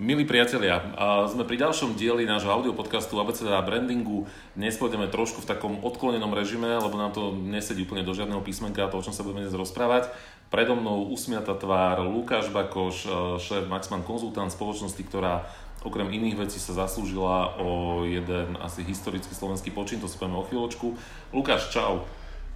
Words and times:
Milí 0.00 0.24
priatelia, 0.24 0.80
sme 1.28 1.44
pri 1.44 1.60
ďalšom 1.60 1.92
dieli 1.92 2.24
nášho 2.24 2.48
audio 2.48 2.72
podcastu 2.72 3.20
ABCD 3.20 3.52
a 3.52 3.60
brandingu. 3.60 4.24
Dnes 4.56 4.80
pôjdeme 4.80 5.12
trošku 5.12 5.44
v 5.44 5.50
takom 5.52 5.76
odklonenom 5.84 6.32
režime, 6.32 6.72
lebo 6.72 6.96
nám 6.96 7.12
to 7.12 7.36
nesedí 7.36 7.84
úplne 7.84 8.00
do 8.00 8.16
žiadneho 8.16 8.40
písmenka, 8.40 8.88
to 8.88 8.96
o 8.96 9.04
čom 9.04 9.12
sa 9.12 9.20
budeme 9.20 9.44
dnes 9.44 9.52
rozprávať. 9.52 10.08
Predo 10.48 10.72
mnou 10.72 11.12
usmiata 11.12 11.52
tvár 11.52 12.00
Lukáš 12.08 12.48
Bakoš, 12.48 12.96
e, 13.04 13.08
šéf 13.44 13.68
Maxman 13.68 14.00
konzultant 14.00 14.48
spoločnosti, 14.48 15.04
ktorá 15.04 15.44
okrem 15.84 16.08
iných 16.08 16.48
vecí 16.48 16.56
sa 16.56 16.72
zaslúžila 16.72 17.60
o 17.60 18.00
jeden 18.08 18.56
asi 18.56 18.80
historický 18.80 19.36
slovenský 19.36 19.68
počin, 19.68 20.00
to 20.00 20.08
si 20.08 20.16
povieme 20.16 20.40
o 20.40 20.48
chvíľočku. 20.48 20.96
Lukáš, 21.36 21.76
čau. 21.76 22.08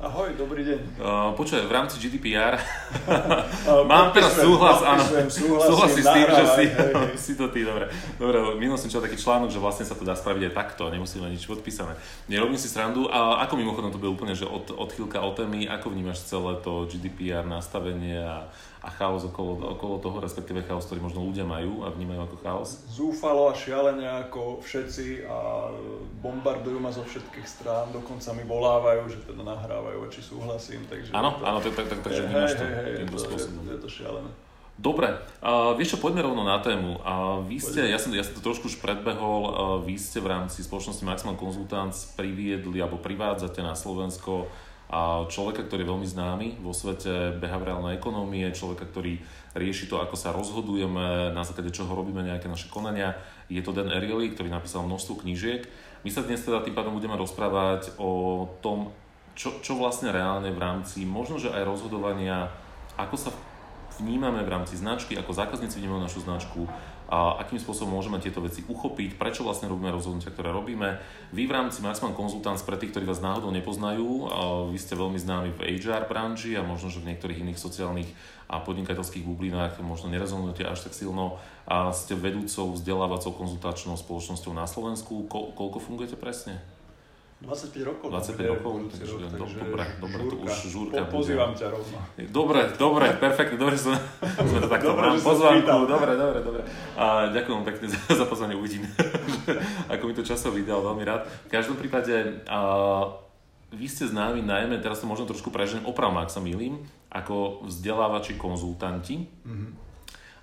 Ahoj, 0.05 0.37
dobrý 0.37 0.69
deň. 0.69 1.01
Uh, 1.01 1.33
počuj, 1.33 1.65
v 1.65 1.73
rámci 1.73 1.97
GDPR 1.97 2.61
mám 3.89 4.13
teraz 4.13 4.37
súhlas, 4.37 4.85
áno, 4.85 5.01
súhlasí 5.33 6.05
s 6.05 6.09
tým, 6.13 6.29
že 6.29 6.45
si, 6.45 6.65
hej, 6.69 6.93
hej. 6.93 7.17
si 7.25 7.33
to 7.41 7.49
ty, 7.49 7.65
dobre. 7.65 7.89
Dobre, 8.21 8.53
minul 8.61 8.77
som 8.77 8.93
čítal 8.93 9.09
taký 9.09 9.17
článok, 9.17 9.49
že 9.49 9.57
vlastne 9.57 9.89
sa 9.89 9.97
to 9.97 10.05
dá 10.05 10.13
spraviť 10.13 10.53
aj 10.53 10.53
takto, 10.53 10.93
nemusíme 10.93 11.25
nič 11.33 11.49
podpísané. 11.49 11.97
Nerobím 12.29 12.61
si 12.61 12.69
srandu, 12.69 13.09
a 13.09 13.49
ako 13.49 13.57
mimochodom 13.57 13.89
to 13.89 13.97
bude 13.97 14.13
úplne, 14.13 14.37
že 14.37 14.45
od, 14.45 14.77
odchýlka 14.77 15.25
od 15.25 15.41
témy, 15.41 15.65
ako 15.73 15.97
vnímaš 15.97 16.29
celé 16.29 16.61
to 16.61 16.85
GDPR 16.85 17.49
nastavenie 17.49 18.21
a 18.21 18.53
a 18.85 18.91
chaos 18.93 19.25
okolo, 19.25 19.57
okolo 19.81 19.97
toho, 19.97 20.21
respektíve 20.21 20.61
chaos, 20.69 20.85
ktorý 20.85 21.01
možno 21.01 21.25
ľudia 21.25 21.49
majú 21.49 21.83
a 21.83 21.89
vnímajú 21.89 22.21
ako 22.29 22.37
chaos? 22.45 22.85
Zúfalo 22.93 23.49
a 23.49 23.57
šialene 23.57 24.05
ako 24.29 24.61
všetci 24.61 25.25
a 25.25 25.73
bombardujú 26.21 26.77
ma 26.77 26.93
zo 26.93 27.01
všetkých 27.01 27.49
strán, 27.49 27.89
dokonca 27.97 28.37
mi 28.37 28.45
volávajú, 28.45 29.09
že 29.09 29.19
teda 29.25 29.41
nahrávajú, 29.41 30.05
či 30.13 30.21
súhlasím. 30.21 30.85
Takže 30.85 31.17
áno, 31.17 31.41
áno, 31.41 31.59
tak, 31.65 31.73
tak, 31.81 31.87
tak, 31.89 32.01
takže 32.05 32.29
vnímaš 32.29 32.53
to 32.61 32.65
týmto 33.01 33.19
spôsobom. 33.19 33.63
Je, 33.65 33.81
to 33.81 33.89
šialené. 33.89 34.31
Dobre, 34.75 35.07
uh, 35.39 35.71
vieš 35.79 35.95
čo, 35.95 36.03
poďme 36.03 36.27
rovno 36.27 36.43
na 36.43 36.59
tému. 36.59 36.99
Uh, 36.99 37.47
vy 37.47 37.63
ste, 37.63 37.87
ja 37.87 37.95
som, 37.95 38.11
ja 38.11 38.27
som 38.27 38.35
to 38.35 38.43
trošku 38.43 38.67
už 38.67 38.83
predbehol, 38.83 39.41
uh, 39.47 39.53
vy 39.79 39.95
ste 39.95 40.19
v 40.19 40.35
rámci 40.35 40.67
spoločnosti 40.67 41.07
Maximal 41.07 41.39
Consultants 41.39 42.11
priviedli 42.19 42.83
alebo 42.83 42.99
privádzate 42.99 43.63
na 43.63 43.79
Slovensko 43.79 44.51
a 44.95 45.27
človeka, 45.27 45.67
ktorý 45.67 45.83
je 45.83 45.91
veľmi 45.91 46.07
známy 46.07 46.47
vo 46.63 46.71
svete 46.71 47.35
behaviorálnej 47.43 47.99
ekonómie, 47.99 48.55
človeka, 48.55 48.87
ktorý 48.87 49.19
rieši 49.59 49.91
to, 49.91 49.99
ako 49.99 50.15
sa 50.15 50.31
rozhodujeme, 50.31 51.35
na 51.35 51.43
základe 51.43 51.75
čoho 51.75 51.91
robíme 51.91 52.23
nejaké 52.23 52.47
naše 52.47 52.71
konania. 52.71 53.19
Je 53.51 53.59
to 53.59 53.75
Dan 53.75 53.91
Ariely, 53.91 54.31
ktorý 54.31 54.55
napísal 54.55 54.87
množstvo 54.87 55.27
knížiek. 55.27 55.67
My 56.07 56.15
sa 56.15 56.23
dnes 56.23 56.47
teda 56.47 56.63
tým 56.63 56.79
pádom 56.79 56.95
budeme 56.95 57.19
rozprávať 57.19 57.99
o 57.99 58.47
tom, 58.63 58.95
čo, 59.35 59.59
čo 59.67 59.75
vlastne 59.75 60.15
reálne 60.15 60.55
v 60.55 60.63
rámci 60.63 61.03
možno, 61.03 61.43
že 61.43 61.51
aj 61.51 61.67
rozhodovania, 61.67 62.55
ako 62.95 63.19
sa 63.19 63.31
vnímame 63.99 64.47
v 64.47 64.53
rámci 64.55 64.79
značky, 64.79 65.19
ako 65.19 65.35
zákazníci 65.35 65.83
vnímajú 65.83 66.07
našu 66.07 66.23
značku, 66.23 66.71
a 67.15 67.39
akým 67.47 67.63
spôsobom 67.63 67.95
môžeme 67.95 68.19
tieto 68.19 68.43
veci 68.43 68.67
uchopiť, 68.67 69.15
prečo 69.15 69.47
vlastne 69.47 69.71
robíme 69.71 69.95
rozhodnutia, 69.95 70.35
ktoré 70.35 70.51
robíme. 70.51 70.99
Vy 71.31 71.47
v 71.47 71.55
rámci 71.55 71.79
Maxman 71.79 72.11
Consultants, 72.11 72.67
pre 72.67 72.75
tých, 72.75 72.91
ktorí 72.91 73.07
vás 73.07 73.23
náhodou 73.23 73.55
nepoznajú, 73.55 74.27
vy 74.75 74.79
ste 74.83 74.99
veľmi 74.99 75.23
známi 75.23 75.55
v 75.55 75.79
HR 75.79 76.11
branži 76.11 76.59
a 76.59 76.67
možno, 76.67 76.91
že 76.91 76.99
v 76.99 77.15
niektorých 77.15 77.47
iných 77.47 77.63
sociálnych 77.63 78.11
a 78.51 78.59
podnikateľských 78.59 79.23
bublinách 79.23 79.79
možno 79.79 80.11
nerezonujete 80.11 80.67
až 80.67 80.91
tak 80.91 80.99
silno 80.99 81.39
a 81.71 81.95
ste 81.95 82.19
vedúcou 82.19 82.75
vzdelávacou 82.75 83.31
konzultačnou 83.31 83.95
spoločnosťou 83.95 84.51
na 84.51 84.67
Slovensku. 84.67 85.31
Ko- 85.31 85.55
koľko 85.55 85.79
fungujete 85.79 86.19
presne? 86.19 86.74
25 87.43 87.83
rokov. 87.83 88.09
25 88.15 88.55
rokov, 88.57 88.73
takže, 88.95 89.11
rok, 89.11 89.21
takže 89.27 89.57
dobre, 89.59 89.85
dobre, 90.01 90.21
to 90.31 90.37
už 90.39 90.53
žúrka 90.71 91.03
po, 91.11 91.19
Pozývam 91.21 91.53
ťa 91.53 91.67
rovno. 91.75 91.99
Dobre, 92.31 92.61
dobre, 92.79 93.07
perfektne, 93.19 93.57
dobre, 93.59 93.75
sme, 93.75 93.99
sme 94.49 94.59
to 94.63 94.69
takto 94.71 94.95
dobre, 94.95 95.13
mám 95.13 95.21
pozvánku, 95.21 95.79
dobre, 95.85 96.13
dobre, 96.15 96.39
dobre. 96.41 96.63
A 96.95 97.29
ďakujem 97.35 97.67
pekne 97.67 97.87
za, 97.91 98.01
za 98.23 98.25
pozvanie, 98.25 98.55
uvidím, 98.55 98.87
ako 99.93 100.03
mi 100.07 100.15
to 100.15 100.23
časov 100.23 100.55
vydal, 100.55 100.81
veľmi 100.81 101.05
rád. 101.05 101.27
V 101.45 101.51
každom 101.53 101.77
prípade, 101.77 102.45
a, 102.47 102.61
vy 103.75 103.87
ste 103.91 104.07
známi 104.07 104.41
najmä, 104.41 104.79
teraz 104.79 105.03
to 105.03 105.11
možno 105.11 105.29
trošku 105.29 105.51
preženiem, 105.51 105.85
opravom, 105.85 106.23
ak 106.23 106.31
sa 106.31 106.39
milím, 106.39 106.87
ako 107.11 107.67
vzdelávači, 107.67 108.39
konzultanti. 108.39 109.27
Mm-hmm 109.45 109.84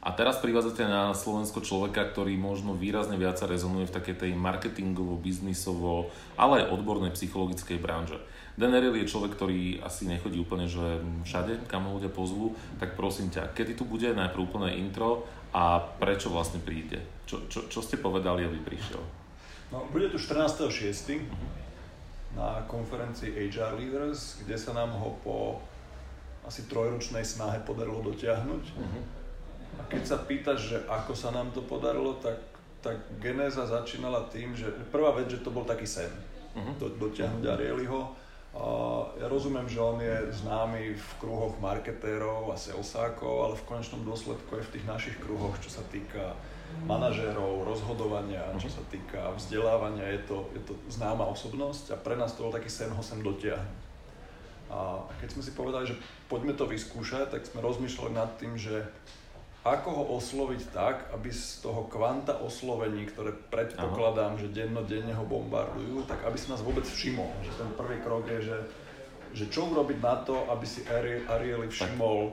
a 0.02 0.10
teraz 0.18 0.42
privádzate 0.42 0.82
na 0.90 1.14
Slovensko 1.14 1.62
človeka, 1.62 2.02
ktorý 2.10 2.34
možno 2.34 2.74
výrazne 2.74 3.22
viac 3.22 3.38
rezonuje 3.38 3.86
v 3.86 3.96
takej 4.02 4.16
tej 4.18 4.32
marketingovo, 4.34 5.14
biznisovo, 5.14 6.10
ale 6.34 6.66
aj 6.66 6.74
odbornej 6.74 7.14
psychologickej 7.14 7.78
branže. 7.78 8.18
Dan 8.58 8.74
Ariel 8.74 8.98
je 8.98 9.06
človek, 9.06 9.38
ktorý 9.38 9.78
asi 9.86 10.10
nechodí 10.10 10.42
úplne 10.42 10.66
že 10.66 11.06
všade, 11.30 11.70
kam 11.70 11.86
ho 11.86 12.02
ľudia 12.02 12.10
pozvú, 12.10 12.58
tak 12.82 12.98
prosím 12.98 13.30
ťa, 13.30 13.54
kedy 13.54 13.78
tu 13.78 13.86
bude 13.86 14.10
najprv 14.10 14.42
úplné 14.42 14.82
intro 14.82 15.30
a 15.54 15.78
prečo 15.78 16.34
vlastne 16.34 16.58
príde? 16.58 16.98
Čo, 17.30 17.46
čo, 17.46 17.70
čo 17.70 17.80
ste 17.86 18.02
povedali, 18.02 18.42
aby 18.42 18.58
prišiel? 18.58 19.00
No, 19.70 19.86
bude 19.94 20.10
tu 20.10 20.18
14.6. 20.18 21.30
Uh-huh. 21.30 21.30
na 22.34 22.66
konferencii 22.66 23.38
HR 23.54 23.78
Leaders, 23.78 24.42
kde 24.42 24.58
sa 24.58 24.74
nám 24.74 24.98
ho 24.98 25.14
po 25.22 25.62
asi 26.42 26.66
trojročnej 26.66 27.22
snahe 27.22 27.62
podarilo 27.62 28.02
dotiahnuť. 28.02 28.64
Uh-huh 28.74 29.21
a 29.80 29.82
keď 29.88 30.04
sa 30.04 30.18
pýtaš, 30.20 30.60
že 30.76 30.78
ako 30.88 31.14
sa 31.16 31.32
nám 31.32 31.52
to 31.56 31.64
podarilo, 31.64 32.18
tak, 32.20 32.40
tak 32.84 32.98
genéza 33.24 33.64
začínala 33.68 34.28
tým, 34.28 34.56
že 34.56 34.68
prvá 34.92 35.16
vec, 35.16 35.32
že 35.32 35.44
to 35.44 35.54
bol 35.54 35.64
taký 35.64 35.88
sen, 35.88 36.12
uh-huh. 36.56 36.76
do, 36.80 36.92
dotiahnuť 37.00 37.44
Arieliho. 37.48 38.12
A 38.52 38.68
ja 39.16 39.32
rozumiem, 39.32 39.64
že 39.64 39.80
on 39.80 39.96
je 40.04 40.28
známy 40.44 40.92
v 40.92 41.10
kruhoch 41.24 41.56
marketérov 41.64 42.52
a 42.52 42.60
salesákov, 42.60 43.48
ale 43.48 43.54
v 43.56 43.64
konečnom 43.64 44.04
dôsledku 44.04 44.60
aj 44.60 44.68
v 44.68 44.74
tých 44.76 44.86
našich 44.92 45.16
kruhoch, 45.24 45.56
čo 45.64 45.72
sa 45.72 45.84
týka 45.88 46.36
manažérov, 46.88 47.68
rozhodovania, 47.68 48.44
čo 48.60 48.68
mhm. 48.68 48.76
sa 48.76 48.84
týka 48.92 49.22
vzdelávania, 49.36 50.08
je 50.20 50.22
to, 50.28 50.38
je 50.56 50.62
to 50.68 50.74
známa 50.92 51.28
osobnosť 51.28 51.96
a 51.96 51.98
pre 52.00 52.16
nás 52.16 52.36
to 52.36 52.48
bol 52.48 52.54
taký 52.54 52.72
sen 52.72 52.92
ho 52.92 53.04
sem 53.04 53.20
dotiahnuť. 53.24 53.82
A 54.72 55.04
keď 55.20 55.36
sme 55.36 55.44
si 55.44 55.52
povedali, 55.52 55.84
že 55.84 56.00
poďme 56.32 56.56
to 56.56 56.64
vyskúšať, 56.64 57.28
tak 57.28 57.44
sme 57.44 57.60
rozmýšľali 57.60 58.12
nad 58.16 58.32
tým, 58.40 58.56
že 58.56 58.88
ako 59.62 59.90
ho 59.94 60.04
osloviť 60.18 60.74
tak, 60.74 61.14
aby 61.14 61.30
z 61.30 61.62
toho 61.62 61.86
kvanta 61.86 62.42
oslovení, 62.42 63.06
ktoré 63.06 63.30
predpokladám, 63.54 64.34
Aha. 64.34 64.42
že 64.42 64.50
dennodenne 64.50 65.14
ho 65.14 65.22
bombardujú, 65.22 66.02
tak 66.10 66.26
aby 66.26 66.34
si 66.34 66.50
nás 66.50 66.66
vôbec 66.66 66.82
všimol. 66.82 67.30
Že 67.46 67.54
ten 67.62 67.70
prvý 67.78 68.02
krok 68.02 68.26
je, 68.26 68.40
že, 68.42 68.58
že 69.38 69.46
čo 69.54 69.70
urobiť 69.70 70.02
na 70.02 70.18
to, 70.26 70.50
aby 70.50 70.66
si 70.66 70.82
Arieli 71.30 71.70
všimol 71.70 72.18
uh, 72.26 72.32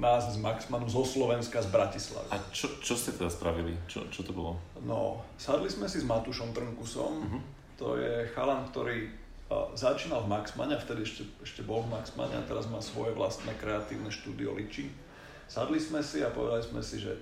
nás 0.00 0.32
z 0.32 0.40
Maxmanu 0.40 0.88
zo 0.88 1.04
Slovenska, 1.04 1.60
z 1.60 1.68
Bratislavy. 1.68 2.32
A 2.32 2.40
čo, 2.48 2.72
čo 2.80 2.96
ste 2.96 3.12
teda 3.12 3.28
spravili? 3.28 3.76
Čo, 3.84 4.08
čo 4.08 4.24
to 4.24 4.32
bolo? 4.32 4.56
No, 4.80 5.28
sadli 5.36 5.68
sme 5.68 5.92
si 5.92 6.00
s 6.00 6.08
Matušom 6.08 6.56
Trnkusom. 6.56 7.12
Uh-huh. 7.20 7.40
To 7.84 8.00
je 8.00 8.32
chalan, 8.32 8.64
ktorý 8.72 9.12
uh, 9.52 9.76
začínal 9.76 10.24
v 10.24 10.32
Maxmane, 10.32 10.80
vtedy 10.80 11.04
ešte, 11.04 11.28
ešte 11.44 11.60
bol 11.60 11.84
v 11.84 12.00
Maxmane 12.00 12.40
a 12.40 12.48
teraz 12.48 12.64
má 12.64 12.80
svoje 12.80 13.12
vlastné 13.12 13.52
kreatívne 13.60 14.08
štúdio 14.08 14.56
Liči 14.56 15.04
Sadli 15.46 15.78
sme 15.78 16.02
si 16.02 16.20
a 16.26 16.30
povedali 16.34 16.62
sme 16.66 16.82
si, 16.82 16.98
že 16.98 17.14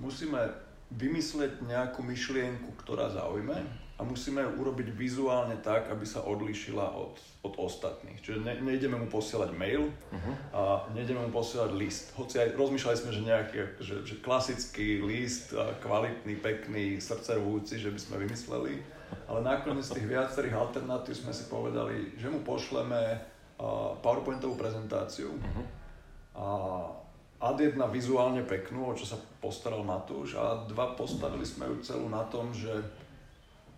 musíme 0.00 0.68
vymyslieť 0.88 1.60
nejakú 1.68 2.00
myšlienku, 2.00 2.72
ktorá 2.80 3.12
zaujme 3.12 3.60
a 3.98 4.06
musíme 4.06 4.40
ju 4.40 4.50
urobiť 4.62 4.94
vizuálne 4.94 5.58
tak, 5.58 5.90
aby 5.90 6.06
sa 6.06 6.22
odlišila 6.22 6.96
od, 6.96 7.18
od 7.42 7.54
ostatných. 7.58 8.22
Čiže 8.22 8.46
ne, 8.46 8.54
nejdeme 8.62 8.94
mu 8.94 9.10
posielať 9.10 9.50
mail 9.58 9.90
uh-huh. 9.90 10.34
a 10.54 10.62
nejdeme 10.94 11.18
mu 11.26 11.30
posielať 11.34 11.70
list. 11.74 12.14
Hoci 12.14 12.38
aj 12.38 12.54
rozmýšľali 12.54 12.96
sme, 12.96 13.10
že 13.10 13.26
nejaký 13.26 13.56
že, 13.82 13.96
že 14.06 14.14
klasický 14.22 15.02
list, 15.02 15.50
kvalitný, 15.82 16.38
pekný, 16.38 17.02
srdcervujúci, 17.02 17.82
že 17.82 17.90
by 17.90 17.98
sme 17.98 18.16
vymysleli. 18.22 18.74
Ale 19.26 19.42
nakoniec 19.42 19.82
z 19.82 19.98
tých 19.98 20.06
viacerých 20.08 20.54
alternatív 20.54 21.18
sme 21.18 21.34
si 21.34 21.50
povedali, 21.50 22.14
že 22.16 22.30
mu 22.30 22.40
pošleme 22.46 23.18
PowerPointovú 23.98 24.54
prezentáciu 24.54 25.34
uh-huh. 25.34 25.64
a 26.38 26.46
ad 27.38 27.56
jedna 27.62 27.86
vizuálne 27.86 28.42
peknú, 28.42 28.90
o 28.90 28.98
čo 28.98 29.06
sa 29.06 29.18
postaral 29.38 29.86
Matúš 29.86 30.34
a 30.34 30.66
dva 30.66 30.98
postavili 30.98 31.46
sme 31.46 31.70
ju 31.70 31.76
celú 31.86 32.10
na 32.10 32.26
tom, 32.26 32.50
že 32.50 32.82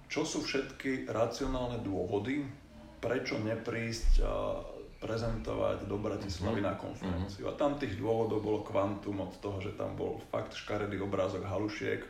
čo 0.08 0.24
sú 0.24 0.42
všetky 0.42 1.06
racionálne 1.06 1.84
dôvody, 1.84 2.42
prečo 2.98 3.36
neprísť 3.38 4.12
a 4.24 4.58
prezentovať 5.00 5.88
do 5.88 5.96
Bratislavy 5.96 6.60
na 6.60 6.76
konferenciu. 6.76 7.48
A 7.48 7.56
tam 7.56 7.80
tých 7.80 7.96
dôvodov 7.96 8.44
bolo 8.44 8.60
kvantum 8.60 9.24
od 9.24 9.32
toho, 9.40 9.56
že 9.64 9.72
tam 9.72 9.96
bol 9.96 10.20
fakt 10.28 10.52
škaredý 10.52 11.00
obrázok 11.00 11.48
halušiek, 11.48 12.04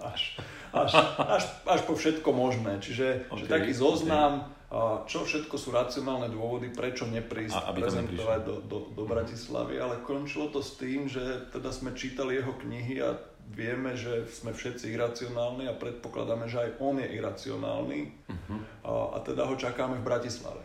až, 0.00 0.40
až, 0.72 0.92
až, 1.20 1.44
až 1.68 1.80
po 1.84 1.92
všetko 1.92 2.32
možné. 2.32 2.80
Čiže 2.80 3.28
okay, 3.28 3.38
že 3.38 3.44
taký 3.50 3.72
zoznam, 3.76 4.48
okay. 4.72 5.10
čo 5.10 5.28
všetko 5.28 5.54
sú 5.60 5.68
racionálne 5.74 6.32
dôvody, 6.32 6.72
prečo 6.72 7.04
neprísť 7.04 7.58
a, 7.58 7.76
prezentovať 7.76 8.40
do, 8.46 8.54
do, 8.64 8.78
do 8.96 9.04
Bratislavy, 9.04 9.76
ale 9.76 10.00
končilo 10.00 10.48
to 10.48 10.64
s 10.64 10.80
tým, 10.80 11.10
že 11.10 11.52
teda 11.52 11.68
sme 11.68 11.92
čítali 11.92 12.40
jeho 12.40 12.56
knihy 12.56 13.04
a 13.04 13.18
vieme, 13.52 13.92
že 13.98 14.24
sme 14.32 14.56
všetci 14.56 14.94
iracionálni 14.96 15.68
a 15.68 15.76
predpokladáme, 15.76 16.48
že 16.48 16.58
aj 16.62 16.70
on 16.80 16.96
je 17.02 17.08
iracionálny 17.10 18.00
uh-huh. 18.30 18.60
a, 18.86 18.92
a 19.14 19.16
teda 19.20 19.44
ho 19.44 19.54
čakáme 19.58 20.00
v 20.00 20.06
Bratislave. 20.06 20.62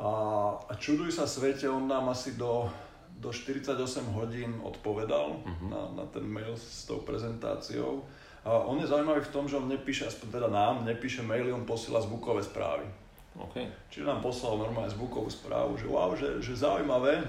A, 0.00 0.10
a 0.56 0.72
čuduj 0.80 1.12
sa 1.12 1.28
svete, 1.28 1.68
on 1.68 1.84
nám 1.84 2.08
asi 2.14 2.38
do 2.38 2.70
do 3.20 3.32
48 3.32 3.76
hodín 4.16 4.56
odpovedal 4.64 5.36
uh-huh. 5.44 5.68
na, 5.68 6.02
na 6.02 6.04
ten 6.08 6.24
mail 6.24 6.56
s 6.56 6.88
tou 6.88 7.04
prezentáciou. 7.04 8.04
A 8.40 8.64
on 8.64 8.80
je 8.80 8.88
zaujímavý 8.88 9.20
v 9.20 9.32
tom, 9.36 9.44
že 9.44 9.60
on 9.60 9.68
nepíše, 9.68 10.08
aspoň 10.08 10.40
teda 10.40 10.48
nám, 10.48 10.88
nepíše 10.88 11.20
maily, 11.20 11.52
on 11.52 11.68
posiela 11.68 12.00
zvukové 12.00 12.40
správy. 12.40 12.88
Okay. 13.36 13.68
Čiže 13.92 14.08
nám 14.08 14.24
poslal 14.24 14.56
normálne 14.58 14.90
zvukovú 14.90 15.28
správu, 15.28 15.76
že 15.76 15.86
wow, 15.86 16.16
že, 16.16 16.40
že 16.40 16.56
zaujímavé, 16.56 17.20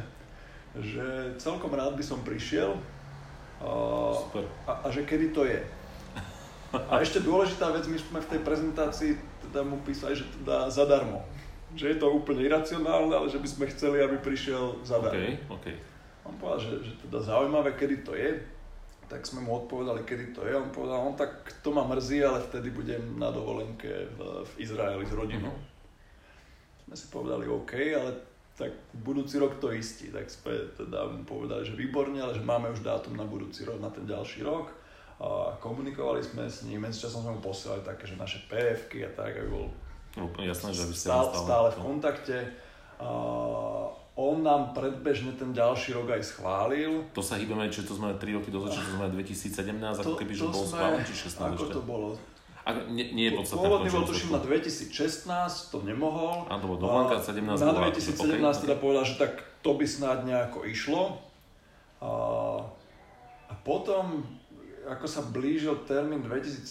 že 0.80 1.36
celkom 1.38 1.76
rád 1.76 2.00
by 2.00 2.04
som 2.04 2.24
prišiel 2.24 2.80
a, 3.60 3.70
Super. 4.16 4.48
a, 4.66 4.72
a 4.82 4.88
že 4.90 5.04
kedy 5.04 5.36
to 5.36 5.46
je. 5.46 5.60
A 6.72 7.04
ešte 7.04 7.20
dôležitá 7.20 7.68
vec, 7.76 7.84
my 7.92 8.00
sme 8.00 8.24
v 8.24 8.32
tej 8.32 8.42
prezentácii 8.48 9.12
teda 9.44 9.60
mu 9.68 9.84
písali, 9.84 10.16
že 10.16 10.24
teda 10.40 10.72
zadarmo. 10.72 11.20
Že 11.76 11.86
je 11.96 11.98
to 11.98 12.08
úplne 12.12 12.42
iracionálne, 12.44 13.14
ale 13.16 13.28
že 13.32 13.40
by 13.40 13.48
sme 13.48 13.66
chceli, 13.72 14.04
aby 14.04 14.20
prišiel 14.20 14.84
zadarmo. 14.84 15.16
Okay, 15.16 15.40
okay. 15.48 15.76
On 16.28 16.36
povedal, 16.38 16.60
že, 16.60 16.74
že 16.92 16.94
teda 17.08 17.24
zaujímavé, 17.24 17.74
kedy 17.80 18.04
to 18.04 18.14
je 18.14 18.40
tak 19.12 19.28
sme 19.28 19.44
mu 19.44 19.60
odpovedali, 19.60 20.08
kedy 20.08 20.32
to 20.32 20.48
je. 20.48 20.56
On 20.56 20.72
povedal, 20.72 21.04
on 21.04 21.20
tak 21.20 21.44
to 21.60 21.76
ma 21.76 21.84
mrzí, 21.84 22.24
ale 22.24 22.40
vtedy 22.48 22.72
budem 22.72 23.20
na 23.20 23.28
dovolenke 23.28 24.08
v, 24.16 24.48
v 24.48 24.52
Izraeli 24.64 25.04
s 25.04 25.12
rodinou. 25.12 25.52
Mm-hmm. 25.52 26.88
Sme 26.88 26.96
si 26.96 27.06
povedali, 27.12 27.44
OK, 27.52 27.76
ale 27.92 28.16
tak 28.56 28.72
budúci 29.04 29.36
rok 29.36 29.60
to 29.60 29.76
istí. 29.76 30.08
Tak 30.16 30.32
sme 30.32 30.56
teda 30.80 31.12
mu 31.12 31.28
povedali, 31.28 31.68
že 31.68 31.76
výborne, 31.76 32.24
ale 32.24 32.40
že 32.40 32.48
máme 32.48 32.72
už 32.72 32.88
dátum 32.88 33.20
na 33.20 33.28
budúci 33.28 33.68
rok, 33.68 33.84
na 33.84 33.92
ten 33.92 34.08
ďalší 34.08 34.48
rok. 34.48 34.72
A 35.20 35.60
komunikovali 35.60 36.24
sme 36.24 36.48
s 36.48 36.64
ním, 36.64 36.88
medzičasom 36.88 37.28
sme 37.28 37.36
mu 37.36 37.44
posielali 37.44 37.84
také, 37.84 38.08
že 38.08 38.16
naše 38.16 38.48
PFky 38.48 39.04
a 39.06 39.12
tak, 39.12 39.44
aby 39.44 39.52
bol 39.52 39.68
Úplne 40.20 40.46
jasné, 40.52 40.70
že 40.76 40.84
by 40.88 40.96
ste 40.96 41.08
stále, 41.08 41.32
stále 41.32 41.68
v 41.72 41.78
kontakte. 41.80 42.38
A 43.00 43.10
on 44.20 44.44
nám 44.44 44.76
predbežne 44.76 45.34
ten 45.40 45.56
ďalší 45.56 45.96
rok 45.96 46.12
aj 46.12 46.36
schválil. 46.36 47.08
To 47.16 47.24
sa 47.24 47.40
hýbeme, 47.40 47.72
či 47.72 47.88
to 47.88 47.96
sme 47.96 48.12
3 48.20 48.38
roky 48.38 48.52
dozadu, 48.52 48.76
či 48.76 48.84
to 48.84 48.92
sme 49.00 49.08
2017, 49.08 50.04
ako 50.04 50.16
keby, 50.20 50.34
že 50.36 50.46
bol 50.52 50.64
schválený, 50.68 51.04
či 51.08 51.16
16 51.32 51.40
Ako 51.40 51.64
ešte? 51.64 51.76
to 51.80 51.84
bolo? 51.88 52.08
A 52.62 52.70
nie, 52.94 53.10
nie 53.18 53.32
je 53.32 53.42
podstatné. 53.42 53.64
Pôvodný 53.66 53.90
bol 53.90 54.06
tuším 54.06 54.30
na 54.38 54.42
2016, 54.44 55.74
to 55.74 55.78
nemohol. 55.82 56.46
A 56.46 56.62
to 56.62 56.70
bol 56.70 56.78
dovolenka, 56.78 57.18
17 57.18 57.58
Na 57.58 57.74
2017 57.74 58.22
okay, 58.22 58.62
teda 58.62 58.76
okay. 58.78 58.84
povedal, 58.84 59.04
že 59.08 59.16
tak 59.18 59.42
to 59.66 59.74
by 59.74 59.86
snáď 59.88 60.18
nejako 60.30 60.70
išlo. 60.70 61.18
A, 62.04 62.12
a 63.50 63.54
potom, 63.66 64.22
ako 64.86 65.06
sa 65.10 65.26
blížil 65.26 65.74
termín 65.90 66.22
2017, 66.22 66.70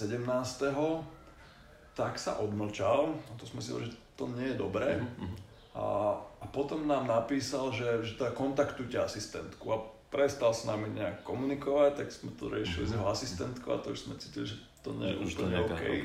tak 2.01 2.17
sa 2.17 2.41
odmlčal. 2.41 3.13
A 3.13 3.31
to 3.37 3.45
sme 3.45 3.61
si 3.61 3.77
hovorili, 3.77 3.93
že 3.93 4.01
to 4.17 4.25
nie 4.33 4.49
je 4.49 4.57
dobré. 4.57 4.97
Mm-hmm. 4.97 5.37
A, 5.77 6.17
a 6.17 6.45
potom 6.49 6.89
nám 6.89 7.05
napísal, 7.05 7.71
že, 7.71 8.01
že 8.03 8.17
teda 8.17 8.33
kontaktujte 8.33 8.97
asistentku 8.97 9.65
a 9.71 9.85
prestal 10.11 10.51
s 10.51 10.67
nami 10.67 10.91
nejak 10.91 11.23
komunikovať, 11.23 12.03
tak 12.03 12.09
sme 12.11 12.35
to 12.35 12.51
riešili 12.51 12.91
s 12.91 12.95
jeho 12.99 13.07
asistentkou 13.07 13.71
a 13.71 13.79
to 13.79 13.95
už 13.95 14.11
sme 14.11 14.19
cítili, 14.19 14.51
že 14.51 14.59
to 14.83 14.91
nie 14.99 15.15
je 15.15 15.17
úplne 15.23 15.57
OK. 15.63 15.71
okay. 15.71 16.01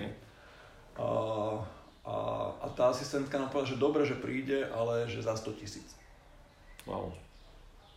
A, 0.95 1.07
a, 2.05 2.15
a 2.61 2.65
tá 2.77 2.93
asistentka 2.93 3.41
nám 3.41 3.49
povedala, 3.49 3.73
že 3.73 3.81
dobre, 3.81 4.01
že 4.05 4.15
príde, 4.15 4.69
ale 4.69 5.09
že 5.09 5.25
za 5.25 5.33
100 5.33 5.59
tisíc. 5.59 5.89
Wow. 6.85 7.09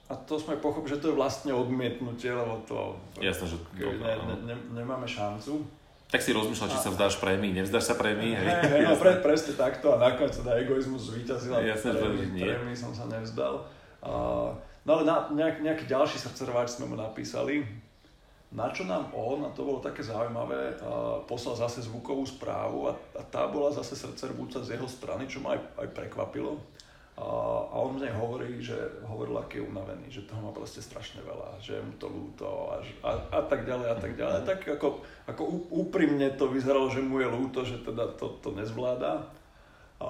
A 0.08 0.16
to 0.16 0.40
sme 0.40 0.56
pochopili, 0.56 0.96
že 0.96 1.04
to 1.04 1.12
je 1.12 1.20
vlastne 1.20 1.52
odmietnutie, 1.52 2.32
lebo 2.32 2.64
to... 2.64 2.96
Jasné, 3.20 3.44
že... 3.44 3.56
Ne, 3.76 4.16
ne, 4.16 4.36
ne, 4.48 4.56
nemáme 4.72 5.04
šancu. 5.04 5.60
Tak 6.08 6.24
si 6.24 6.32
rozmýšľal, 6.32 6.72
či 6.72 6.80
sa 6.80 6.88
vzdáš 6.88 7.20
prémii, 7.20 7.52
nevzdáš 7.52 7.92
sa 7.92 7.94
prémii, 8.00 8.32
hej? 8.32 8.48
Hej, 8.48 8.82
no 8.88 8.96
pre, 8.96 9.20
presne 9.20 9.52
takto 9.52 9.92
a 9.92 10.00
nakoniec 10.00 10.40
teda 10.40 10.56
egoizmus 10.56 11.12
zvíťazil 11.12 11.52
a 11.52 11.60
Jasne, 11.60 12.00
prémii, 12.00 12.32
nie. 12.32 12.48
prémii 12.48 12.72
som 12.72 12.96
sa 12.96 13.04
nevzdal. 13.12 13.60
Uh, 14.00 14.56
no 14.88 14.90
ale 14.96 15.04
na, 15.04 15.28
nejak, 15.28 15.60
nejaký 15.60 15.84
ďalší 15.84 16.16
srdcerváč 16.16 16.80
sme 16.80 16.88
mu 16.88 16.96
napísali, 16.96 17.60
na 18.48 18.72
čo 18.72 18.88
nám 18.88 19.12
on, 19.12 19.44
a 19.44 19.52
to 19.52 19.60
bolo 19.60 19.84
také 19.84 20.00
zaujímavé, 20.00 20.80
uh, 20.80 21.20
poslal 21.28 21.60
zase 21.60 21.84
zvukovú 21.84 22.24
správu 22.24 22.88
a, 22.88 22.96
a 23.12 23.22
tá 23.28 23.44
bola 23.44 23.68
zase 23.76 23.92
srdcervúca 23.92 24.64
z 24.64 24.80
jeho 24.80 24.88
strany, 24.88 25.28
čo 25.28 25.44
ma 25.44 25.60
aj, 25.60 25.60
aj 25.76 25.88
prekvapilo. 25.92 26.56
A, 27.18 27.82
on 27.82 27.98
mne 27.98 28.14
hovorí, 28.14 28.62
že 28.62 28.78
hovoril, 29.02 29.34
aký 29.42 29.58
je 29.58 29.66
unavený, 29.66 30.06
že 30.06 30.22
toho 30.30 30.38
má 30.38 30.54
proste 30.54 30.78
strašne 30.78 31.18
veľa, 31.26 31.58
že 31.58 31.74
je 31.74 31.82
mu 31.82 31.94
to 31.98 32.06
ľúto 32.06 32.46
a, 32.70 32.78
a, 33.02 33.10
a 33.34 33.40
tak 33.42 33.66
ďalej 33.66 33.88
a 33.90 33.96
tak 33.98 34.12
ďalej. 34.14 34.38
Tak 34.46 34.60
ako, 34.78 35.02
ako 35.26 35.42
úprimne 35.74 36.30
to 36.38 36.46
vyzeralo, 36.46 36.86
že 36.86 37.02
mu 37.02 37.18
je 37.18 37.26
ľúto, 37.26 37.66
že 37.66 37.82
teda 37.82 38.14
to, 38.14 38.38
to 38.38 38.54
nezvláda. 38.54 39.26
A, 39.98 40.08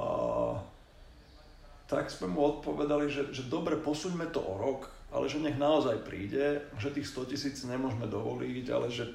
tak 1.88 2.12
sme 2.12 2.28
mu 2.28 2.44
odpovedali, 2.44 3.08
že, 3.08 3.32
že 3.32 3.48
dobre, 3.48 3.80
posuňme 3.80 4.28
to 4.28 4.44
o 4.44 4.60
rok, 4.60 4.92
ale 5.08 5.24
že 5.32 5.40
nech 5.40 5.56
naozaj 5.56 6.04
príde, 6.04 6.60
že 6.76 6.92
tých 6.92 7.08
100 7.08 7.32
tisíc 7.32 7.56
nemôžeme 7.64 8.04
dovoliť, 8.04 8.66
ale 8.68 8.92
že 8.92 9.08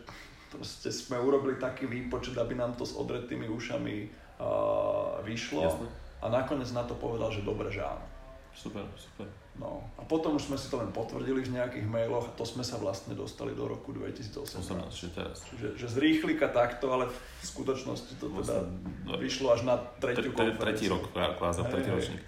proste 0.50 0.90
sme 0.90 1.22
urobili 1.22 1.62
taký 1.62 1.86
výpočet, 1.86 2.34
aby 2.42 2.58
nám 2.58 2.74
to 2.74 2.90
s 2.90 2.98
odretými 2.98 3.46
ušami 3.46 4.10
uh, 4.42 5.22
vyšlo. 5.22 5.62
Jasne 5.62 6.03
a 6.24 6.32
nakoniec 6.32 6.72
na 6.72 6.88
to 6.88 6.96
povedal, 6.96 7.28
že 7.28 7.44
dobre, 7.44 7.68
že 7.68 7.84
áno. 7.84 8.08
Super, 8.56 8.86
super. 8.96 9.28
No 9.58 9.86
a 9.98 10.06
potom 10.06 10.38
už 10.38 10.50
sme 10.50 10.58
si 10.58 10.70
to 10.70 10.82
len 10.82 10.90
potvrdili 10.90 11.46
v 11.46 11.58
nejakých 11.58 11.86
mailoch 11.86 12.26
a 12.30 12.32
to 12.34 12.46
sme 12.46 12.66
sa 12.66 12.78
vlastne 12.82 13.14
dostali 13.14 13.54
do 13.54 13.70
roku 13.70 13.94
2018. 13.94 14.40
18, 14.50 14.90
čiže 14.90 15.12
teraz. 15.14 15.38
Čiže 15.46 15.68
že 15.78 15.86
z 15.90 15.96
rýchlika 16.02 16.50
takto, 16.50 16.90
ale 16.90 17.10
v 17.10 17.44
skutočnosti 17.44 18.18
to 18.18 18.30
teda 18.30 18.66
vlastne, 18.66 19.18
vyšlo 19.22 19.54
až 19.54 19.62
na 19.66 19.76
tretiu 20.02 20.34
tre, 20.34 20.54
konferenciu. 20.54 20.64
Tretí 20.64 20.86
rok, 20.90 21.04
kváza, 21.14 21.62
tretí 21.70 21.90
hej, 21.90 21.98
ročník. 21.98 22.22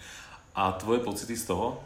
A 0.54 0.74
tvoje 0.78 1.00
pocity 1.02 1.34
z 1.34 1.46
toho? 1.50 1.82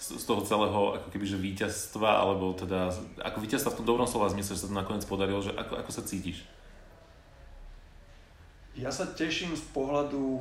Z, 0.00 0.24
toho 0.24 0.40
celého 0.44 0.96
ako 0.96 1.08
keby, 1.12 1.24
že 1.28 1.36
víťazstva, 1.36 2.24
alebo 2.24 2.56
teda, 2.56 2.88
ako 3.20 3.44
víťazstva 3.44 3.76
v 3.76 3.78
tom 3.84 3.86
dobrom 3.88 4.08
slova 4.08 4.32
zmysle, 4.32 4.56
že 4.56 4.64
sa 4.64 4.68
to 4.72 4.76
nakoniec 4.76 5.04
podarilo, 5.04 5.44
že 5.44 5.52
ako, 5.52 5.76
ako 5.84 5.90
sa 5.92 6.00
cítiš? 6.04 6.44
Ja 8.72 8.88
sa 8.88 9.04
teším 9.04 9.52
z 9.52 9.64
pohľadu 9.76 10.40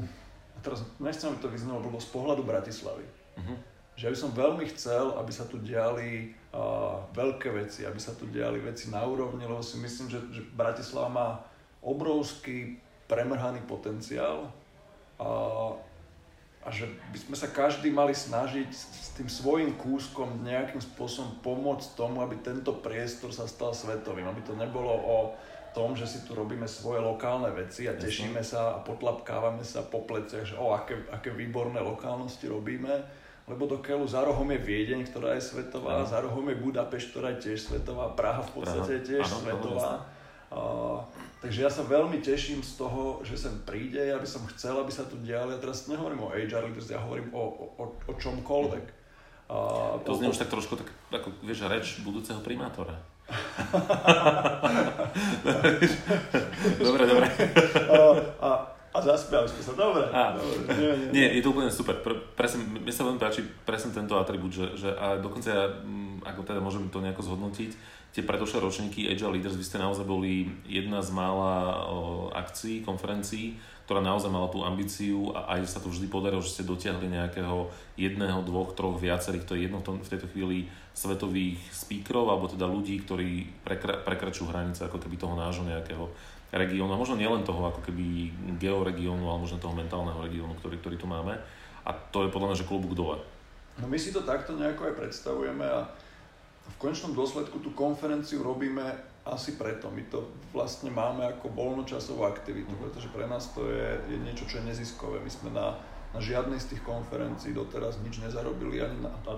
teraz 0.63 0.85
nechcem, 1.01 1.31
aby 1.31 1.39
to 1.41 1.49
vyznalo 1.51 1.83
bolo 1.83 1.99
z 1.99 2.09
pohľadu 2.11 2.41
Bratislavy. 2.43 3.05
Uh-huh. 3.37 3.57
Že 3.99 4.03
ja 4.07 4.11
by 4.15 4.19
som 4.19 4.31
veľmi 4.31 4.65
chcel, 4.71 5.05
aby 5.19 5.31
sa 5.31 5.43
tu 5.43 5.59
diali 5.59 6.31
uh, 6.55 7.03
veľké 7.11 7.51
veci, 7.51 7.83
aby 7.83 7.99
sa 7.99 8.15
tu 8.15 8.29
diali 8.31 8.63
veci 8.63 8.87
na 8.87 9.03
úrovni, 9.03 9.43
lebo 9.43 9.59
si 9.59 9.75
myslím, 9.79 10.07
že, 10.07 10.19
že 10.31 10.41
Bratislava 10.55 11.09
má 11.11 11.29
obrovský 11.83 12.79
premrhaný 13.09 13.65
potenciál 13.65 14.53
a, 15.17 15.27
a 16.63 16.69
že 16.69 16.87
by 17.11 17.17
sme 17.17 17.35
sa 17.35 17.49
každý 17.49 17.89
mali 17.89 18.13
snažiť 18.15 18.69
s 18.71 19.09
tým 19.17 19.27
svojím 19.27 19.75
kúskom 19.75 20.45
nejakým 20.45 20.79
spôsobom 20.79 21.41
pomôcť 21.43 21.97
tomu, 21.97 22.21
aby 22.21 22.39
tento 22.39 22.71
priestor 22.79 23.33
sa 23.33 23.49
stal 23.49 23.75
svetovým, 23.75 24.29
aby 24.29 24.45
to 24.45 24.53
nebolo 24.55 24.93
o 24.93 25.17
tom, 25.73 25.95
že 25.95 26.05
si 26.05 26.25
tu 26.25 26.33
robíme 26.33 26.65
svoje 26.67 27.01
lokálne 27.01 27.49
veci 27.53 27.89
a 27.89 27.93
tešíme 27.93 28.41
sa 28.41 28.77
a 28.77 28.81
potlapkávame 28.81 29.61
sa 29.61 29.85
po 29.85 30.05
pleciach, 30.05 30.45
že 30.45 30.55
o, 30.57 30.73
aké, 30.73 30.97
aké 31.09 31.29
výborné 31.33 31.79
lokálnosti 31.81 32.49
robíme, 32.49 32.91
lebo 33.49 33.65
do 33.65 33.81
Keľu 33.81 34.05
za 34.05 34.21
rohom 34.21 34.45
je 34.53 34.61
Viedeň, 34.61 35.09
ktorá 35.09 35.33
je 35.37 35.43
svetová, 35.49 36.05
ano. 36.05 36.09
za 36.09 36.21
rohom 36.21 36.45
je 36.53 36.57
Budapešť, 36.61 37.07
ktorá 37.09 37.27
je 37.33 37.49
tiež 37.49 37.59
svetová, 37.73 38.13
Praha 38.13 38.45
v 38.45 38.51
podstate 38.61 39.01
je 39.01 39.01
tiež 39.15 39.25
ano, 39.25 39.37
svetová. 39.41 39.91
A, 40.49 40.61
takže 41.41 41.65
ja 41.65 41.71
sa 41.73 41.85
veľmi 41.85 42.21
teším 42.21 42.61
z 42.61 42.77
toho, 42.77 43.21
že 43.25 43.37
sem 43.37 43.53
príde, 43.65 44.01
ja 44.01 44.17
by 44.21 44.25
som 44.29 44.45
chcel, 44.53 44.77
aby 44.77 44.93
sa 44.93 45.05
tu 45.05 45.17
diali, 45.21 45.53
ja 45.53 45.59
teraz 45.61 45.89
nehovorím 45.89 46.25
o 46.25 46.33
HR 46.33 46.69
leaders, 46.69 46.89
ja 46.93 47.01
hovorím 47.01 47.33
o, 47.33 47.43
o, 47.77 47.83
o 47.89 48.13
čomkoľvek. 48.17 48.85
A, 49.49 49.57
to 50.05 50.13
znie 50.13 50.29
už 50.29 50.37
tak 50.37 50.53
trošku 50.53 50.77
tak, 50.77 50.93
ako, 51.09 51.33
vieš, 51.41 51.65
reč 51.65 52.05
budúceho 52.05 52.37
primátora. 52.45 53.01
dobre, 56.83 57.03
dobre. 57.05 57.27
A, 58.39 58.49
a, 58.93 58.99
zaspiali 58.99 59.47
sme 59.47 59.61
sa, 59.61 59.73
dobre. 59.77 60.03
A, 60.09 60.33
dobre 60.35 60.75
nie, 60.75 60.89
nie, 60.89 61.07
nie, 61.13 61.27
je 61.39 61.43
to 61.45 61.49
úplne 61.53 61.71
super. 61.71 61.95
Pre, 62.01 62.15
presne, 62.33 62.65
mne 62.65 62.91
sa 62.91 63.03
veľmi 63.05 63.21
páči 63.21 63.45
presne 63.63 63.93
tento 63.93 64.17
atribút, 64.17 64.51
že, 64.51 64.75
že 64.75 64.89
a 64.97 65.17
dokonca 65.21 65.49
ja, 65.49 65.69
mm, 65.69 66.08
ako 66.23 66.41
teda 66.47 66.59
môžem 66.63 66.87
to 66.91 67.03
nejako 67.03 67.23
zhodnotiť, 67.25 67.71
tie 68.13 68.23
predošlé 68.25 68.59
ročníky 68.63 69.05
Agile 69.05 69.37
Leaders, 69.37 69.55
vy 69.55 69.65
ste 69.65 69.77
naozaj 69.77 70.05
boli 70.05 70.49
jedna 70.65 70.99
z 71.05 71.13
mála 71.13 71.85
akcií, 72.33 72.81
konferencií, 72.81 73.59
ktorá 73.89 74.05
naozaj 74.05 74.29
mala 74.29 74.53
tú 74.53 74.61
ambíciu 74.61 75.33
a 75.33 75.57
aj 75.57 75.65
sa 75.65 75.79
to 75.81 75.89
vždy 75.89 76.05
podarilo, 76.09 76.45
že 76.45 76.53
ste 76.53 76.69
dotiahli 76.69 77.09
nejakého 77.09 77.73
jedného, 77.97 78.45
dvoch, 78.45 78.77
troch, 78.77 79.01
viacerých, 79.01 79.49
to 79.49 79.57
je 79.57 79.65
jedno 79.65 79.81
v, 79.81 80.05
tejto 80.05 80.29
chvíli 80.29 80.69
svetových 80.93 81.57
speakerov, 81.73 82.29
alebo 82.29 82.45
teda 82.45 82.69
ľudí, 82.69 83.01
ktorí 83.01 83.49
prekra, 83.65 83.97
prekračujú 83.97 84.45
hranice 84.45 84.85
ako 84.85 85.01
keby 85.01 85.17
toho 85.17 85.33
nášho 85.33 85.65
nejakého 85.65 86.05
regiónu, 86.53 86.93
a 86.93 87.01
možno 87.01 87.17
nielen 87.17 87.41
toho 87.41 87.69
ako 87.69 87.81
keby 87.85 88.29
georegiónu, 88.61 89.25
ale 89.25 89.41
možno 89.41 89.61
toho 89.61 89.73
mentálneho 89.73 90.17
regiónu, 90.21 90.53
ktorý, 90.61 90.77
ktorý 90.81 90.95
tu 90.97 91.09
máme. 91.09 91.33
A 91.85 91.89
to 92.13 92.25
je 92.25 92.33
podľa 92.33 92.53
mňa, 92.53 92.59
že 92.61 92.69
klubúk 92.69 92.93
dole. 92.93 93.17
No 93.81 93.89
my 93.89 93.97
si 93.97 94.13
to 94.13 94.21
takto 94.21 94.53
nejako 94.53 94.91
aj 94.91 94.93
predstavujeme 95.01 95.65
a 95.65 95.89
v 96.67 96.75
konečnom 96.81 97.15
dôsledku 97.15 97.59
tú 97.63 97.71
konferenciu 97.75 98.43
robíme 98.43 98.83
asi 99.27 99.55
preto. 99.59 99.91
My 99.91 100.03
to 100.07 100.25
vlastne 100.55 100.89
máme 100.89 101.27
ako 101.27 101.51
voľnočasovú 101.53 102.25
aktivitu, 102.25 102.71
pretože 102.79 103.11
pre 103.11 103.27
nás 103.27 103.51
to 103.51 103.67
je, 103.67 103.99
je 104.09 104.17
niečo, 104.19 104.47
čo 104.47 104.63
je 104.63 104.67
neziskové. 104.67 105.21
My 105.21 105.31
sme 105.31 105.49
na 105.53 105.75
na 106.09 106.17
žiadnej 106.17 106.57
z 106.57 106.73
tých 106.73 106.81
konferencií 106.81 107.53
doteraz 107.53 108.01
nič 108.01 108.17
nezarobili. 108.17 108.81
Ani 108.81 108.97
na, 109.05 109.13
na 109.13 109.33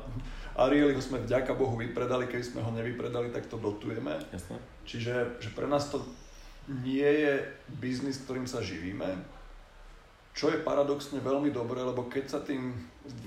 Arieli 0.56 0.96
ho 0.96 1.04
sme 1.04 1.20
vďaka 1.20 1.51
Bohu 1.51 1.75
vypredali, 1.75 2.32
keby 2.32 2.44
sme 2.44 2.62
ho 2.63 2.72
nevypredali, 2.72 3.28
tak 3.36 3.51
to 3.51 3.60
dotujeme. 3.60 4.16
Jasne. 4.32 4.56
Čiže 4.88 5.44
že 5.44 5.50
pre 5.51 5.68
nás 5.68 5.92
to 5.92 6.00
nie 6.72 7.04
je 7.04 7.44
biznis, 7.84 8.24
ktorým 8.24 8.48
sa 8.48 8.63
živíme, 8.63 9.20
čo 10.32 10.48
je 10.48 10.64
paradoxne 10.64 11.20
veľmi 11.20 11.52
dobré, 11.52 11.84
lebo 11.84 12.08
keď 12.08 12.26
sa 12.32 12.40
tým, 12.40 12.72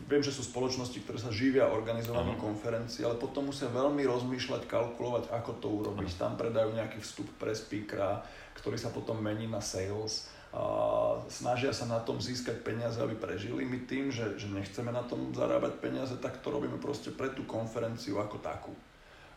viem, 0.08 0.24
že 0.24 0.32
sú 0.32 0.40
spoločnosti, 0.40 0.96
ktoré 1.04 1.20
sa 1.20 1.28
živia 1.28 1.68
organizovaním 1.68 2.40
uh-huh. 2.40 2.56
konferencií, 2.56 3.04
ale 3.04 3.20
potom 3.20 3.52
musia 3.52 3.68
veľmi 3.68 4.08
rozmýšľať, 4.08 4.64
kalkulovať, 4.64 5.28
ako 5.28 5.50
to 5.60 5.68
urobiť. 5.68 6.08
Uh-huh. 6.08 6.22
Tam 6.24 6.32
predajú 6.40 6.72
nejaký 6.72 7.04
vstup 7.04 7.28
pre 7.36 7.52
speakera, 7.52 8.24
ktorý 8.56 8.80
sa 8.80 8.88
potom 8.88 9.20
mení 9.20 9.44
na 9.44 9.60
sales. 9.60 10.32
A 10.54 11.18
snažia 11.26 11.74
sa 11.74 11.84
na 11.90 11.98
tom 11.98 12.22
získať 12.22 12.62
peniaze, 12.62 12.96
aby 13.02 13.18
prežili. 13.18 13.66
My 13.66 13.84
tým, 13.90 14.14
že, 14.14 14.38
že 14.38 14.46
nechceme 14.46 14.94
na 14.94 15.02
tom 15.02 15.34
zarábať 15.34 15.82
peniaze, 15.82 16.14
tak 16.22 16.38
to 16.40 16.54
robíme 16.54 16.78
proste 16.78 17.10
pre 17.10 17.34
tú 17.34 17.42
konferenciu 17.42 18.22
ako 18.22 18.38
takú. 18.38 18.72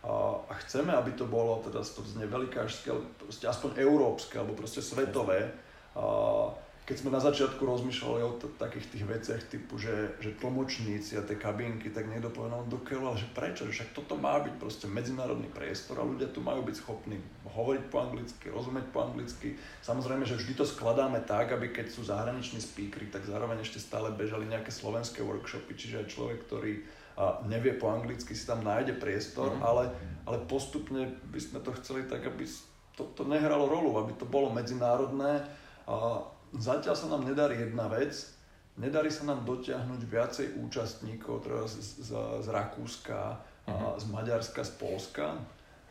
A, 0.05 0.37
a 0.45 0.53
chceme, 0.61 0.93
aby 0.93 1.17
to 1.17 1.25
bolo, 1.25 1.59
teda 1.65 1.81
to 1.81 2.05
znie 2.05 2.29
velikážské, 2.29 2.93
proste 3.17 3.49
aspoň 3.49 3.81
európske, 3.81 4.37
alebo 4.37 4.53
proste 4.53 4.79
svetové. 4.85 5.49
A, 5.97 6.53
keď 6.87 7.03
sme 7.03 7.11
na 7.11 7.19
začiatku 7.19 7.59
rozmýšľali 7.67 8.21
o 8.23 8.39
t- 8.39 8.47
takých 8.55 8.87
tých 8.95 9.03
veciach 9.03 9.41
typu, 9.51 9.75
že, 9.75 10.15
že 10.23 10.31
tlmočníci 10.39 11.19
a 11.19 11.27
tie 11.27 11.35
kabinky, 11.35 11.91
tak 11.91 12.07
niekto 12.07 12.31
povedal, 12.31 12.63
no 12.63 12.79
ale 12.79 13.19
že 13.19 13.27
prečo, 13.35 13.67
že 13.67 13.75
však 13.75 13.91
toto 13.91 14.15
má 14.15 14.39
byť 14.39 14.55
proste 14.55 14.87
medzinárodný 14.87 15.51
priestor 15.51 15.99
a 15.99 16.07
ľudia 16.07 16.31
tu 16.31 16.39
majú 16.39 16.63
byť 16.63 16.75
schopní 16.79 17.19
hovoriť 17.43 17.83
po 17.91 17.97
anglicky, 18.07 18.47
rozumieť 18.47 18.87
po 18.95 19.03
anglicky. 19.03 19.59
Samozrejme, 19.83 20.23
že 20.23 20.39
vždy 20.39 20.53
to 20.55 20.63
skladáme 20.63 21.19
tak, 21.27 21.51
aby 21.51 21.75
keď 21.75 21.91
sú 21.91 22.07
zahraniční 22.07 22.63
speakery, 22.63 23.11
tak 23.11 23.27
zároveň 23.27 23.67
ešte 23.67 23.83
stále 23.83 24.15
bežali 24.15 24.47
nejaké 24.47 24.71
slovenské 24.71 25.19
workshopy, 25.27 25.75
čiže 25.75 26.07
aj 26.07 26.11
človek, 26.15 26.39
ktorý 26.47 26.87
a 27.17 27.41
nevie 27.49 27.73
po 27.73 27.89
anglicky, 27.89 28.37
si 28.37 28.45
tam 28.45 28.61
nájde 28.61 28.93
priestor, 29.01 29.57
mm. 29.57 29.65
ale, 29.65 29.89
ale 30.29 30.37
postupne 30.45 31.17
by 31.33 31.41
sme 31.41 31.65
to 31.65 31.73
chceli 31.81 32.05
tak, 32.05 32.21
aby 32.29 32.45
to, 32.93 33.09
to 33.17 33.25
nehralo 33.25 33.65
rolu, 33.65 33.97
aby 33.97 34.13
to 34.13 34.29
bolo 34.29 34.53
medzinárodné. 34.53 35.41
A 35.89 36.21
zatiaľ 36.55 36.95
sa 36.95 37.07
nám 37.11 37.27
nedarí 37.27 37.59
jedna 37.59 37.91
vec, 37.91 38.15
nedarí 38.77 39.11
sa 39.11 39.27
nám 39.27 39.43
dotiahnuť 39.43 40.01
viacej 40.05 40.47
účastníkov 40.61 41.43
teda 41.43 41.65
z, 41.67 42.07
z, 42.07 42.09
z 42.15 42.47
Rakúska, 42.47 43.41
a 43.67 43.71
mhm. 43.71 43.99
z 43.99 44.05
Maďarska, 44.11 44.61
z 44.63 44.71
Polska. 44.79 45.27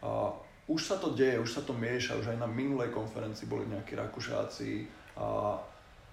A 0.01 0.33
už 0.67 0.81
sa 0.83 0.97
to 0.99 1.13
deje, 1.15 1.39
už 1.39 1.51
sa 1.53 1.63
to 1.63 1.77
mieša, 1.77 2.19
už 2.19 2.33
aj 2.35 2.39
na 2.41 2.49
minulej 2.49 2.91
konferencii 2.91 3.47
boli 3.47 3.69
nejakí 3.71 3.95
Rakúšáci 3.95 4.89
a, 5.15 5.55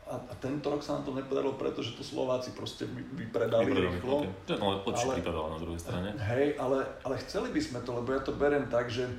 a, 0.05 0.13
a 0.13 0.33
tento 0.37 0.69
rok 0.69 0.85
sa 0.85 0.99
nám 0.99 1.09
to 1.09 1.13
nepodarilo, 1.15 1.57
pretože 1.57 1.97
to 1.97 2.05
Slováci 2.05 2.53
proste 2.53 2.85
vypredali, 2.85 3.65
vypredali 3.65 3.97
rýchlo. 3.97 4.29
To 4.45 4.51
je 4.53 4.59
lepšie 4.61 5.09
ale, 5.25 5.53
na 5.57 5.59
druhej 5.59 5.79
strane. 5.81 6.07
Hej, 6.21 6.45
ale, 6.61 6.85
ale 7.01 7.15
chceli 7.25 7.49
by 7.49 7.61
sme 7.63 7.79
to, 7.81 7.91
lebo 7.97 8.13
ja 8.13 8.21
to 8.21 8.35
berem 8.35 8.69
tak, 8.69 8.93
že 8.93 9.09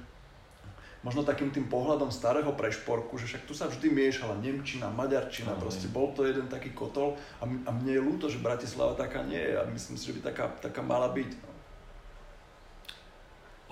možno 1.04 1.20
takým 1.20 1.52
tým 1.52 1.68
pohľadom 1.68 2.08
starého 2.08 2.48
prešporku, 2.56 3.20
že 3.20 3.28
však 3.28 3.44
tu 3.44 3.52
sa 3.52 3.68
vždy 3.68 3.92
miešala 3.92 4.40
Nemčina, 4.40 4.88
Maďarčina, 4.88 5.52
no, 5.52 5.60
proste 5.60 5.86
bol 5.92 6.16
to 6.16 6.24
jeden 6.24 6.48
taký 6.48 6.72
kotol 6.72 7.20
a, 7.38 7.44
a 7.44 7.70
mne 7.70 7.92
je 7.92 8.02
ľúto, 8.02 8.26
že 8.32 8.40
Bratislava 8.40 8.96
taká 8.96 9.20
nie 9.22 9.38
je 9.38 9.54
a 9.60 9.68
myslím 9.68 10.00
si, 10.00 10.08
že 10.08 10.16
by 10.16 10.20
taká, 10.32 10.48
taká 10.64 10.80
mala 10.80 11.12
byť. 11.12 11.30
No. 11.36 11.52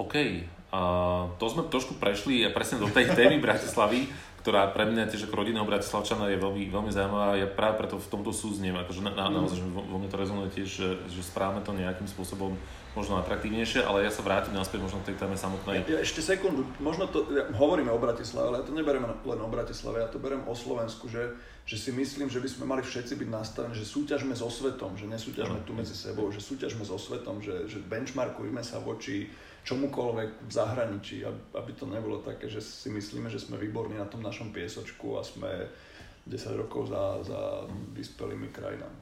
OK, 0.05 0.15
a 0.73 0.81
to 1.37 1.45
sme 1.53 1.69
trošku 1.69 2.01
prešli 2.01 2.49
presne 2.53 2.81
do 2.81 2.89
tej 2.89 3.13
témy 3.13 3.41
Bratislavy, 3.41 4.09
ktorá 4.43 4.75
pre 4.75 4.91
mňa 4.91 5.07
tiež 5.07 5.31
ako 5.31 5.39
rodinného 5.39 5.63
Bratislavčana 5.63 6.27
je 6.35 6.43
veľmi, 6.43 6.67
veľmi 6.67 6.91
zaujímavá. 6.91 7.39
Ja 7.39 7.47
práve 7.47 7.79
preto 7.79 8.03
v 8.03 8.11
tomto 8.11 8.35
súznem, 8.35 8.75
akože 8.75 9.07
na, 9.07 9.15
na, 9.15 9.31
naozaj, 9.31 9.63
že 9.63 9.65
vo, 9.71 9.87
vo 9.87 9.97
mne 10.03 10.11
to 10.11 10.19
rezonuje 10.19 10.51
tiež, 10.51 10.69
že, 10.69 10.89
že 11.07 11.23
správame 11.23 11.63
to 11.63 11.71
nejakým 11.71 12.11
spôsobom 12.11 12.59
možno 12.93 13.17
atraktívnejšie, 13.23 13.87
ale 13.87 14.05
ja 14.05 14.13
sa 14.13 14.21
vrátim 14.21 14.53
naspäť 14.53 14.85
možno 14.85 15.01
k 15.01 15.15
tej 15.15 15.25
téme 15.25 15.39
samotnej. 15.39 15.87
Ja, 15.89 15.97
ja 15.97 15.99
ešte 16.05 16.21
sekundu, 16.21 16.67
možno 16.83 17.09
to, 17.09 17.25
ja, 17.33 17.49
hovoríme 17.57 17.89
o 17.89 18.03
Bratislave, 18.03 18.53
ale 18.53 18.57
ja 18.61 18.65
to 18.69 18.75
neberiem 18.77 19.07
len 19.09 19.41
o 19.41 19.49
Bratislave, 19.49 20.05
ja 20.05 20.11
to 20.13 20.21
beriem 20.21 20.45
o 20.45 20.53
Slovensku, 20.53 21.09
že, 21.09 21.33
že 21.65 21.81
si 21.81 21.95
myslím, 21.95 22.29
že 22.29 22.43
by 22.43 22.49
sme 22.51 22.65
mali 22.69 22.83
všetci 22.85 23.17
byť 23.17 23.29
nastavení, 23.33 23.73
že 23.73 23.89
súťažme 23.89 24.37
so 24.37 24.53
svetom, 24.53 24.99
že 24.99 25.09
nesúťažme 25.09 25.65
tu 25.65 25.73
medzi 25.73 25.97
sebou, 25.97 26.29
že 26.29 26.45
súťažme 26.45 26.85
so 26.85 27.01
svetom, 27.01 27.41
že, 27.41 27.71
že 27.71 27.81
benchmarkujme 27.81 28.61
sa 28.61 28.77
voči 28.83 29.33
čomukoľvek 29.63 30.31
v 30.47 30.53
zahraničí, 30.53 31.23
aby 31.55 31.71
to 31.79 31.87
nebolo 31.87 32.19
také, 32.19 32.51
že 32.51 32.59
si 32.59 32.91
myslíme, 32.91 33.31
že 33.31 33.39
sme 33.39 33.59
výborní 33.59 33.95
na 33.95 34.11
tom 34.11 34.23
našom 34.23 34.51
piesočku 34.51 35.15
a 35.19 35.23
sme 35.23 35.71
10 36.27 36.59
rokov 36.59 36.91
za, 36.91 37.23
za 37.23 37.41
vyspelými 37.95 38.51
krajinami. 38.51 38.99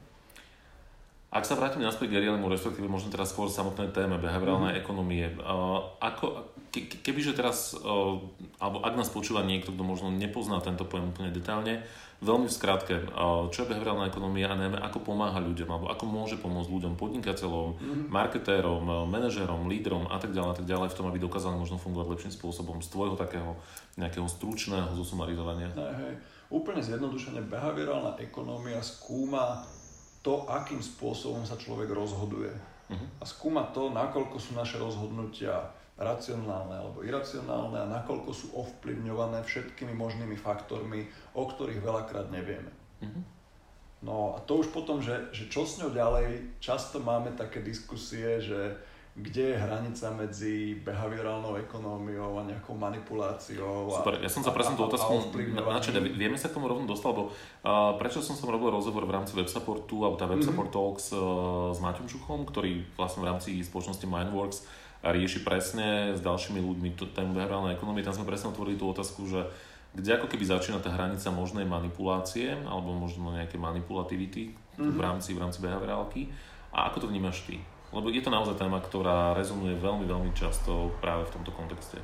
Ak 1.31 1.47
sa 1.47 1.55
vrátim 1.55 1.79
naspäť 1.79 2.11
k 2.11 2.17
Arielemu, 2.19 2.51
respektíve 2.51 2.91
možno 2.91 3.07
teraz 3.07 3.31
skôr 3.31 3.47
samotnej 3.47 3.95
téme 3.95 4.19
behaviorálnej 4.19 4.75
mm-hmm. 4.75 4.83
ekonomie, 4.83 5.25
ako, 6.03 6.43
ke, 6.75 6.91
kebyže 6.99 7.39
teraz, 7.39 7.71
alebo 8.59 8.83
ak 8.83 8.99
nás 8.99 9.07
počúva 9.07 9.39
niekto, 9.39 9.71
kto 9.71 9.79
možno 9.79 10.11
nepozná 10.11 10.59
tento 10.59 10.83
pojem 10.83 11.07
úplne 11.07 11.31
detálne, 11.31 11.87
veľmi 12.21 12.47
v 12.47 12.53
skratke, 12.53 12.95
uh, 13.01 13.49
čo 13.49 13.65
je 13.65 13.69
behaviorálna 13.73 14.07
ekonomia 14.07 14.53
a 14.53 14.55
najmä 14.55 14.77
ako 14.77 15.01
pomáha 15.01 15.41
ľuďom, 15.41 15.69
alebo 15.73 15.87
ako 15.89 16.03
môže 16.05 16.37
pomôcť 16.37 16.69
ľuďom, 16.69 16.93
podnikateľom, 16.93 17.69
mm-hmm. 17.75 18.03
marketérom, 18.13 19.09
manažerom, 19.09 19.65
lídrom 19.65 20.05
a 20.05 20.21
tak 20.21 20.31
ďalej 20.31 20.49
a 20.53 20.57
tak 20.61 20.67
ďalej 20.69 20.89
v 20.93 20.97
tom, 21.01 21.09
aby 21.09 21.17
dokázali 21.17 21.57
možno 21.57 21.81
fungovať 21.81 22.07
lepším 22.13 22.33
spôsobom 22.37 22.77
z 22.79 22.87
tvojho 22.93 23.17
takého 23.17 23.57
nejakého 23.97 24.29
stručného 24.29 24.93
zosumarizovania. 24.93 25.73
Hej, 25.73 25.93
hej. 25.97 26.13
Úplne 26.53 26.81
zjednodušene, 26.83 27.41
behaviorálna 27.49 28.19
ekonomia 28.21 28.83
skúma 28.85 29.65
to, 30.21 30.45
akým 30.45 30.79
spôsobom 30.79 31.41
sa 31.43 31.57
človek 31.57 31.89
rozhoduje. 31.89 32.53
Uh-huh. 32.91 33.07
A 33.17 33.23
skúma 33.25 33.65
to, 33.73 33.89
nakoľko 33.89 34.37
sú 34.37 34.53
naše 34.53 34.77
rozhodnutia 34.77 35.73
racionálne 36.03 36.75
alebo 36.77 37.05
iracionálne 37.05 37.77
a 37.77 37.91
nakoľko 38.01 38.29
sú 38.33 38.47
ovplyvňované 38.57 39.45
všetkými 39.45 39.93
možnými 39.93 40.35
faktormi, 40.35 41.07
o 41.37 41.43
ktorých 41.45 41.81
veľakrát 41.81 42.27
nevieme. 42.33 42.73
Uh-huh. 43.01 43.21
No 44.01 44.33
a 44.33 44.41
to 44.41 44.65
už 44.65 44.73
potom, 44.73 44.97
že, 44.97 45.29
že 45.29 45.45
čo 45.45 45.61
s 45.65 45.77
ňou 45.77 45.93
ďalej, 45.93 46.57
často 46.57 46.97
máme 46.97 47.37
také 47.37 47.61
diskusie, 47.61 48.41
že 48.41 48.81
kde 49.11 49.53
je 49.53 49.59
hranica 49.59 50.07
medzi 50.15 50.79
behaviorálnou 50.87 51.59
ekonómiou 51.59 52.39
a 52.39 52.47
nejakou 52.47 52.79
manipuláciou. 52.79 53.91
Super, 53.91 54.23
ja 54.23 54.31
som 54.31 54.39
sa 54.39 54.55
presne 54.55 54.79
tú 54.79 54.87
otázku 54.87 55.35
načať. 55.35 55.99
Vieme 56.15 56.39
sa 56.39 56.47
k 56.47 56.55
tomu 56.55 56.71
rovno 56.71 56.87
dostať, 56.87 57.11
lebo 57.11 57.23
uh, 57.27 57.99
prečo 57.99 58.23
som 58.23 58.39
som 58.39 58.47
robil 58.47 58.71
rozhovor 58.71 59.03
v 59.03 59.19
rámci 59.19 59.35
WebSupportu, 59.35 60.07
alebo 60.07 60.15
tá 60.15 60.31
WebSupport 60.31 60.71
mm-hmm. 60.71 60.87
Talks 60.95 61.11
uh, 61.11 61.75
s 61.75 61.83
Maťom 61.83 62.07
Šuchom, 62.07 62.47
ktorý 62.47 62.87
vlastne 62.95 63.27
v 63.27 63.35
rámci 63.35 63.59
spoločnosti 63.59 64.07
Mindworks 64.07 64.63
rieši 65.01 65.41
presne 65.41 66.13
s 66.13 66.21
ďalšími 66.21 66.61
ľuďmi 66.61 66.89
tému 66.97 67.33
behaviorálnej 67.33 67.73
ekonomie. 67.73 68.05
Tam 68.05 68.13
sme 68.13 68.29
presne 68.29 68.53
otvorili 68.53 68.77
tú 68.77 68.89
otázku, 68.89 69.25
že 69.25 69.41
kde 69.91 70.15
ako 70.15 70.31
keby 70.31 70.47
začína 70.47 70.79
tá 70.79 70.87
hranica 70.93 71.27
možnej 71.33 71.67
manipulácie 71.67 72.55
alebo 72.63 72.95
možno 72.95 73.35
nejaké 73.35 73.59
manipulativity 73.59 74.55
mm-hmm. 74.55 74.95
v 74.95 74.99
rámci, 75.01 75.35
v 75.35 75.41
rámci 75.41 75.59
behaviorálky 75.59 76.31
a 76.71 76.87
ako 76.87 77.03
to 77.03 77.11
vnímaš 77.11 77.43
ty? 77.43 77.59
Lebo 77.91 78.07
je 78.07 78.23
to 78.23 78.31
naozaj 78.31 78.55
téma, 78.55 78.79
ktorá 78.79 79.35
rezonuje 79.35 79.75
veľmi, 79.75 80.07
veľmi 80.07 80.31
často 80.31 80.95
práve 81.03 81.27
v 81.27 81.33
tomto 81.35 81.51
kontexte. 81.51 81.99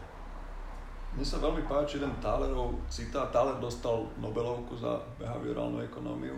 Mne 1.15 1.23
sa 1.23 1.39
veľmi 1.39 1.63
páči 1.63 2.03
ten 2.03 2.11
Thalerov 2.19 2.75
citát. 2.91 3.31
Thaler 3.31 3.55
dostal 3.63 4.03
Nobelovku 4.19 4.75
za 4.75 4.99
behaviorálnu 5.15 5.79
ekonómiu 5.87 6.35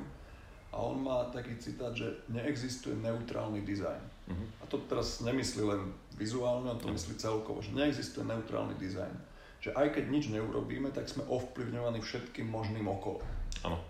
a 0.69 0.77
on 0.77 1.01
má 1.01 1.25
taký 1.33 1.57
citát, 1.57 1.89
že 1.97 2.05
neexistuje 2.29 2.93
neutrálny 3.01 3.65
dizajn. 3.65 4.18
Uh-huh. 4.29 4.47
A 4.61 4.63
to 4.69 4.77
teraz 4.85 5.25
nemyslí 5.25 5.65
len 5.65 5.81
vizuálne, 6.15 6.69
on 6.69 6.77
to 6.77 6.87
uh-huh. 6.87 6.95
myslí 6.95 7.17
celkovo, 7.17 7.59
že 7.59 7.73
neexistuje 7.73 8.23
neutrálny 8.29 8.77
dizajn. 8.77 9.15
Že 9.59 9.75
aj 9.75 9.87
keď 9.97 10.03
nič 10.07 10.25
neurobíme, 10.31 10.93
tak 10.95 11.11
sme 11.11 11.27
ovplyvňovaní 11.27 11.99
všetkým 11.99 12.47
možným 12.47 12.87
okolo. 12.87 13.19
Áno. 13.65 13.81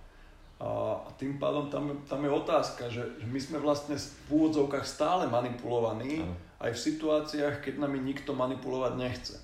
A 0.59 1.07
tým 1.15 1.39
pádom 1.39 1.71
tam, 1.71 2.03
tam 2.03 2.19
je 2.19 2.31
otázka, 2.31 2.91
že, 2.91 3.15
že 3.15 3.27
my 3.27 3.39
sme 3.39 3.57
vlastne 3.63 3.95
v 3.95 4.27
úvodzovkách 4.27 4.83
stále 4.83 5.23
manipulovaní, 5.31 6.19
ano. 6.19 6.35
aj 6.59 6.75
v 6.75 6.83
situáciách, 6.83 7.63
keď 7.63 7.79
nami 7.79 8.03
nikto 8.03 8.35
manipulovať 8.35 8.93
nechce. 8.99 9.35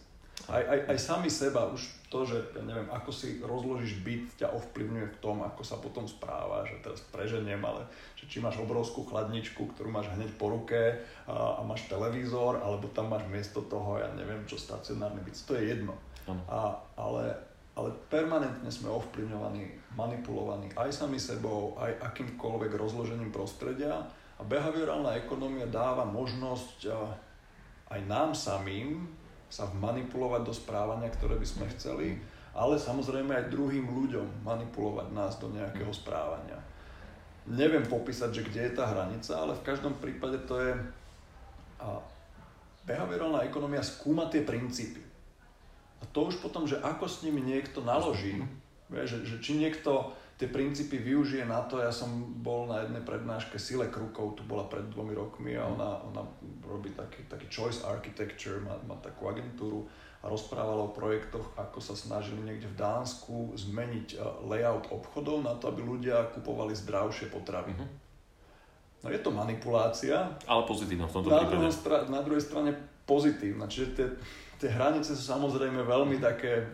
Aj, 0.46 0.62
aj, 0.62 0.80
aj 0.94 0.98
sami 1.02 1.30
seba, 1.30 1.66
už 1.74 1.90
to, 2.14 2.22
že 2.22 2.38
ja 2.54 2.62
neviem, 2.62 2.86
ako 2.94 3.10
si 3.10 3.42
rozložíš 3.42 4.06
byt, 4.06 4.38
ťa 4.38 4.54
ovplyvňuje 4.54 5.08
v 5.18 5.22
tom, 5.22 5.42
ako 5.42 5.62
sa 5.66 5.82
potom 5.82 6.06
správa, 6.06 6.62
že 6.70 6.78
teraz 6.86 7.02
preženiem, 7.10 7.58
ale 7.66 7.82
že 8.14 8.30
či 8.30 8.38
máš 8.40 8.62
obrovskú 8.62 9.10
chladničku, 9.10 9.74
ktorú 9.74 9.90
máš 9.90 10.14
hneď 10.14 10.30
po 10.38 10.54
ruke 10.54 11.02
a, 11.26 11.60
a 11.60 11.62
máš 11.66 11.90
televízor, 11.90 12.62
alebo 12.62 12.86
tam 12.94 13.10
máš 13.10 13.26
miesto 13.26 13.66
toho, 13.66 13.98
ja 13.98 14.08
neviem 14.14 14.46
čo, 14.46 14.56
stacionárny 14.56 15.26
byt, 15.26 15.34
to 15.50 15.58
je 15.58 15.74
jedno. 15.74 15.98
A, 16.46 16.78
ale, 16.98 17.34
ale 17.74 17.90
permanentne 18.10 18.70
sme 18.70 18.94
ovplyvňovaní 18.94 19.94
manipulovaní 19.98 20.70
aj 20.78 21.06
sami 21.06 21.18
sebou, 21.18 21.74
aj 21.82 22.14
akýmkoľvek 22.14 22.72
rozložením 22.78 23.34
prostredia. 23.34 24.06
A 24.36 24.44
behaviorálna 24.44 25.16
ekonomia 25.16 25.64
dáva 25.70 26.04
možnosť 26.04 26.92
aj 27.90 28.00
nám 28.04 28.36
samým 28.36 29.08
sa 29.56 29.72
manipulovať 29.72 30.44
do 30.44 30.52
správania, 30.52 31.08
ktoré 31.08 31.40
by 31.40 31.48
sme 31.48 31.66
chceli, 31.72 32.20
ale 32.52 32.76
samozrejme 32.76 33.32
aj 33.32 33.56
druhým 33.56 33.88
ľuďom 33.88 34.44
manipulovať 34.44 35.08
nás 35.16 35.40
do 35.40 35.48
nejakého 35.48 35.96
správania. 35.96 36.60
neviem 37.48 37.86
popísať, 37.88 38.42
že 38.42 38.46
kde 38.52 38.62
je 38.68 38.74
tá 38.76 38.90
hranica, 38.92 39.32
ale 39.32 39.56
v 39.56 39.64
každom 39.64 39.96
prípade 40.02 40.44
to 40.44 40.60
je 40.60 40.76
a 41.80 42.02
behaviorálna 42.90 43.46
ekonomia 43.46 43.86
skúma 43.86 44.26
tie 44.32 44.42
princípy. 44.42 45.04
A 46.02 46.04
to 46.10 46.28
už 46.28 46.42
potom, 46.42 46.66
že 46.66 46.82
ako 46.82 47.06
s 47.06 47.22
nimi 47.22 47.40
niekto 47.42 47.86
naloží, 47.86 48.42
že, 48.90 49.22
že 49.26 49.38
či 49.42 49.58
niekto 49.58 50.14
tie 50.36 50.48
princípy 50.52 51.00
využije 51.00 51.48
na 51.48 51.64
to. 51.64 51.80
Ja 51.80 51.92
som 51.92 52.12
bol 52.44 52.68
na 52.68 52.84
jednej 52.84 53.04
prednáške 53.08 53.56
Sile 53.56 53.88
Krukov, 53.88 54.36
tu 54.36 54.44
bola 54.44 54.68
pred 54.68 54.84
dvomi 54.92 55.16
rokmi 55.16 55.56
a 55.56 55.64
ona, 55.64 56.04
ona 56.12 56.24
robí 56.68 56.92
taký, 56.92 57.24
taký 57.32 57.48
choice 57.48 57.80
architecture, 57.88 58.60
má, 58.60 58.76
má 58.84 59.00
takú 59.00 59.32
agentúru 59.32 59.88
a 60.20 60.28
rozprávala 60.28 60.90
o 60.90 60.96
projektoch, 60.96 61.54
ako 61.56 61.80
sa 61.80 61.94
snažili 61.94 62.42
niekde 62.42 62.68
v 62.68 62.80
Dánsku 62.82 63.56
zmeniť 63.56 64.08
eh, 64.18 64.20
layout 64.50 64.92
obchodov 64.92 65.46
na 65.46 65.56
to, 65.56 65.72
aby 65.72 65.86
ľudia 65.86 66.34
kupovali 66.36 66.76
zdravšie 66.76 67.32
potravy. 67.32 67.72
Mm-hmm. 67.72 68.04
No 69.06 69.14
je 69.14 69.22
to 69.22 69.30
manipulácia. 69.30 70.34
Ale 70.50 70.66
pozitívna 70.66 71.06
v 71.06 71.14
tomto 71.14 71.30
na 71.30 71.46
prípade. 71.46 71.70
Stra- 71.70 72.10
na 72.10 72.26
druhej 72.26 72.42
strane 72.42 72.74
pozitívna. 73.06 73.70
Čiže 73.70 73.88
tie, 73.94 74.08
tie 74.58 74.70
hranice 74.74 75.14
sú 75.14 75.22
samozrejme 75.22 75.86
veľmi 75.86 76.18
také 76.18 76.66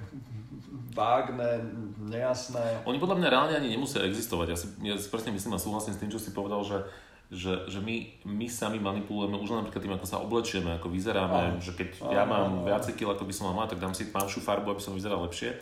vágne, 0.91 1.63
nejasné. 1.97 2.85
Oni 2.85 2.99
podľa 2.99 3.17
mňa 3.19 3.27
reálne 3.31 3.55
ani 3.57 3.71
nemusia 3.71 4.03
existovať. 4.03 4.47
Ja 4.51 4.57
si, 4.59 4.67
ja 4.83 4.95
si 4.99 5.07
presne 5.07 5.31
myslím 5.35 5.55
a 5.55 5.59
súhlasím 5.59 5.95
s 5.95 6.01
tým, 6.03 6.11
čo 6.11 6.19
si 6.19 6.35
povedal, 6.35 6.61
že 6.63 6.83
že, 7.31 7.63
že 7.71 7.79
my, 7.79 8.27
my 8.27 8.47
sami 8.51 8.75
manipulujeme 8.75 9.39
už 9.39 9.55
len 9.55 9.63
napríklad 9.63 9.79
tým, 9.79 9.95
ako 9.95 10.03
sa 10.03 10.19
oblečieme, 10.19 10.75
ako 10.75 10.91
vyzeráme, 10.91 11.55
Aha. 11.55 11.63
že 11.63 11.71
keď 11.79 12.03
Aha. 12.03 12.11
ja 12.11 12.23
mám 12.27 12.67
viacej 12.67 12.99
kil, 12.99 13.07
ako 13.07 13.23
by 13.23 13.31
som 13.31 13.47
mal 13.47 13.63
mať, 13.63 13.75
tak 13.75 13.87
dám 13.87 13.95
si 13.95 14.11
tmavšiu 14.11 14.43
farbu, 14.43 14.75
aby 14.75 14.83
som 14.83 14.91
vyzeral 14.91 15.23
lepšie. 15.23 15.55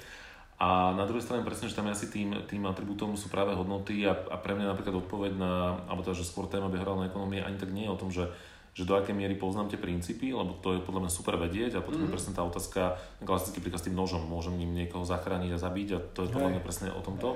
A 0.60 0.92
na 0.98 1.06
druhej 1.06 1.24
strane 1.24 1.46
presne, 1.46 1.70
že 1.70 1.78
tam 1.78 1.88
asi 1.88 2.10
tým, 2.10 2.36
tým 2.50 2.66
atribútom 2.66 3.14
sú 3.16 3.30
práve 3.30 3.54
hodnoty 3.54 4.04
a, 4.04 4.12
a 4.12 4.36
pre 4.42 4.58
mňa 4.58 4.76
napríklad 4.76 4.98
odpoveď 4.98 5.32
na, 5.38 5.78
alebo 5.88 6.02
teda, 6.04 6.18
že 6.18 6.28
skôr 6.28 6.50
téma 6.50 6.74
behaviorálnej 6.74 7.14
ekonomie 7.14 7.40
ani 7.40 7.56
tak 7.56 7.70
nie 7.70 7.86
je 7.86 7.94
o 7.94 8.02
tom, 8.02 8.10
že 8.10 8.28
že 8.74 8.88
do 8.88 8.96
akej 8.96 9.16
miery 9.16 9.36
poznám 9.36 9.72
tie 9.72 9.80
princípy, 9.82 10.32
lebo 10.32 10.58
to 10.60 10.78
je 10.78 10.86
podľa 10.86 11.08
mňa 11.08 11.12
super 11.12 11.36
vedieť 11.36 11.78
a 11.78 11.86
potom 11.86 12.04
mm. 12.04 12.06
je 12.08 12.14
presne 12.14 12.34
tá 12.38 12.42
otázka, 12.46 12.96
klasický 13.22 13.60
príklad 13.60 13.82
s 13.82 13.88
tým 13.90 13.98
nožom, 13.98 14.24
môžem 14.26 14.56
ním 14.56 14.72
niekoho 14.74 15.04
zachrániť 15.04 15.52
a 15.56 15.62
zabiť 15.62 15.88
a 15.96 15.98
to 16.14 16.26
je 16.26 16.34
podľa 16.34 16.58
mňa 16.58 16.62
presne 16.64 16.90
o 16.94 17.02
tomto. 17.04 17.36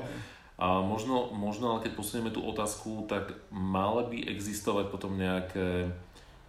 A 0.62 0.80
možno, 0.86 1.34
možno, 1.34 1.76
ale 1.76 1.90
keď 1.90 1.98
posunieme 1.98 2.30
tú 2.30 2.46
otázku, 2.46 3.10
tak 3.10 3.34
mali 3.50 4.02
by 4.08 4.18
existovať 4.32 4.86
potom 4.94 5.18
nejaké 5.18 5.90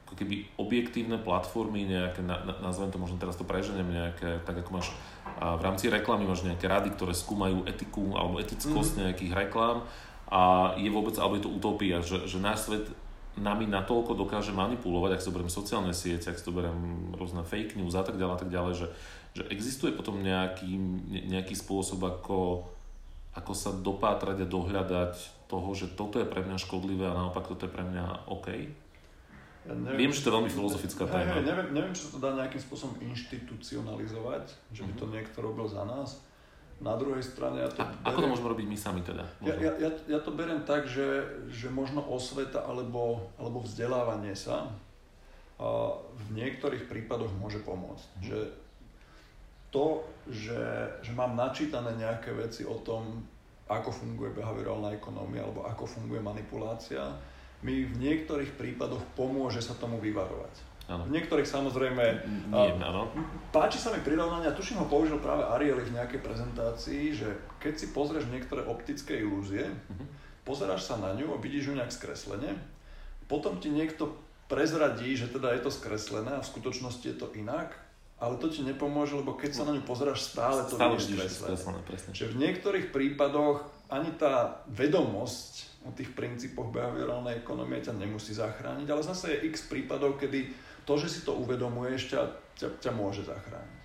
ako 0.04 0.20
keby 0.20 0.44
objektívne 0.60 1.16
platformy, 1.16 1.88
nejaké, 1.88 2.20
na, 2.20 2.36
na, 2.44 2.54
nazvem 2.60 2.92
to 2.92 3.00
možno 3.00 3.16
teraz 3.16 3.40
to 3.40 3.48
preženiem, 3.48 3.88
nejaké, 3.88 4.44
tak 4.44 4.60
ako 4.60 4.70
máš 4.76 4.92
a 5.40 5.58
v 5.58 5.66
rámci 5.66 5.90
reklamy 5.90 6.28
máš 6.28 6.46
nejaké 6.46 6.70
rady, 6.70 6.94
ktoré 6.94 7.10
skúmajú 7.10 7.66
etiku 7.66 8.14
alebo 8.14 8.38
etickosť 8.38 8.92
mm. 8.94 9.00
nejakých 9.08 9.32
reklám 9.34 9.82
a 10.30 10.72
je 10.78 10.88
vôbec, 10.88 11.18
alebo 11.18 11.36
je 11.40 11.44
to 11.44 11.50
utopia, 11.50 11.98
že, 12.04 12.30
že 12.30 12.38
náš 12.38 12.70
svet 12.70 12.86
nami 13.40 13.66
natoľko 13.66 14.14
dokáže 14.14 14.54
manipulovať, 14.54 15.18
ak 15.18 15.26
zoberiem 15.26 15.50
sociálne 15.50 15.90
siete, 15.90 16.30
ak 16.30 16.38
zoberiem 16.38 17.12
rôzne 17.18 17.42
fake 17.42 17.74
news 17.74 17.98
a 17.98 18.06
tak 18.06 18.14
ďalej 18.14 18.34
a 18.34 18.40
tak 18.40 18.50
ďalej, 18.50 18.72
že, 18.78 18.86
že 19.34 19.42
existuje 19.50 19.90
potom 19.90 20.22
nejaký, 20.22 20.70
nejaký 21.26 21.58
spôsob, 21.58 22.02
ako, 22.06 22.68
ako 23.34 23.52
sa 23.52 23.74
dopátrať 23.74 24.46
a 24.46 24.50
dohľadať 24.50 25.14
toho, 25.50 25.70
že 25.74 25.90
toto 25.98 26.22
je 26.22 26.26
pre 26.26 26.46
mňa 26.46 26.56
škodlivé 26.62 27.10
a 27.10 27.18
naopak 27.18 27.50
toto 27.50 27.66
je 27.66 27.72
pre 27.74 27.82
mňa 27.82 28.30
OK? 28.30 28.48
Ja 29.64 29.72
neviem, 29.72 29.98
Viem, 30.06 30.12
že 30.12 30.20
to 30.22 30.28
je 30.28 30.36
veľmi 30.36 30.52
filozofická 30.52 31.08
téma. 31.08 31.40
Hej, 31.40 31.48
neviem, 31.48 31.68
neviem, 31.72 31.92
či 31.96 32.04
sa 32.04 32.10
to 32.12 32.20
dá 32.20 32.36
nejakým 32.36 32.60
spôsobom 32.60 33.00
inštitucionalizovať, 33.00 34.44
že 34.76 34.82
by 34.84 34.92
to 34.92 35.06
niekto 35.08 35.38
robil 35.40 35.64
za 35.64 35.82
nás 35.88 36.20
na 36.82 36.94
druhej 36.98 37.22
strane 37.22 37.62
ja 37.62 37.70
to... 37.70 37.82
A, 37.82 37.90
beriem, 37.90 38.06
ako 38.06 38.18
to 38.22 38.30
môžeme 38.34 38.48
robiť 38.50 38.66
my 38.66 38.78
sami 38.78 39.00
teda? 39.06 39.24
Ja, 39.42 39.54
ja, 39.58 39.72
ja, 39.78 39.90
ja 39.90 40.18
to 40.22 40.30
beriem 40.34 40.66
tak, 40.66 40.90
že, 40.90 41.26
že 41.52 41.70
možno 41.70 42.02
osveta 42.02 42.64
alebo, 42.66 43.30
alebo 43.38 43.62
vzdelávanie 43.62 44.34
sa 44.34 44.72
a 45.54 45.68
v 46.02 46.26
niektorých 46.34 46.90
prípadoch 46.90 47.30
môže 47.38 47.62
pomôcť. 47.62 48.06
Mm. 48.18 48.22
Že 48.26 48.38
to, 49.70 49.86
že, 50.30 50.62
že 51.02 51.12
mám 51.14 51.38
načítané 51.38 51.94
nejaké 51.94 52.34
veci 52.34 52.66
o 52.66 52.78
tom, 52.82 53.22
ako 53.70 53.90
funguje 53.90 54.34
behaviorálna 54.34 54.92
ekonomia 54.94 55.46
alebo 55.46 55.66
ako 55.66 55.86
funguje 55.88 56.20
manipulácia, 56.20 57.16
mi 57.64 57.88
v 57.88 57.96
niektorých 57.96 58.60
prípadoch 58.60 59.00
pomôže 59.16 59.64
sa 59.64 59.72
tomu 59.78 59.96
vyvarovať. 60.02 60.73
Ano. 60.84 61.08
V 61.08 61.16
niektorých 61.16 61.48
samozrejme... 61.48 62.04
Nie, 62.52 62.76
áno. 62.76 63.08
Páči 63.48 63.80
sa 63.80 63.88
mi 63.88 64.04
prirovnanie, 64.04 64.52
a 64.52 64.56
tuším 64.56 64.84
ho 64.84 64.86
použil 64.86 65.16
práve 65.16 65.40
Ariel 65.48 65.80
v 65.80 65.96
nejakej 65.96 66.20
prezentácii, 66.20 67.16
že 67.16 67.28
keď 67.56 67.74
si 67.80 67.86
pozrieš 67.96 68.28
niektoré 68.28 68.68
optické 68.68 69.16
ilúzie, 69.24 69.64
uh-huh. 69.64 70.06
pozeráš 70.44 70.84
sa 70.84 71.00
na 71.00 71.16
ňu 71.16 71.32
a 71.32 71.40
vidíš 71.40 71.72
ju 71.72 71.74
nejak 71.80 71.88
skreslene, 71.88 72.60
potom 73.24 73.56
ti 73.64 73.72
niekto 73.72 74.12
prezradí, 74.44 75.16
že 75.16 75.32
teda 75.32 75.56
je 75.56 75.64
to 75.64 75.72
skreslené 75.72 76.36
a 76.36 76.44
v 76.44 76.50
skutočnosti 76.52 77.06
je 77.08 77.16
to 77.16 77.32
inak, 77.32 77.72
ale 78.20 78.36
to 78.36 78.52
ti 78.52 78.60
nepomôže, 78.60 79.16
lebo 79.16 79.34
keď 79.40 79.50
sa 79.56 79.64
na 79.64 79.72
ňu 79.72 79.88
pozeráš, 79.88 80.36
stále 80.36 80.68
to 80.68 80.76
stále 80.76 81.00
vidíš 81.00 81.40
skreslené. 81.40 81.80
Čiže 82.12 82.36
v 82.36 82.40
niektorých 82.44 82.86
prípadoch 82.92 83.64
ani 83.88 84.12
tá 84.20 84.64
vedomosť 84.68 85.80
o 85.84 85.90
tých 85.92 86.12
princípoch 86.16 86.72
behaviorálnej 86.72 87.40
ekonomie 87.40 87.80
ťa 87.80 87.96
nemusí 87.96 88.32
zachrániť, 88.32 88.88
ale 88.88 89.02
zase 89.04 89.32
je 89.32 89.48
x 89.52 89.68
prípadov, 89.68 90.16
kedy 90.16 90.52
to, 90.84 90.94
že 91.00 91.08
si 91.08 91.20
to 91.24 91.32
uvedomuješ, 91.36 92.12
ťa, 92.12 92.20
ťa, 92.60 92.68
ťa 92.80 92.92
môže 92.92 93.24
zachrániť. 93.24 93.84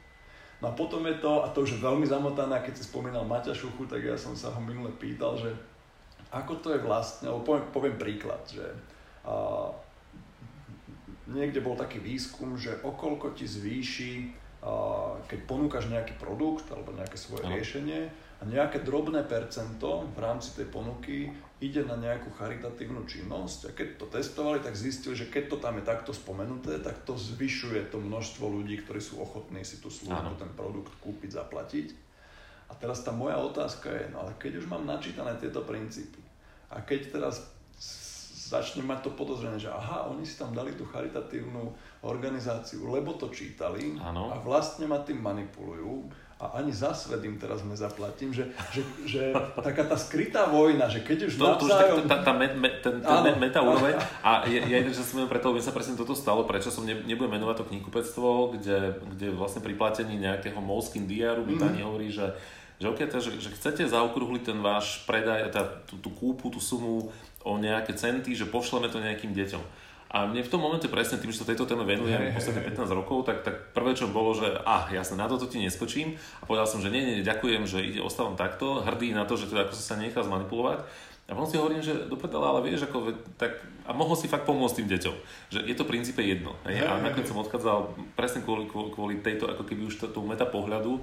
No 0.60 0.72
a 0.72 0.74
potom 0.76 1.08
je 1.08 1.16
to, 1.24 1.44
a 1.44 1.48
to 1.56 1.64
už 1.64 1.80
je 1.80 1.84
veľmi 1.84 2.04
zamotané, 2.04 2.60
keď 2.60 2.76
si 2.76 2.84
spomínal 2.84 3.24
Maťa 3.24 3.56
Šuchu, 3.56 3.88
tak 3.88 4.04
ja 4.04 4.20
som 4.20 4.36
sa 4.36 4.52
ho 4.52 4.60
minule 4.60 4.92
pýtal, 5.00 5.40
že 5.40 5.56
ako 6.30 6.60
to 6.60 6.76
je 6.76 6.84
vlastne, 6.84 7.32
alebo 7.32 7.48
poviem, 7.48 7.66
poviem 7.72 7.96
príklad, 7.96 8.44
že 8.44 8.68
a, 9.24 9.72
niekde 11.32 11.64
bol 11.64 11.80
taký 11.80 12.04
výskum, 12.04 12.60
že 12.60 12.76
okolko 12.84 13.32
ti 13.32 13.48
zvýši, 13.48 14.14
a, 14.60 15.16
keď 15.32 15.40
ponúkaš 15.48 15.88
nejaký 15.88 16.20
produkt 16.20 16.68
alebo 16.76 16.92
nejaké 16.92 17.16
svoje 17.16 17.48
no. 17.48 17.56
riešenie 17.56 18.12
a 18.40 18.44
nejaké 18.44 18.84
drobné 18.84 19.24
percento 19.24 20.12
v 20.12 20.20
rámci 20.20 20.60
tej 20.60 20.68
ponuky 20.68 21.32
ide 21.60 21.84
na 21.84 22.00
nejakú 22.00 22.32
charitatívnu 22.40 23.04
činnosť 23.04 23.60
a 23.68 23.76
keď 23.76 23.88
to 24.00 24.06
testovali, 24.08 24.64
tak 24.64 24.80
zistili, 24.80 25.16
že 25.16 25.28
keď 25.28 25.44
to 25.52 25.58
tam 25.60 25.76
je 25.76 25.84
takto 25.84 26.16
spomenuté, 26.16 26.80
tak 26.80 27.04
to 27.04 27.20
zvyšuje 27.20 27.92
to 27.92 28.00
množstvo 28.00 28.48
ľudí, 28.48 28.80
ktorí 28.88 29.04
sú 29.04 29.20
ochotní 29.20 29.68
si 29.68 29.84
tú 29.84 29.92
službu, 29.92 30.40
ten 30.40 30.52
produkt 30.56 30.96
kúpiť, 31.04 31.36
zaplatiť. 31.36 31.88
A 32.72 32.78
teraz 32.80 33.04
tá 33.04 33.12
moja 33.12 33.36
otázka 33.42 33.92
je, 33.92 34.06
no 34.14 34.24
ale 34.24 34.32
keď 34.40 34.64
už 34.64 34.72
mám 34.72 34.88
načítané 34.88 35.36
tieto 35.36 35.66
princípy 35.68 36.22
a 36.72 36.80
keď 36.80 37.20
teraz 37.20 37.50
začnem 38.50 38.88
mať 38.88 39.10
to 39.10 39.12
podozrenie, 39.14 39.62
že 39.62 39.70
aha, 39.70 40.10
oni 40.10 40.26
si 40.26 40.40
tam 40.40 40.56
dali 40.56 40.74
tú 40.74 40.82
charitatívnu 40.88 41.70
organizáciu, 42.02 42.90
lebo 42.90 43.14
to 43.14 43.30
čítali 43.30 43.94
ano. 44.02 44.34
a 44.34 44.42
vlastne 44.42 44.90
ma 44.90 45.06
tým 45.06 45.22
manipulujú, 45.22 46.10
a 46.40 46.56
ani 46.56 46.72
za 46.72 46.96
svet 46.96 47.20
im 47.28 47.36
teraz 47.36 47.68
nezaplatím, 47.68 48.32
že, 48.32 48.48
že, 48.72 48.82
že 49.04 49.22
taká 49.60 49.84
tá 49.84 50.00
skrytá 50.00 50.48
vojna, 50.48 50.88
že 50.88 51.04
keď 51.04 51.28
už 51.28 51.34
no, 51.36 51.52
navzájom... 51.52 52.08
tá, 52.08 52.24
tá, 52.24 52.32
met, 52.32 52.56
met, 52.56 52.80
ten, 52.80 53.04
ten 53.04 53.12
áno, 53.12 53.36
meta 53.36 53.60
úroveň 53.60 54.00
a 54.24 54.48
ja, 54.48 54.64
ja 54.64 54.80
že 54.88 55.04
sa 55.04 55.28
preto, 55.28 55.52
lebo 55.52 55.60
sa 55.60 55.76
presne 55.76 56.00
toto 56.00 56.16
stalo, 56.16 56.48
prečo 56.48 56.72
som 56.72 56.88
ne, 56.88 56.96
nebudem 57.04 57.36
menovať 57.36 57.60
to 57.60 57.68
knihkupectvo, 57.68 58.56
kde, 58.56 59.04
kde 59.20 59.28
vlastne 59.36 59.60
pri 59.60 59.76
platení 59.76 60.16
nejakého 60.16 60.64
Molskin 60.64 61.12
diaru 61.12 61.44
mi 61.44 61.60
mm-hmm. 61.60 61.84
hovorí, 61.84 62.08
že 62.08 62.32
že, 62.80 62.88
okay, 62.88 63.12
teda, 63.12 63.20
že, 63.20 63.32
že 63.44 63.52
chcete 63.52 63.84
zaokrúhliť 63.92 64.56
ten 64.56 64.60
váš 64.64 65.04
predaj, 65.04 65.52
teda 65.52 65.84
tú, 65.84 66.00
tú 66.00 66.16
kúpu, 66.16 66.48
tú 66.48 66.64
sumu 66.64 67.12
o 67.44 67.54
nejaké 67.60 67.92
centy, 67.92 68.32
že 68.32 68.48
pošleme 68.48 68.88
to 68.88 69.04
nejakým 69.04 69.36
deťom. 69.36 69.64
A 70.10 70.26
mne 70.26 70.42
v 70.42 70.50
tom 70.50 70.58
momente 70.58 70.90
presne 70.90 71.22
tým, 71.22 71.30
že 71.30 71.46
sa 71.46 71.50
tejto 71.50 71.70
téme 71.70 71.86
venujem 71.86 72.18
hey, 72.18 72.34
posledné 72.34 72.66
15 72.74 72.98
rokov, 72.98 73.30
tak, 73.30 73.46
tak 73.46 73.78
prvé 73.78 73.94
čo 73.94 74.10
bolo, 74.10 74.34
že 74.34 74.50
ah, 74.66 74.90
jasne, 74.90 75.22
na 75.22 75.30
toto 75.30 75.46
ti 75.46 75.62
neskočím. 75.62 76.18
A 76.42 76.50
povedal 76.50 76.66
som, 76.66 76.82
že 76.82 76.90
nie, 76.90 77.06
nie, 77.06 77.22
ďakujem, 77.22 77.70
že 77.70 77.78
ide, 77.86 78.02
ostávam 78.02 78.34
takto, 78.34 78.82
hrdý 78.82 79.14
na 79.14 79.30
to, 79.30 79.38
že 79.38 79.46
teda 79.46 79.70
ako 79.70 79.78
sa 79.78 80.02
nechá 80.02 80.26
zmanipulovať. 80.26 80.82
A 81.30 81.38
potom 81.38 81.46
si 81.46 81.62
hovorím, 81.62 81.86
že 81.86 82.10
do 82.10 82.18
ale 82.18 82.66
vieš, 82.66 82.90
ako, 82.90 83.14
tak, 83.38 83.62
a 83.86 83.94
mohol 83.94 84.18
si 84.18 84.26
fakt 84.26 84.50
pomôcť 84.50 84.82
tým 84.82 84.90
deťom. 84.90 85.16
Že 85.54 85.60
je 85.62 85.76
to 85.78 85.86
v 85.86 85.92
princípe 85.94 86.26
jedno. 86.26 86.58
Hej? 86.66 86.90
A 86.90 86.98
nakoniec 86.98 87.30
som 87.30 87.38
odchádzal 87.38 87.94
presne 88.18 88.42
kvôli, 88.42 88.66
kvôli 88.66 89.22
tejto, 89.22 89.46
ako 89.46 89.62
keby 89.62 89.94
už 89.94 90.10
tomu 90.10 90.34
meta 90.34 90.50
pohľadu, 90.50 90.98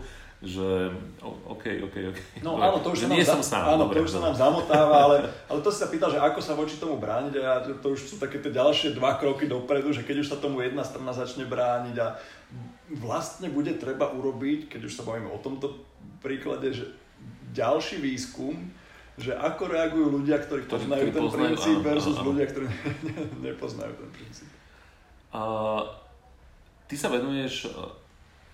že 0.46 0.94
OK, 1.26 1.64
OK, 1.90 1.96
OK. 2.14 2.18
No 2.40 2.62
áno, 2.62 2.78
to 2.78 2.94
už, 2.94 3.04
sa 3.04 3.08
nám, 3.10 3.26
som 3.26 3.42
sám, 3.42 3.74
áno, 3.74 3.90
to 3.90 3.98
už 3.98 4.14
sa 4.14 4.20
nám 4.22 4.34
zamotáva, 4.38 4.96
ale, 5.10 5.16
ale 5.50 5.58
to 5.58 5.68
si 5.74 5.82
sa 5.82 5.90
pýtal, 5.90 6.14
že 6.14 6.22
ako 6.22 6.38
sa 6.38 6.54
voči 6.54 6.78
tomu 6.78 7.02
brániť 7.02 7.34
a 7.42 7.66
to 7.82 7.98
už 7.98 8.14
sú 8.14 8.14
také 8.22 8.38
tie 8.38 8.54
ďalšie 8.54 8.94
dva 8.94 9.18
kroky 9.18 9.50
dopredu, 9.50 9.90
že 9.90 10.06
keď 10.06 10.22
už 10.22 10.30
sa 10.30 10.38
tomu 10.38 10.62
jedna 10.62 10.86
strana 10.86 11.10
začne 11.10 11.44
brániť 11.50 11.96
a 11.98 12.14
vlastne 13.02 13.50
bude 13.50 13.74
treba 13.74 14.06
urobiť, 14.14 14.70
keď 14.70 14.80
už 14.86 14.92
sa 14.94 15.02
bavíme 15.02 15.28
o 15.34 15.42
tomto 15.42 15.74
príklade, 16.22 16.70
že 16.70 16.86
ďalší 17.50 17.98
výskum, 17.98 18.54
že 19.18 19.32
ako 19.34 19.72
reagujú 19.72 20.06
ľudia, 20.22 20.38
ktorí 20.38 20.68
poznajú 20.68 21.08
ten 21.10 21.22
poznajú, 21.24 21.56
princíp 21.56 21.76
versus 21.82 22.14
áno, 22.14 22.22
áno. 22.22 22.28
ľudia, 22.30 22.46
ktorí 22.52 22.66
ne, 22.68 22.92
ne, 23.10 23.22
nepoznajú 23.50 23.92
ten 23.96 24.10
princíp. 24.12 24.48
Uh, 25.32 25.82
ty 26.86 26.94
sa 26.94 27.10
venuješ 27.10 27.72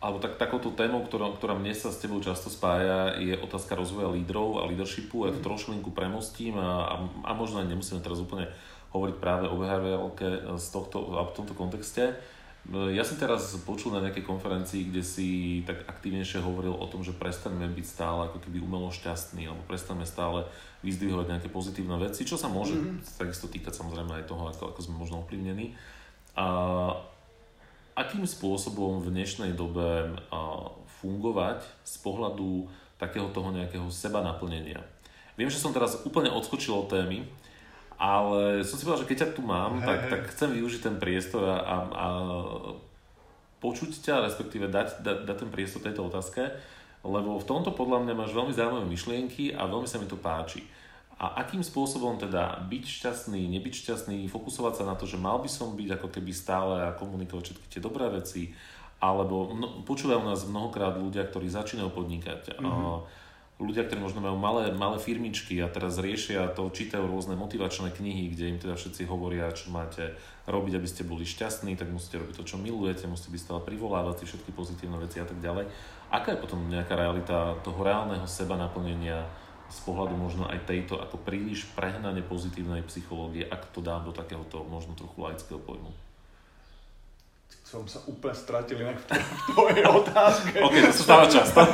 alebo 0.02 0.18
tak, 0.18 0.34
takouto 0.34 0.74
témou, 0.74 1.06
ktorá, 1.06 1.30
ktorá 1.30 1.54
mne 1.54 1.70
sa 1.78 1.94
s 1.94 2.02
tebou 2.02 2.18
často 2.18 2.50
spája, 2.50 3.14
je 3.22 3.38
otázka 3.38 3.78
rozvoja 3.78 4.10
lídrov 4.10 4.58
a 4.58 4.66
leadershipu. 4.66 5.30
Ja 5.30 5.32
to 5.32 5.38
mm. 5.38 5.46
trošku 5.46 5.90
premostím 5.94 6.58
a, 6.58 6.90
a, 6.90 6.94
a 7.22 7.30
možno 7.38 7.62
aj 7.62 7.70
nemusíme 7.70 8.02
teraz 8.02 8.18
úplne 8.18 8.50
hovoriť 8.90 9.16
práve 9.22 9.46
o 9.46 9.54
behaviorálke 9.54 10.58
z 10.58 10.66
tohto, 10.74 11.06
v 11.06 11.32
tomto 11.38 11.54
kontexte. 11.54 12.18
Ja 12.70 13.02
som 13.02 13.18
teraz 13.18 13.50
počul 13.66 13.90
na 13.90 14.02
nejakej 14.06 14.22
konferencii, 14.22 14.90
kde 14.90 15.02
si 15.02 15.28
tak 15.66 15.82
aktívnejšie 15.82 16.38
hovoril 16.38 16.70
o 16.70 16.86
tom, 16.86 17.02
že 17.02 17.10
prestaňme 17.10 17.66
byť 17.66 17.86
stále 17.86 18.30
ako 18.30 18.38
keby 18.38 18.62
umelo 18.62 18.86
šťastní, 18.94 19.50
alebo 19.50 19.66
prestaňme 19.66 20.06
stále 20.06 20.46
vyzdvihovať 20.86 21.26
nejaké 21.26 21.48
pozitívne 21.50 21.98
veci, 21.98 22.22
čo 22.22 22.38
sa 22.38 22.46
môže 22.46 22.78
mm-hmm. 22.78 23.18
takisto 23.18 23.50
týkať 23.50 23.74
samozrejme 23.74 24.14
aj 24.22 24.24
toho, 24.30 24.46
ako, 24.50 24.62
ako 24.74 24.80
sme 24.82 24.94
možno 24.94 25.26
ovplyvnení. 25.26 25.74
A 26.38 26.46
akým 27.92 28.24
spôsobom 28.24 29.00
v 29.04 29.12
dnešnej 29.12 29.52
dobe 29.52 30.16
fungovať 31.02 31.64
z 31.84 31.96
pohľadu 32.00 32.70
takého 32.96 33.28
toho 33.34 33.50
nejakého 33.50 33.90
seba 33.90 34.22
naplnenia. 34.22 34.80
Viem, 35.34 35.50
že 35.50 35.58
som 35.58 35.74
teraz 35.74 35.98
úplne 36.06 36.30
odskočil 36.30 36.72
od 36.72 36.86
témy, 36.92 37.26
ale 37.98 38.62
som 38.62 38.78
si 38.78 38.86
povedal, 38.86 39.02
že 39.06 39.10
keď 39.10 39.18
ťa 39.18 39.30
tu 39.34 39.42
mám, 39.42 39.82
hey, 39.82 39.86
tak, 39.86 39.98
hey. 40.06 40.10
tak 40.10 40.22
chcem 40.30 40.50
využiť 40.54 40.80
ten 40.82 40.96
priestor 40.98 41.42
a, 41.46 41.56
a, 41.58 41.76
a 41.90 42.06
počuť 43.62 44.02
ťa, 44.02 44.26
respektíve 44.26 44.66
dať, 44.66 45.02
dať, 45.02 45.18
dať 45.26 45.36
ten 45.38 45.50
priestor 45.50 45.80
tejto 45.82 46.10
otázke, 46.10 46.50
lebo 47.02 47.38
v 47.38 47.48
tomto 47.48 47.74
podľa 47.74 48.06
mňa 48.06 48.14
máš 48.14 48.34
veľmi 48.34 48.54
zaujímavé 48.54 48.86
myšlienky 48.86 49.54
a 49.54 49.66
veľmi 49.66 49.86
sa 49.90 49.98
mi 49.98 50.06
to 50.06 50.18
páči. 50.18 50.62
A 51.22 51.38
akým 51.38 51.62
spôsobom 51.62 52.18
teda 52.18 52.66
byť 52.66 52.82
šťastný, 52.82 53.46
nebyť 53.46 53.74
šťastný, 53.86 54.26
fokusovať 54.26 54.82
sa 54.82 54.84
na 54.90 54.98
to, 54.98 55.06
že 55.06 55.22
mal 55.22 55.38
by 55.38 55.46
som 55.46 55.78
byť 55.78 56.02
ako 56.02 56.08
keby 56.10 56.34
stále 56.34 56.82
a 56.82 56.98
komunikovať 56.98 57.54
všetky 57.54 57.66
tie 57.70 57.78
dobré 57.78 58.10
veci, 58.10 58.50
alebo 58.98 59.54
no, 59.54 59.86
počúvajú 59.86 60.18
nás 60.18 60.42
mnohokrát 60.42 60.98
ľudia, 60.98 61.22
ktorí 61.22 61.46
začínajú 61.46 61.94
podnikať. 61.94 62.58
Mm-hmm. 62.58 63.22
Ľudia, 63.62 63.86
ktorí 63.86 64.02
možno 64.02 64.18
majú 64.18 64.34
malé, 64.34 64.74
malé 64.74 64.98
firmičky 64.98 65.62
a 65.62 65.70
teraz 65.70 66.02
riešia 66.02 66.50
to, 66.50 66.66
čítajú 66.74 67.06
rôzne 67.06 67.38
motivačné 67.38 67.94
knihy, 67.94 68.34
kde 68.34 68.50
im 68.50 68.58
teda 68.58 68.74
všetci 68.74 69.06
hovoria, 69.06 69.54
čo 69.54 69.70
máte 69.70 70.18
robiť, 70.50 70.74
aby 70.74 70.88
ste 70.90 71.06
boli 71.06 71.22
šťastní, 71.22 71.78
tak 71.78 71.86
musíte 71.94 72.18
robiť 72.18 72.34
to, 72.34 72.42
čo 72.42 72.58
milujete, 72.58 73.06
musíte 73.06 73.30
byť 73.30 73.42
stále 73.46 73.60
privolávať 73.62 74.26
všetky 74.26 74.50
pozitívne 74.50 74.98
veci 74.98 75.22
a 75.22 75.26
tak 75.26 75.38
ďalej. 75.38 75.70
Aká 76.10 76.34
je 76.34 76.42
potom 76.42 76.66
nejaká 76.66 76.98
realita 76.98 77.54
toho 77.62 77.78
reálneho 77.78 78.26
seba 78.26 78.58
naplnenia 78.58 79.30
z 79.72 79.80
pohľadu 79.88 80.14
možno 80.20 80.44
aj 80.44 80.68
tejto 80.68 81.00
ako 81.00 81.16
príliš 81.24 81.64
prehnane 81.72 82.20
pozitívnej 82.20 82.84
psychológie, 82.84 83.48
ak 83.48 83.72
to 83.72 83.80
dám 83.80 84.04
do 84.04 84.12
takéhoto 84.12 84.60
možno 84.68 84.92
trochu 84.92 85.16
laického 85.16 85.56
pojmu? 85.56 85.88
Som 87.64 87.88
sa 87.88 88.04
úplne 88.04 88.36
stratil 88.36 88.84
inak 88.84 89.00
v, 89.00 89.16
tvojej 89.56 89.80
otázke. 89.88 90.60
ok, 90.60 90.74
to 90.76 90.92
sa 90.92 91.02
stáva 91.08 91.24
často. 91.24 91.64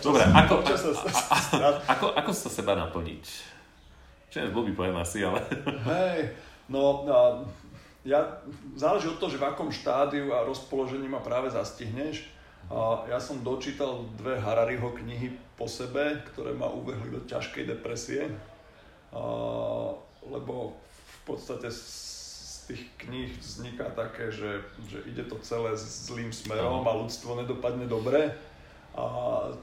Dobre, 0.00 0.24
ako, 0.24 0.54
ako, 0.64 1.68
ako, 1.84 2.06
ako 2.16 2.30
sa 2.32 2.48
seba 2.48 2.72
naplniť? 2.80 3.24
Čo 4.32 4.36
je 4.40 4.48
blbý 4.48 4.72
pojem 4.72 4.96
asi, 4.96 5.20
ale... 5.20 5.44
Hej, 5.84 6.32
no, 6.72 7.04
no 7.04 7.44
ja, 8.08 8.40
záleží 8.74 9.12
od 9.12 9.20
toho, 9.20 9.30
že 9.30 9.38
v 9.38 9.52
akom 9.52 9.68
štádiu 9.68 10.32
a 10.34 10.48
rozpoložení 10.48 11.06
ma 11.06 11.20
práve 11.20 11.52
zastihneš. 11.52 12.24
A 12.72 13.04
ja 13.04 13.20
som 13.20 13.44
dočítal 13.44 14.08
dve 14.16 14.40
Harariho 14.40 14.96
knihy 14.96 15.36
po 15.60 15.68
sebe, 15.68 16.24
ktoré 16.32 16.56
ma 16.56 16.72
uvrhli 16.72 17.12
do 17.12 17.20
ťažkej 17.28 17.68
depresie, 17.68 18.32
a, 19.12 19.20
lebo 20.24 20.72
v 20.80 21.18
podstate 21.28 21.68
z 21.68 22.72
tých 22.72 22.82
kníh 22.96 23.28
vzniká 23.36 23.92
také, 23.92 24.32
že, 24.32 24.64
že 24.88 25.04
ide 25.04 25.28
to 25.28 25.36
celé 25.44 25.76
zlým 25.76 26.32
smerom 26.32 26.88
a 26.88 26.96
ľudstvo 26.96 27.36
nedopadne 27.36 27.84
dobre. 27.84 28.32
A, 28.96 29.04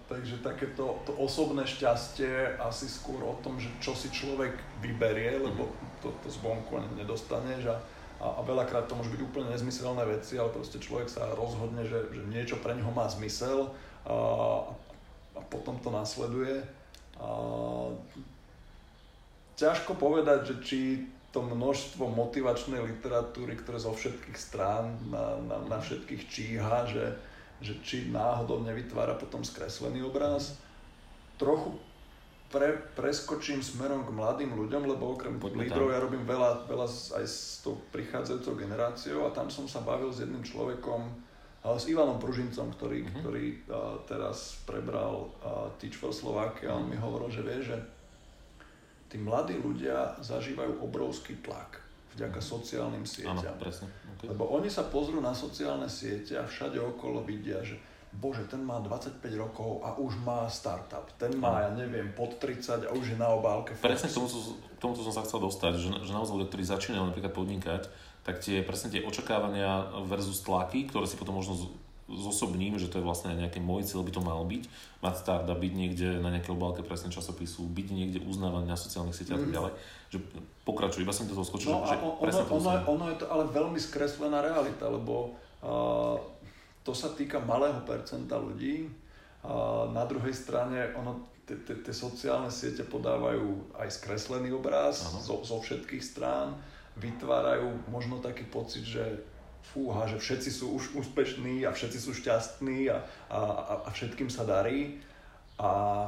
takže 0.06 0.46
takéto 0.46 1.02
to 1.10 1.14
osobné 1.18 1.66
šťastie 1.66 2.62
asi 2.62 2.86
skôr 2.86 3.26
o 3.26 3.34
tom, 3.42 3.58
že 3.58 3.74
čo 3.82 3.98
si 3.98 4.14
človek 4.14 4.54
vyberie, 4.86 5.42
lebo 5.42 5.74
to, 6.06 6.14
to 6.22 6.30
zvonku 6.30 6.78
nedostaneš 6.94 7.74
a, 7.74 7.82
a, 8.20 8.40
a 8.40 8.42
veľakrát 8.44 8.92
to 8.92 9.00
môže 9.00 9.12
byť 9.16 9.22
úplne 9.24 9.48
nezmyselné 9.56 10.04
veci, 10.04 10.36
ale 10.36 10.52
proste 10.52 10.78
človek 10.78 11.08
sa 11.08 11.32
rozhodne, 11.34 11.88
že, 11.88 12.12
že 12.12 12.22
niečo 12.28 12.60
pre 12.60 12.76
neho 12.76 12.92
má 12.92 13.08
zmysel 13.08 13.72
a, 14.04 14.16
a 15.36 15.42
potom 15.48 15.80
to 15.80 15.88
nasleduje. 15.88 16.60
A, 17.16 17.28
ťažko 19.56 19.96
povedať, 19.96 20.40
že 20.52 20.56
či 20.64 20.80
to 21.30 21.46
množstvo 21.46 22.10
motivačnej 22.10 22.82
literatúry, 22.82 23.56
ktoré 23.56 23.78
zo 23.78 23.94
všetkých 23.94 24.38
strán 24.40 24.98
na, 25.08 25.38
na, 25.46 25.58
na 25.70 25.78
všetkých 25.78 26.24
číha, 26.26 26.90
že, 26.90 27.16
že 27.62 27.78
či 27.86 28.10
náhodou 28.10 28.66
nevytvára 28.66 29.14
potom 29.16 29.46
skreslený 29.46 30.02
obraz. 30.04 30.58
Trochu 31.38 31.78
pre, 32.50 32.76
preskočím 32.98 33.62
smerom 33.62 34.04
k 34.06 34.12
mladým 34.12 34.52
ľuďom, 34.58 34.90
lebo 34.90 35.14
okrem 35.14 35.38
lídrov 35.38 35.94
ja 35.94 36.02
robím 36.02 36.26
veľa, 36.26 36.66
veľa 36.66 36.88
aj 37.22 37.26
s 37.26 37.62
tou 37.62 37.78
prichádzajúcou 37.94 38.58
generáciou 38.58 39.30
a 39.30 39.34
tam 39.34 39.48
som 39.54 39.70
sa 39.70 39.86
bavil 39.86 40.10
s 40.10 40.26
jedným 40.26 40.42
človekom, 40.42 41.30
s 41.60 41.86
Ivanom 41.92 42.18
Pružincom, 42.18 42.72
ktorý, 42.72 43.04
mm-hmm. 43.04 43.20
ktorý 43.20 43.46
uh, 43.68 44.00
teraz 44.08 44.64
prebral 44.64 45.28
uh, 45.44 45.68
Teach 45.76 46.00
for 46.00 46.16
Slovakia 46.16 46.72
a 46.72 46.80
on 46.80 46.88
mi 46.88 46.96
hovoril, 46.96 47.28
že 47.28 47.44
vie, 47.44 47.60
že 47.60 47.78
tí 49.12 49.20
mladí 49.20 49.60
ľudia 49.60 50.18
zažívajú 50.24 50.80
obrovský 50.80 51.36
tlak 51.44 51.84
vďaka 52.16 52.40
sociálnym 52.40 53.04
sieťam. 53.04 53.44
Áno, 53.44 53.62
presne. 53.62 53.88
Okay. 54.18 54.32
Lebo 54.32 54.50
oni 54.56 54.72
sa 54.72 54.88
pozrú 54.88 55.20
na 55.20 55.36
sociálne 55.36 55.86
siete 55.86 56.40
a 56.40 56.48
všade 56.48 56.80
okolo 56.80 57.22
vidia, 57.28 57.60
že 57.62 57.78
bože, 58.14 58.46
ten 58.50 58.62
má 58.66 58.82
25 58.82 59.22
rokov 59.38 59.86
a 59.86 59.94
už 60.02 60.18
má 60.26 60.50
startup, 60.50 61.06
ten 61.22 61.34
má, 61.38 61.68
ja 61.68 61.72
neviem, 61.78 62.10
pod 62.14 62.42
30 62.42 62.90
a 62.90 62.92
už 62.98 63.14
je 63.14 63.18
na 63.18 63.30
obálke. 63.30 63.78
Presne 63.78 64.10
k 64.10 64.18
tomuto, 64.18 64.58
tomuto 64.82 65.02
som 65.06 65.14
sa 65.14 65.24
chcel 65.26 65.40
dostať, 65.46 65.74
že, 65.78 65.90
že 66.10 66.12
naozaj 66.12 66.34
ľudia, 66.34 66.50
ktorí 66.50 66.64
začínajú 66.66 67.04
napríklad 67.06 67.34
podnikať, 67.34 67.84
tak 68.26 68.42
tie 68.42 68.66
presne 68.66 68.90
tie 68.90 69.06
očakávania 69.06 69.94
versus 70.10 70.42
tlaky, 70.42 70.90
ktoré 70.90 71.06
si 71.06 71.16
potom 71.16 71.38
možno 71.38 71.70
zosobním, 72.10 72.82
že 72.82 72.90
to 72.90 72.98
je 72.98 73.06
vlastne 73.06 73.38
nejaký 73.38 73.62
môj 73.62 73.86
cieľ 73.86 74.02
by 74.02 74.12
to 74.12 74.22
mal 74.26 74.42
byť, 74.42 74.64
mať 75.06 75.14
startup, 75.22 75.54
byť 75.62 75.74
niekde 75.78 76.18
na 76.18 76.34
nejakej 76.34 76.58
obálke 76.58 76.82
presne 76.82 77.14
časopisu, 77.14 77.70
byť 77.70 77.88
niekde 77.94 78.20
uznávaný 78.26 78.66
na 78.66 78.74
sociálnych 78.74 79.14
sieťach 79.14 79.38
a 79.38 79.42
tak 79.46 79.50
mm. 79.54 79.58
ďalej. 79.58 79.72
Že 80.10 80.18
pokračuj, 80.66 81.06
iba 81.06 81.14
som 81.14 81.30
to 81.30 81.38
skočil, 81.46 81.70
no, 81.70 81.86
že, 81.86 82.02
ono, 82.02 82.40
ono, 82.50 82.70
ono 82.90 83.06
je 83.14 83.18
to 83.22 83.26
ale 83.30 83.46
veľmi 83.54 83.78
skreslená 83.78 84.42
realita, 84.42 84.90
lebo 84.90 85.38
uh, 85.62 86.18
to 86.84 86.96
sa 86.96 87.12
týka 87.14 87.40
malého 87.44 87.82
percenta 87.84 88.40
ľudí. 88.40 88.90
A 89.44 89.88
na 89.92 90.04
druhej 90.04 90.36
strane 90.36 90.92
ono, 91.00 91.28
tie 91.48 91.96
sociálne 91.96 92.52
siete 92.52 92.84
podávajú 92.84 93.76
aj 93.80 93.88
skreslený 93.88 94.52
obraz 94.52 95.00
zo, 95.24 95.42
zo 95.44 95.58
všetkých 95.64 96.04
strán, 96.04 96.60
vytvárajú 97.00 97.88
možno 97.88 98.20
taký 98.20 98.44
pocit, 98.52 98.84
že 98.84 99.24
fúha, 99.72 100.08
že 100.10 100.20
všetci 100.20 100.50
sú 100.52 100.76
už 100.76 100.84
úspešní 100.98 101.64
a 101.64 101.72
všetci 101.72 102.00
sú 102.00 102.12
šťastní 102.16 102.90
a, 102.90 103.00
a, 103.32 103.40
a 103.86 103.90
všetkým 103.94 104.28
sa 104.28 104.44
darí. 104.44 105.00
A 105.60 106.04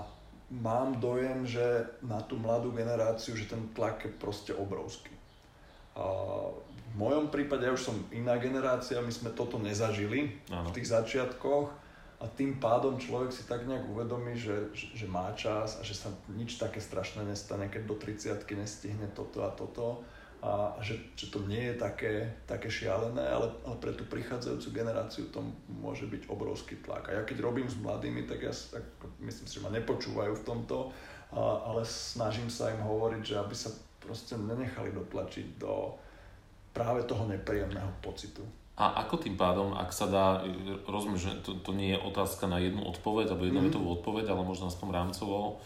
mám 0.51 0.99
dojem, 0.99 1.47
že 1.47 1.87
na 2.03 2.19
tú 2.23 2.35
mladú 2.35 2.75
generáciu, 2.75 3.37
že 3.37 3.47
ten 3.47 3.71
tlak 3.71 4.03
je 4.03 4.11
proste 4.11 4.51
obrovský. 4.51 5.15
A 5.95 6.03
v 6.91 6.95
mojom 6.99 7.31
prípade, 7.31 7.63
ja 7.63 7.71
už 7.71 7.87
som 7.87 7.95
iná 8.11 8.35
generácia, 8.35 8.99
my 8.99 9.11
sme 9.11 9.31
toto 9.31 9.55
nezažili 9.55 10.35
ano. 10.51 10.69
v 10.69 10.75
tých 10.75 10.91
začiatkoch 10.91 11.71
a 12.21 12.25
tým 12.37 12.61
pádom 12.61 12.99
človek 13.01 13.33
si 13.33 13.47
tak 13.47 13.65
nejak 13.65 13.87
uvedomí, 13.89 14.37
že, 14.37 14.69
že, 14.75 14.93
že 14.93 15.07
má 15.07 15.31
čas 15.33 15.79
a 15.79 15.81
že 15.81 15.97
sa 15.97 16.11
nič 16.29 16.59
také 16.59 16.77
strašné 16.77 17.25
nestane, 17.25 17.71
keď 17.71 17.81
do 17.87 17.95
30 17.97 18.43
nestihne 18.59 19.07
toto 19.15 19.41
a 19.41 19.49
toto 19.55 20.05
a 20.41 20.73
že, 20.81 20.97
že 21.13 21.29
to 21.29 21.45
nie 21.45 21.69
je 21.69 21.75
také, 21.77 22.13
také 22.49 22.65
šialené, 22.65 23.21
ale, 23.21 23.53
ale 23.61 23.77
pre 23.77 23.93
tú 23.93 24.09
prichádzajúcu 24.09 24.73
generáciu 24.73 25.29
to 25.29 25.45
môže 25.69 26.09
byť 26.09 26.25
obrovský 26.33 26.81
tlak. 26.81 27.13
A 27.13 27.21
ja 27.21 27.23
keď 27.25 27.45
robím 27.45 27.69
s 27.69 27.77
mladými, 27.77 28.25
tak 28.25 28.41
ja 28.41 28.49
tak 28.49 28.81
myslím 29.21 29.45
si, 29.45 29.53
že 29.61 29.61
ma 29.61 29.69
nepočúvajú 29.69 30.33
v 30.33 30.45
tomto, 30.45 30.89
a, 31.29 31.69
ale 31.69 31.85
snažím 31.85 32.49
sa 32.49 32.73
im 32.73 32.81
hovoriť, 32.81 33.21
že 33.21 33.35
aby 33.37 33.53
sa 33.53 33.69
proste 34.01 34.33
nenechali 34.33 34.89
dotlačiť 34.97 35.61
do, 35.61 35.93
práve 36.71 37.03
toho 37.03 37.27
nepríjemného 37.27 37.91
pocitu. 37.99 38.43
A 38.79 39.05
ako 39.05 39.21
tým 39.21 39.37
pádom, 39.37 39.77
ak 39.77 39.93
sa 39.93 40.07
dá, 40.09 40.41
rozumiem, 40.89 41.19
že 41.19 41.31
to, 41.43 41.59
to 41.61 41.75
nie 41.75 41.93
je 41.93 41.99
otázka 42.01 42.49
na 42.49 42.57
jednu 42.57 42.81
odpoveď, 42.87 43.35
alebo 43.35 43.45
jednovetovú 43.45 43.85
mm. 43.85 43.95
odpoveď, 44.01 44.25
ale 44.31 44.41
možno 44.47 44.71
aspoň 44.71 44.87
rámcovo. 44.89 45.61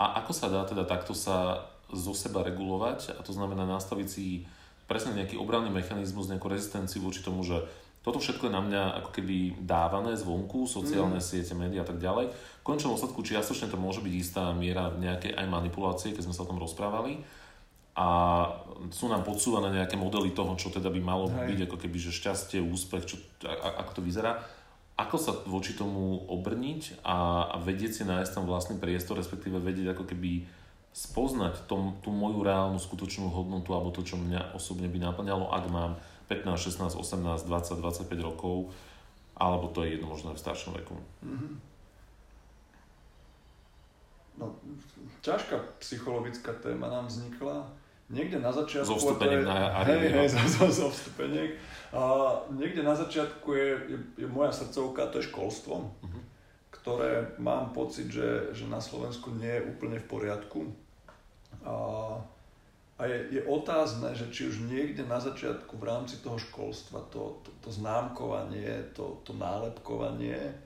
A 0.00 0.18
ako 0.24 0.32
sa 0.34 0.50
dá 0.50 0.66
teda 0.66 0.82
takto 0.88 1.14
sa 1.14 1.68
zo 1.92 2.12
seba 2.16 2.42
regulovať, 2.42 3.14
a 3.14 3.20
to 3.22 3.30
znamená 3.30 3.62
nastaviť 3.68 4.08
si 4.08 4.48
presne 4.88 5.20
nejaký 5.20 5.36
obranný 5.36 5.68
mechanizmus, 5.68 6.32
nejakú 6.32 6.48
rezistenciu 6.48 7.04
voči 7.04 7.20
tomu, 7.20 7.44
že 7.44 7.62
toto 8.00 8.18
všetko 8.18 8.48
je 8.48 8.56
na 8.56 8.64
mňa 8.64 8.82
ako 9.04 9.10
keby 9.12 9.62
dávané 9.62 10.16
zvonku, 10.16 10.64
sociálne 10.64 11.20
mm. 11.20 11.28
siete, 11.28 11.52
médiá 11.52 11.84
a 11.84 11.88
tak 11.88 12.00
ďalej. 12.00 12.32
V 12.32 12.64
končnom 12.64 12.96
osledku 12.96 13.20
čiastočne 13.20 13.68
to 13.68 13.76
môže 13.76 14.00
byť 14.00 14.14
istá 14.16 14.50
miera 14.56 14.88
nejakej 14.96 15.36
aj 15.36 15.46
manipulácie, 15.46 16.16
keď 16.16 16.26
sme 16.26 16.34
sa 16.34 16.42
o 16.42 16.50
tom 16.50 16.58
rozprávali 16.58 17.20
a 17.98 18.06
sú 18.94 19.10
nám 19.10 19.26
podsúvané 19.26 19.74
nejaké 19.74 19.98
modely 19.98 20.30
toho, 20.30 20.54
čo 20.54 20.70
teda 20.70 20.86
by 20.86 21.00
malo 21.02 21.26
Hej. 21.26 21.50
byť, 21.50 21.58
ako 21.66 21.76
keby, 21.82 21.98
že 21.98 22.14
šťastie, 22.14 22.62
úspech, 22.62 23.10
čo, 23.10 23.16
a, 23.42 23.82
ako 23.82 23.98
to 23.98 24.00
vyzerá. 24.06 24.38
ako 24.94 25.16
sa 25.18 25.32
voči 25.50 25.74
tomu 25.74 26.22
obrniť 26.30 27.02
a, 27.02 27.50
a 27.50 27.56
vedieť 27.58 27.92
si 27.98 28.02
nájsť 28.06 28.30
tam 28.38 28.46
vlastný 28.46 28.78
priestor, 28.78 29.18
respektíve 29.18 29.58
vedieť 29.58 29.98
ako 29.98 30.06
keby 30.06 30.46
spoznať 30.94 31.66
tom, 31.66 31.98
tú 31.98 32.14
moju 32.14 32.46
reálnu 32.46 32.78
skutočnú 32.78 33.34
hodnotu 33.34 33.74
alebo 33.74 33.90
to, 33.90 34.06
čo 34.06 34.14
mňa 34.14 34.54
osobne 34.54 34.86
by 34.86 34.98
naplňalo, 35.02 35.50
ak 35.50 35.64
mám 35.66 35.98
15, 36.30 36.54
16, 36.54 36.94
18, 36.94 37.50
20, 37.50 37.82
25 37.82 38.14
rokov, 38.22 38.70
alebo 39.34 39.70
to 39.74 39.82
je 39.82 39.98
jedno 39.98 40.06
možno 40.10 40.34
v 40.34 40.42
staršom 40.42 40.74
veku. 40.78 40.94
Mm-hmm. 41.26 41.52
No, 44.38 44.54
ťažká 45.26 45.82
psychologická 45.82 46.54
téma 46.62 46.86
nám 46.86 47.10
vznikla. 47.10 47.66
Niekde 48.08 48.40
na 48.40 48.48
začiatku... 48.48 48.88
Zo 48.88 48.96
vstupeniek 48.96 49.44
na 49.44 49.84
Hej, 49.84 50.08
hej, 50.08 50.28
zo, 50.56 50.64
zo 50.72 50.88
vstupeniek. 50.88 51.60
A 51.92 52.00
niekde 52.56 52.80
na 52.80 52.96
začiatku 52.96 53.48
je, 53.52 53.68
je, 53.68 53.98
je 54.24 54.26
moja 54.28 54.52
srdcovka, 54.52 55.12
to 55.12 55.20
je 55.20 55.28
školstvo, 55.28 55.74
uh-huh. 55.92 56.22
ktoré 56.72 57.36
mám 57.36 57.76
pocit, 57.76 58.08
že, 58.08 58.56
že 58.56 58.64
na 58.64 58.80
Slovensku 58.80 59.32
nie 59.36 59.60
je 59.60 59.66
úplne 59.68 60.00
v 60.00 60.08
poriadku. 60.08 60.60
A, 61.68 61.76
a 62.96 63.02
je, 63.04 63.40
je 63.40 63.42
otázne, 63.44 64.16
že 64.16 64.32
či 64.32 64.48
už 64.48 64.64
niekde 64.68 65.04
na 65.04 65.20
začiatku 65.20 65.76
v 65.76 65.84
rámci 65.84 66.20
toho 66.24 66.40
školstva 66.40 67.04
to, 67.12 67.44
to, 67.44 67.52
to 67.60 67.68
známkovanie, 67.68 68.88
to, 68.96 69.20
to 69.24 69.36
nálepkovanie 69.36 70.56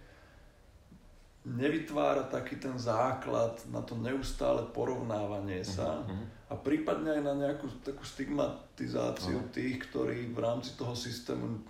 nevytvára 1.42 2.22
taký 2.30 2.54
ten 2.56 2.78
základ 2.78 3.58
na 3.66 3.82
to 3.82 3.98
neustále 3.98 4.62
porovnávanie 4.70 5.66
sa 5.66 6.06
uh-huh. 6.06 6.22
A 6.52 6.54
prípadne 6.60 7.16
aj 7.16 7.22
na 7.24 7.32
nejakú 7.32 7.64
takú 7.80 8.04
stigmatizáciu 8.04 9.40
uh-huh. 9.40 9.54
tých, 9.56 9.80
ktorí 9.88 10.28
v 10.36 10.38
rámci 10.38 10.76
toho 10.76 10.92
systému 10.92 11.64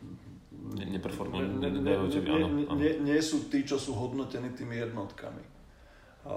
ne, 0.75 0.99
neperformujú, 0.99 1.62
ne, 1.62 1.71
ne, 1.71 1.79
ne, 1.79 1.95
ne, 2.03 2.66
ne, 2.66 2.90
nie 2.99 3.21
sú 3.23 3.47
tí, 3.47 3.62
čo 3.62 3.79
sú 3.79 3.95
hodnotení 3.95 4.51
tými 4.59 4.83
jednotkami. 4.83 5.45
A, 6.27 6.35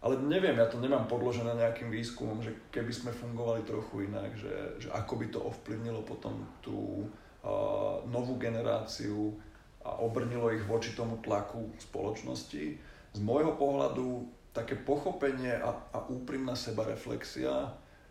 ale 0.00 0.14
neviem, 0.24 0.56
ja 0.56 0.64
to 0.72 0.80
nemám 0.80 1.04
podložené 1.04 1.52
nejakým 1.52 1.92
výskumom, 1.92 2.40
že 2.40 2.56
keby 2.72 2.92
sme 2.96 3.12
fungovali 3.12 3.68
trochu 3.68 4.08
inak, 4.08 4.32
že, 4.40 4.80
že 4.80 4.88
ako 4.96 5.12
by 5.20 5.26
to 5.28 5.40
ovplyvnilo 5.44 6.00
potom 6.08 6.40
tú 6.64 7.04
uh, 7.44 8.00
novú 8.08 8.40
generáciu 8.40 9.36
a 9.84 10.00
obrnilo 10.00 10.48
ich 10.52 10.64
voči 10.64 10.96
tomu 10.96 11.20
tlaku 11.20 11.76
spoločnosti. 11.76 12.64
Z 13.12 13.20
môjho 13.20 13.56
pohľadu 13.60 14.39
také 14.50 14.74
pochopenie 14.74 15.54
a, 15.54 15.70
a 15.94 15.98
úprimná 16.10 16.58
sebareflexia 16.58 17.70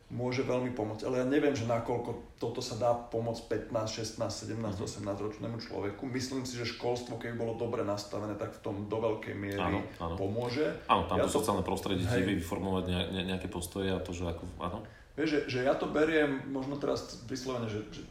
môže 0.09 0.41
veľmi 0.41 0.73
pomôcť. 0.73 1.05
Ale 1.05 1.21
ja 1.21 1.25
neviem, 1.29 1.53
že 1.53 1.69
nakoľko 1.69 2.41
toto 2.41 2.65
sa 2.65 2.81
dá 2.81 2.91
pomôcť 2.97 3.69
15, 3.69 4.17
16, 4.17 4.57
17, 4.57 4.57
18 4.57 5.05
ročnému 5.05 5.61
človeku. 5.61 6.09
Myslím 6.09 6.49
si, 6.49 6.57
že 6.57 6.65
školstvo, 6.65 7.21
keby 7.21 7.37
bolo 7.37 7.53
dobre 7.61 7.85
nastavené, 7.85 8.33
tak 8.33 8.57
v 8.57 8.61
tom 8.65 8.75
do 8.89 8.97
veľkej 8.97 9.35
miery 9.37 9.61
áno, 9.61 9.85
áno. 10.01 10.15
pomôže. 10.17 10.65
Áno, 10.89 11.05
tam 11.05 11.21
ja 11.21 11.29
to 11.29 11.37
sociálne 11.37 11.61
prostredie 11.61 12.09
ti 12.09 12.25
vie 12.25 12.41
vyformovať 12.41 12.83
ne, 12.89 13.21
nejaké 13.29 13.45
postoje 13.53 13.93
a 13.93 14.01
to, 14.01 14.09
že 14.09 14.25
ako, 14.25 14.49
áno. 14.57 14.81
Vieš, 15.13 15.29
že, 15.29 15.39
že 15.45 15.59
ja 15.69 15.77
to 15.77 15.85
beriem 15.93 16.41
možno 16.49 16.81
teraz 16.81 17.21
vyslovene, 17.29 17.69
že, 17.69 17.85
že 17.93 18.01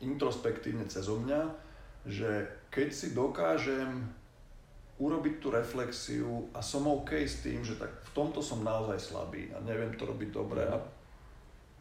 introspektívne 0.00 0.88
cez 0.88 1.04
mňa, 1.04 1.42
že 2.08 2.48
keď 2.72 2.88
si 2.96 3.12
dokážem 3.12 4.08
urobiť 5.00 5.34
tú 5.40 5.48
reflexiu 5.48 6.52
a 6.52 6.60
som 6.60 6.84
OK 6.84 7.24
s 7.24 7.40
tým, 7.40 7.64
že 7.64 7.80
tak 7.80 7.88
v 7.88 8.10
tomto 8.12 8.44
som 8.44 8.60
naozaj 8.60 9.00
slabý 9.00 9.48
a 9.56 9.58
neviem 9.64 9.96
to 9.96 10.04
robiť 10.04 10.28
dobre 10.28 10.60
a, 10.68 10.76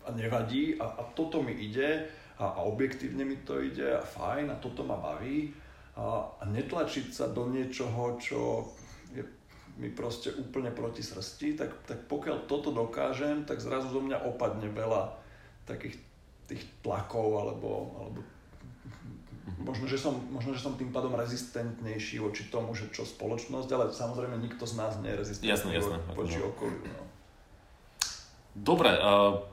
a 0.08 0.10
nevadí 0.16 0.80
a, 0.80 0.88
a 0.98 1.04
toto 1.12 1.44
mi 1.44 1.52
ide 1.52 2.08
a, 2.40 2.56
a 2.56 2.60
objektívne 2.64 3.28
mi 3.28 3.44
to 3.44 3.60
ide 3.60 4.00
a 4.00 4.00
fajn 4.00 4.48
a 4.48 4.56
toto 4.64 4.88
ma 4.88 4.96
baví 4.96 5.52
a, 6.00 6.24
a 6.40 6.44
netlačiť 6.48 7.12
sa 7.12 7.28
do 7.28 7.52
niečoho, 7.52 8.16
čo 8.16 8.72
je 9.12 9.28
mi 9.80 9.92
proste 9.92 10.36
úplne 10.36 10.72
proti 10.76 11.00
srsti, 11.00 11.56
tak, 11.56 11.72
tak 11.88 12.00
pokiaľ 12.08 12.48
toto 12.52 12.72
dokážem, 12.72 13.48
tak 13.48 13.64
zrazu 13.64 13.92
zo 13.92 14.04
mňa 14.04 14.28
opadne 14.28 14.68
veľa 14.72 15.16
takých 15.64 15.96
tých 16.52 16.64
tlakov 16.84 17.40
alebo, 17.40 17.96
alebo 17.96 18.20
možno, 19.58 19.86
že 19.90 19.98
som, 19.98 20.14
možno, 20.30 20.54
že 20.54 20.62
som 20.62 20.78
tým 20.78 20.94
pádom 20.94 21.16
rezistentnejší 21.18 22.22
voči 22.22 22.48
tomu, 22.48 22.78
že 22.78 22.92
čo 22.94 23.08
spoločnosť, 23.08 23.70
ale 23.74 23.86
samozrejme 23.90 24.38
nikto 24.38 24.68
z 24.70 24.74
nás 24.78 24.98
nie 25.02 25.10
je 25.14 25.18
rezistentný 25.18 25.76
jasne, 25.78 25.98
voči 26.14 26.38
no. 26.38 26.54
okoliu. 26.54 26.84
No. 26.86 27.10
Dobre, 28.60 28.92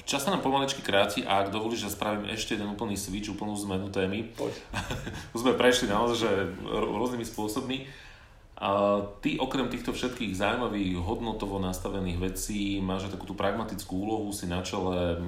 čas 0.08 0.24
sa 0.24 0.32
nám 0.34 0.42
pomalečky 0.42 0.82
kráti 0.82 1.22
a 1.22 1.44
ak 1.44 1.54
dovolíš, 1.54 1.86
že 1.86 1.94
spravím 1.94 2.26
ešte 2.32 2.58
jeden 2.58 2.72
úplný 2.72 2.98
switch, 2.98 3.30
úplnú 3.30 3.54
zmenu 3.68 3.92
témy. 3.92 4.26
Poď. 4.34 4.56
Už 5.36 5.46
sme 5.46 5.54
prešli 5.54 5.86
naozaj 5.86 6.16
že 6.16 6.30
rôznymi 6.66 7.22
spôsobmi. 7.22 7.86
A 8.56 9.04
ty 9.20 9.36
okrem 9.36 9.68
týchto 9.68 9.92
všetkých 9.92 10.32
zaujímavých 10.32 10.96
hodnotovo 10.96 11.60
nastavených 11.60 12.18
vecí 12.18 12.80
máš 12.80 13.06
aj 13.06 13.20
takú 13.20 13.28
tú 13.28 13.36
pragmatickú 13.36 13.92
úlohu 13.92 14.32
si 14.32 14.48
na 14.48 14.64
čele 14.64 15.20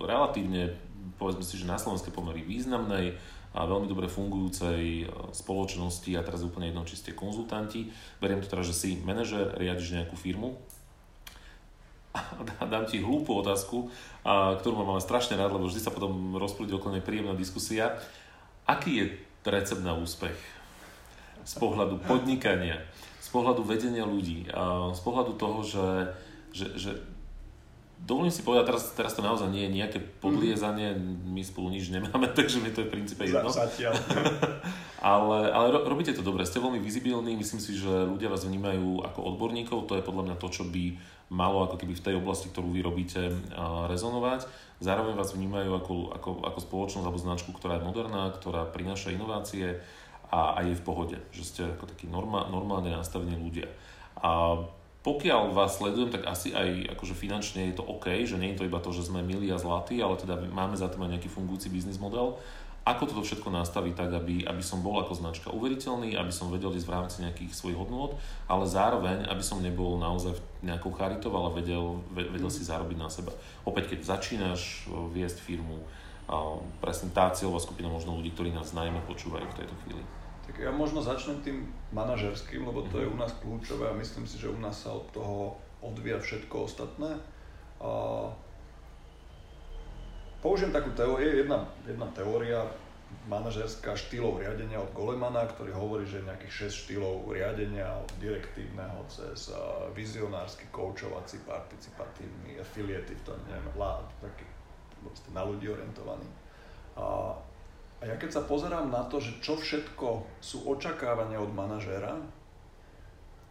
relatívne, 0.00 0.72
povedzme 1.20 1.44
si, 1.44 1.60
že 1.60 1.68
na 1.68 1.76
slovenské 1.76 2.08
pomery 2.08 2.40
významnej 2.40 3.20
a 3.50 3.66
veľmi 3.66 3.90
dobre 3.90 4.06
fungujúcej 4.06 5.04
e, 5.04 5.06
spoločnosti 5.34 6.10
a 6.14 6.22
teraz 6.22 6.46
úplne 6.46 6.70
jedno, 6.70 6.86
či 6.86 6.94
ste 6.94 7.18
konzultanti. 7.18 7.90
Beriem 8.22 8.42
to 8.42 8.50
teraz, 8.50 8.70
že 8.70 8.78
si 8.78 8.90
manažer, 9.02 9.58
riadiš 9.58 9.98
nejakú 9.98 10.14
firmu 10.14 10.54
a 12.10 12.66
dám 12.72 12.86
ti 12.86 12.98
hlúpu 12.98 13.38
otázku, 13.38 13.90
ktorú 14.26 14.74
mám 14.82 14.98
ale 14.98 15.02
strašne 15.02 15.38
rád, 15.38 15.54
lebo 15.54 15.70
vždy 15.70 15.80
sa 15.80 15.94
potom 15.94 16.34
rozprúdi 16.36 16.74
okolo 16.74 16.98
nej 16.98 17.04
príjemná 17.04 17.38
diskusia. 17.38 17.98
Aký 18.66 19.02
je 19.02 19.04
recept 19.46 19.82
na 19.82 19.94
úspech 19.94 20.36
z 21.46 21.54
pohľadu 21.56 22.02
podnikania, 22.04 22.82
z 23.22 23.28
pohľadu 23.32 23.64
vedenia 23.64 24.04
ľudí, 24.04 24.46
z 24.92 25.00
pohľadu 25.00 25.32
toho, 25.40 25.64
že, 25.64 25.88
že, 26.52 26.66
že 26.76 26.90
Dovolím 28.00 28.32
si 28.32 28.42
povedať, 28.42 28.64
teraz, 28.72 28.82
teraz 28.96 29.12
to 29.14 29.22
naozaj 29.22 29.52
nie 29.52 29.68
je 29.68 29.76
nejaké 29.76 29.98
podliezanie, 30.00 30.96
my 31.30 31.44
spolu 31.44 31.70
nič 31.70 31.92
nemáme, 31.92 32.32
takže 32.38 32.58
mi 32.58 32.72
to 32.72 32.82
je 32.82 32.88
v 32.88 32.94
princípe 32.96 33.22
jedno. 33.28 33.52
Zatiaľ. 33.52 33.94
ale, 35.16 35.38
ale 35.52 35.66
ro, 35.70 35.84
robíte 35.86 36.16
to 36.16 36.24
dobre, 36.24 36.48
ste 36.48 36.58
veľmi 36.58 36.80
vizibilní, 36.80 37.36
myslím 37.36 37.60
si, 37.60 37.76
že 37.76 38.08
ľudia 38.08 38.32
vás 38.32 38.42
vnímajú 38.48 39.04
ako 39.04 39.20
odborníkov, 39.36 39.86
to 39.86 39.94
je 40.00 40.06
podľa 40.06 40.32
mňa 40.32 40.36
to, 40.40 40.48
čo 40.48 40.64
by 40.66 40.96
malo 41.30 41.62
ako 41.62 41.78
keby 41.78 41.94
v 41.94 42.04
tej 42.10 42.14
oblasti, 42.18 42.50
ktorú 42.50 42.74
vy 42.74 42.82
robíte, 42.82 43.30
rezonovať. 43.86 44.50
Zároveň 44.82 45.14
vás 45.14 45.30
vnímajú 45.30 45.70
ako, 45.78 45.94
ako, 46.18 46.30
ako 46.42 46.58
spoločnosť 46.58 47.06
alebo 47.06 47.22
značku, 47.22 47.54
ktorá 47.54 47.78
je 47.78 47.86
moderná, 47.86 48.34
ktorá 48.34 48.66
prináša 48.66 49.14
inovácie 49.14 49.78
a, 50.26 50.58
a 50.58 50.66
je 50.66 50.74
v 50.74 50.82
pohode, 50.82 51.16
že 51.30 51.42
ste 51.46 51.60
ako 51.70 51.86
takí 51.86 52.10
norma, 52.10 52.50
normálne 52.50 52.90
nastavení 52.90 53.38
ľudia. 53.38 53.70
A 54.18 54.58
pokiaľ 55.00 55.56
vás 55.56 55.80
sledujem, 55.80 56.12
tak 56.12 56.28
asi 56.28 56.52
aj 56.52 56.92
akože 56.92 57.16
finančne 57.16 57.72
je 57.72 57.80
to 57.80 57.84
OK, 57.88 58.12
že 58.28 58.36
nie 58.36 58.52
je 58.52 58.60
to 58.60 58.68
iba 58.68 58.76
to, 58.84 58.92
že 58.92 59.08
sme 59.08 59.24
milí 59.24 59.48
a 59.48 59.56
zlatí, 59.56 59.96
ale 59.96 60.20
teda 60.20 60.36
máme 60.52 60.76
za 60.76 60.92
tým 60.92 61.08
aj 61.08 61.16
nejaký 61.16 61.32
fungujúci 61.32 61.72
biznis 61.72 61.96
model. 61.96 62.36
Ako 62.84 63.08
toto 63.08 63.20
všetko 63.24 63.48
nastaviť 63.48 63.92
tak, 63.96 64.10
aby, 64.12 64.44
aby 64.44 64.64
som 64.64 64.80
bol 64.80 65.00
ako 65.00 65.12
značka 65.16 65.52
uveriteľný, 65.52 66.16
aby 66.16 66.32
som 66.32 66.48
vedel 66.48 66.72
ísť 66.72 66.88
v 66.88 66.94
rámci 66.96 67.16
nejakých 67.24 67.52
svojich 67.52 67.76
hodnôt, 67.76 68.16
ale 68.48 68.64
zároveň, 68.64 69.28
aby 69.28 69.44
som 69.44 69.60
nebol 69.60 70.00
naozaj 70.00 70.36
nejakou 70.64 70.92
charitou, 70.96 71.32
ale 71.32 71.60
vedel, 71.60 72.00
vedel 72.12 72.48
si 72.52 72.64
zarobiť 72.64 72.96
na 72.96 73.08
seba. 73.12 73.36
Opäť, 73.68 73.96
keď 73.96 74.16
začínaš 74.16 74.88
viesť 75.12 75.44
firmu, 75.44 75.80
presne 76.80 77.12
tá 77.12 77.28
cieľová 77.32 77.60
skupina 77.60 77.88
možno 77.88 78.16
ľudí, 78.16 78.32
ktorí 78.32 78.52
nás 78.52 78.72
najmä 78.72 79.04
počúvajú 79.04 79.44
v 79.44 79.58
tejto 79.60 79.76
chvíli. 79.84 80.02
Tak 80.50 80.66
ja 80.66 80.74
možno 80.74 80.98
začnem 80.98 81.46
tým 81.46 81.70
manažerským, 81.94 82.66
lebo 82.66 82.82
to 82.90 82.98
je 82.98 83.06
u 83.06 83.14
nás 83.14 83.30
kľúčové 83.38 83.86
a 83.86 83.94
myslím 83.94 84.26
si, 84.26 84.34
že 84.34 84.50
u 84.50 84.58
nás 84.58 84.82
sa 84.82 84.98
od 84.98 85.06
toho 85.14 85.54
odvíja 85.78 86.18
všetko 86.18 86.66
ostatné. 86.66 87.22
A 87.78 87.90
použijem 90.42 90.74
takú 90.74 90.90
teóriu, 90.90 91.22
je 91.22 91.46
jedna, 91.46 91.70
jedna 91.86 92.10
teória 92.10 92.66
manažerská 93.30 93.94
štýlov 93.94 94.42
riadenia 94.42 94.82
od 94.82 94.90
Golemana, 94.90 95.46
ktorý 95.46 95.70
hovorí, 95.70 96.02
že 96.02 96.26
nejakých 96.26 96.66
6 96.66 96.82
štýlov 96.82 97.30
riadenia 97.30 97.86
od 98.02 98.10
direktívneho 98.18 99.06
cez 99.06 99.54
vizionársky, 99.94 100.66
koučovací, 100.74 101.38
participatívny, 101.46 102.58
affiliative, 102.58 103.22
to 103.22 103.38
neviem, 103.46 103.70
taký 104.18 104.46
na 105.30 105.46
ľudí 105.46 105.70
orientovaný. 105.70 106.26
A 106.98 107.34
a 108.00 108.08
ja 108.08 108.16
keď 108.16 108.40
sa 108.40 108.42
pozerám 108.48 108.88
na 108.88 109.04
to, 109.04 109.20
že 109.20 109.44
čo 109.44 109.60
všetko 109.60 110.40
sú 110.40 110.64
očakávania 110.64 111.36
od 111.36 111.52
manažéra, 111.52 112.16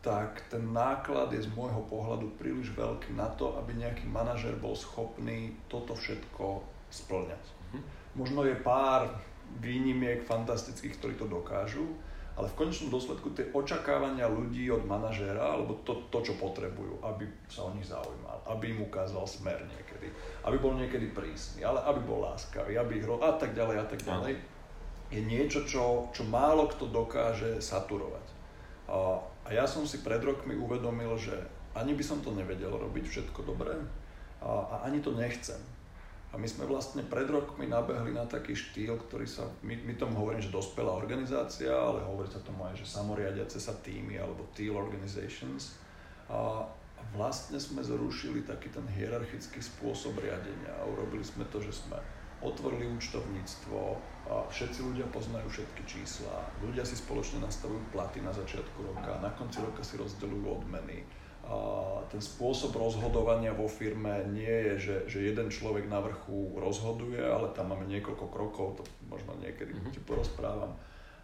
tak 0.01 0.41
ten 0.49 0.73
náklad 0.73 1.29
je 1.35 1.43
z 1.45 1.49
môjho 1.53 1.85
pohľadu 1.85 2.33
príliš 2.39 2.73
veľký 2.73 3.13
na 3.13 3.29
to, 3.35 3.53
aby 3.61 3.77
nejaký 3.77 4.09
manažer 4.09 4.55
bol 4.57 4.73
schopný 4.73 5.53
toto 5.67 5.93
všetko 5.93 6.63
splňať. 6.89 7.43
Mhm. 7.69 7.79
Možno 8.17 8.41
je 8.47 8.55
pár 8.57 9.11
výnimiek 9.61 10.25
fantastických, 10.25 10.97
ktorí 10.97 11.13
to 11.19 11.29
dokážu, 11.29 11.85
ale 12.39 12.47
v 12.47 12.57
konečnom 12.57 12.87
dôsledku 12.87 13.35
tie 13.35 13.51
očakávania 13.51 14.31
ľudí 14.31 14.71
od 14.71 14.87
manažéra, 14.87 15.59
alebo 15.59 15.75
to, 15.83 16.07
to, 16.07 16.23
čo 16.23 16.33
potrebujú, 16.39 17.03
aby 17.03 17.27
sa 17.51 17.67
o 17.67 17.73
nich 17.75 17.83
zaujímal, 17.83 18.39
aby 18.47 18.71
im 18.71 18.87
ukázal 18.87 19.27
smer 19.27 19.59
niekedy, 19.99 20.15
aby 20.47 20.57
bol 20.63 20.73
niekedy 20.79 21.07
prísny, 21.11 21.67
ale 21.67 21.83
aby 21.83 21.99
bol 22.07 22.23
láskavý, 22.23 22.79
aby 22.79 23.03
ich 23.03 23.05
ro- 23.05 23.19
a 23.19 23.35
tak 23.35 23.51
ďalej 23.51 23.77
a 23.83 23.85
tak 23.85 23.99
ďalej. 24.07 24.33
je 25.09 25.21
niečo, 25.25 25.65
čo, 25.65 26.07
čo 26.13 26.23
málo 26.23 26.69
kto 26.69 26.87
dokáže 26.87 27.57
saturovať. 27.59 28.25
A, 28.87 29.17
a 29.45 29.49
ja 29.49 29.65
som 29.65 29.83
si 29.83 30.05
pred 30.05 30.21
rokmi 30.21 30.53
uvedomil, 30.53 31.17
že 31.17 31.33
ani 31.73 31.97
by 31.97 32.03
som 32.05 32.21
to 32.21 32.29
nevedel 32.31 32.71
robiť 32.77 33.05
všetko 33.09 33.41
dobré 33.41 33.73
a, 34.41 34.49
a 34.69 34.75
ani 34.85 35.01
to 35.01 35.11
nechcem. 35.17 35.59
A 36.29 36.37
my 36.37 36.45
sme 36.45 36.69
vlastne 36.69 37.01
pred 37.09 37.25
rokmi 37.25 37.65
nabehli 37.65 38.13
na 38.13 38.21
taký 38.29 38.53
štýl, 38.53 39.01
ktorý 39.01 39.25
sa, 39.25 39.49
my, 39.65 39.73
my 39.81 39.97
tomu 39.97 40.13
hovorím, 40.21 40.45
že 40.45 40.53
dospelá 40.53 40.93
organizácia, 40.93 41.73
ale 41.73 42.05
hovorí 42.05 42.29
sa 42.29 42.37
tomu 42.45 42.69
aj, 42.69 42.77
že 42.77 42.85
samoriadiace 42.85 43.57
sa 43.57 43.73
týmy 43.81 44.21
alebo 44.21 44.45
teal 44.53 44.77
organizations. 44.77 45.73
A 46.29 46.61
vlastne 47.15 47.57
sme 47.57 47.81
zrušili 47.81 48.45
taký 48.45 48.69
ten 48.69 48.85
hierarchický 48.87 49.59
spôsob 49.59 50.19
riadenia 50.21 50.73
a 50.79 50.87
urobili 50.87 51.25
sme 51.25 51.43
to, 51.49 51.59
že 51.59 51.73
sme 51.85 51.97
otvorili 52.39 52.87
účtovníctvo, 52.95 53.79
všetci 54.47 54.79
ľudia 54.79 55.03
poznajú 55.11 55.51
všetky 55.51 55.83
čísla, 55.83 56.47
ľudia 56.63 56.87
si 56.87 56.95
spoločne 56.95 57.43
nastavujú 57.43 57.83
platy 57.91 58.23
na 58.23 58.31
začiatku 58.31 58.79
roka, 58.79 59.19
na 59.19 59.27
konci 59.35 59.59
roka 59.59 59.83
si 59.83 59.99
rozdeľujú 59.99 60.45
odmeny. 60.47 61.03
Ten 62.07 62.21
spôsob 62.21 62.77
rozhodovania 62.77 63.51
vo 63.51 63.67
firme 63.67 64.23
nie 64.31 64.47
je, 64.47 64.73
že, 64.79 64.95
že 65.09 65.27
jeden 65.33 65.51
človek 65.51 65.91
na 65.91 65.99
vrchu 65.99 66.55
rozhoduje, 66.55 67.19
ale 67.19 67.51
tam 67.51 67.75
máme 67.75 67.89
niekoľko 67.91 68.25
krokov, 68.31 68.67
to 68.79 68.83
možno 69.11 69.35
niekedy 69.41 69.75
mm-hmm. 69.75 69.91
ti 69.91 69.99
porozprávam. 70.05 70.77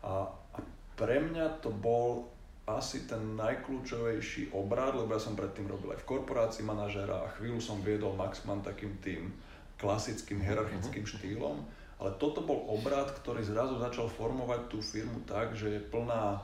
A, 0.03 0.27
a 0.27 0.57
pre 0.99 1.23
mňa 1.23 1.63
to 1.63 1.71
bol 1.71 2.34
asi 2.65 3.05
ten 3.05 3.37
najkľúčovejší 3.37 4.49
obrad, 4.57 4.97
lebo 4.97 5.13
ja 5.13 5.21
som 5.21 5.37
predtým 5.37 5.69
robil 5.69 5.93
aj 5.93 6.01
v 6.01 6.09
korporácii 6.09 6.65
manažera 6.65 7.21
a 7.21 7.33
chvíľu 7.37 7.61
som 7.61 7.77
viedol 7.85 8.17
Maxman 8.17 8.65
takým 8.65 8.97
tým 9.05 9.29
klasickým 9.77 10.41
hierarchickým 10.41 11.05
mm-hmm. 11.05 11.21
štýlom, 11.21 11.61
ale 12.01 12.11
toto 12.17 12.41
bol 12.41 12.65
obrad, 12.73 13.13
ktorý 13.21 13.45
zrazu 13.45 13.77
začal 13.77 14.09
formovať 14.09 14.67
tú 14.67 14.81
firmu 14.81 15.21
tak, 15.29 15.53
že 15.53 15.77
je 15.77 15.81
plná 15.93 16.41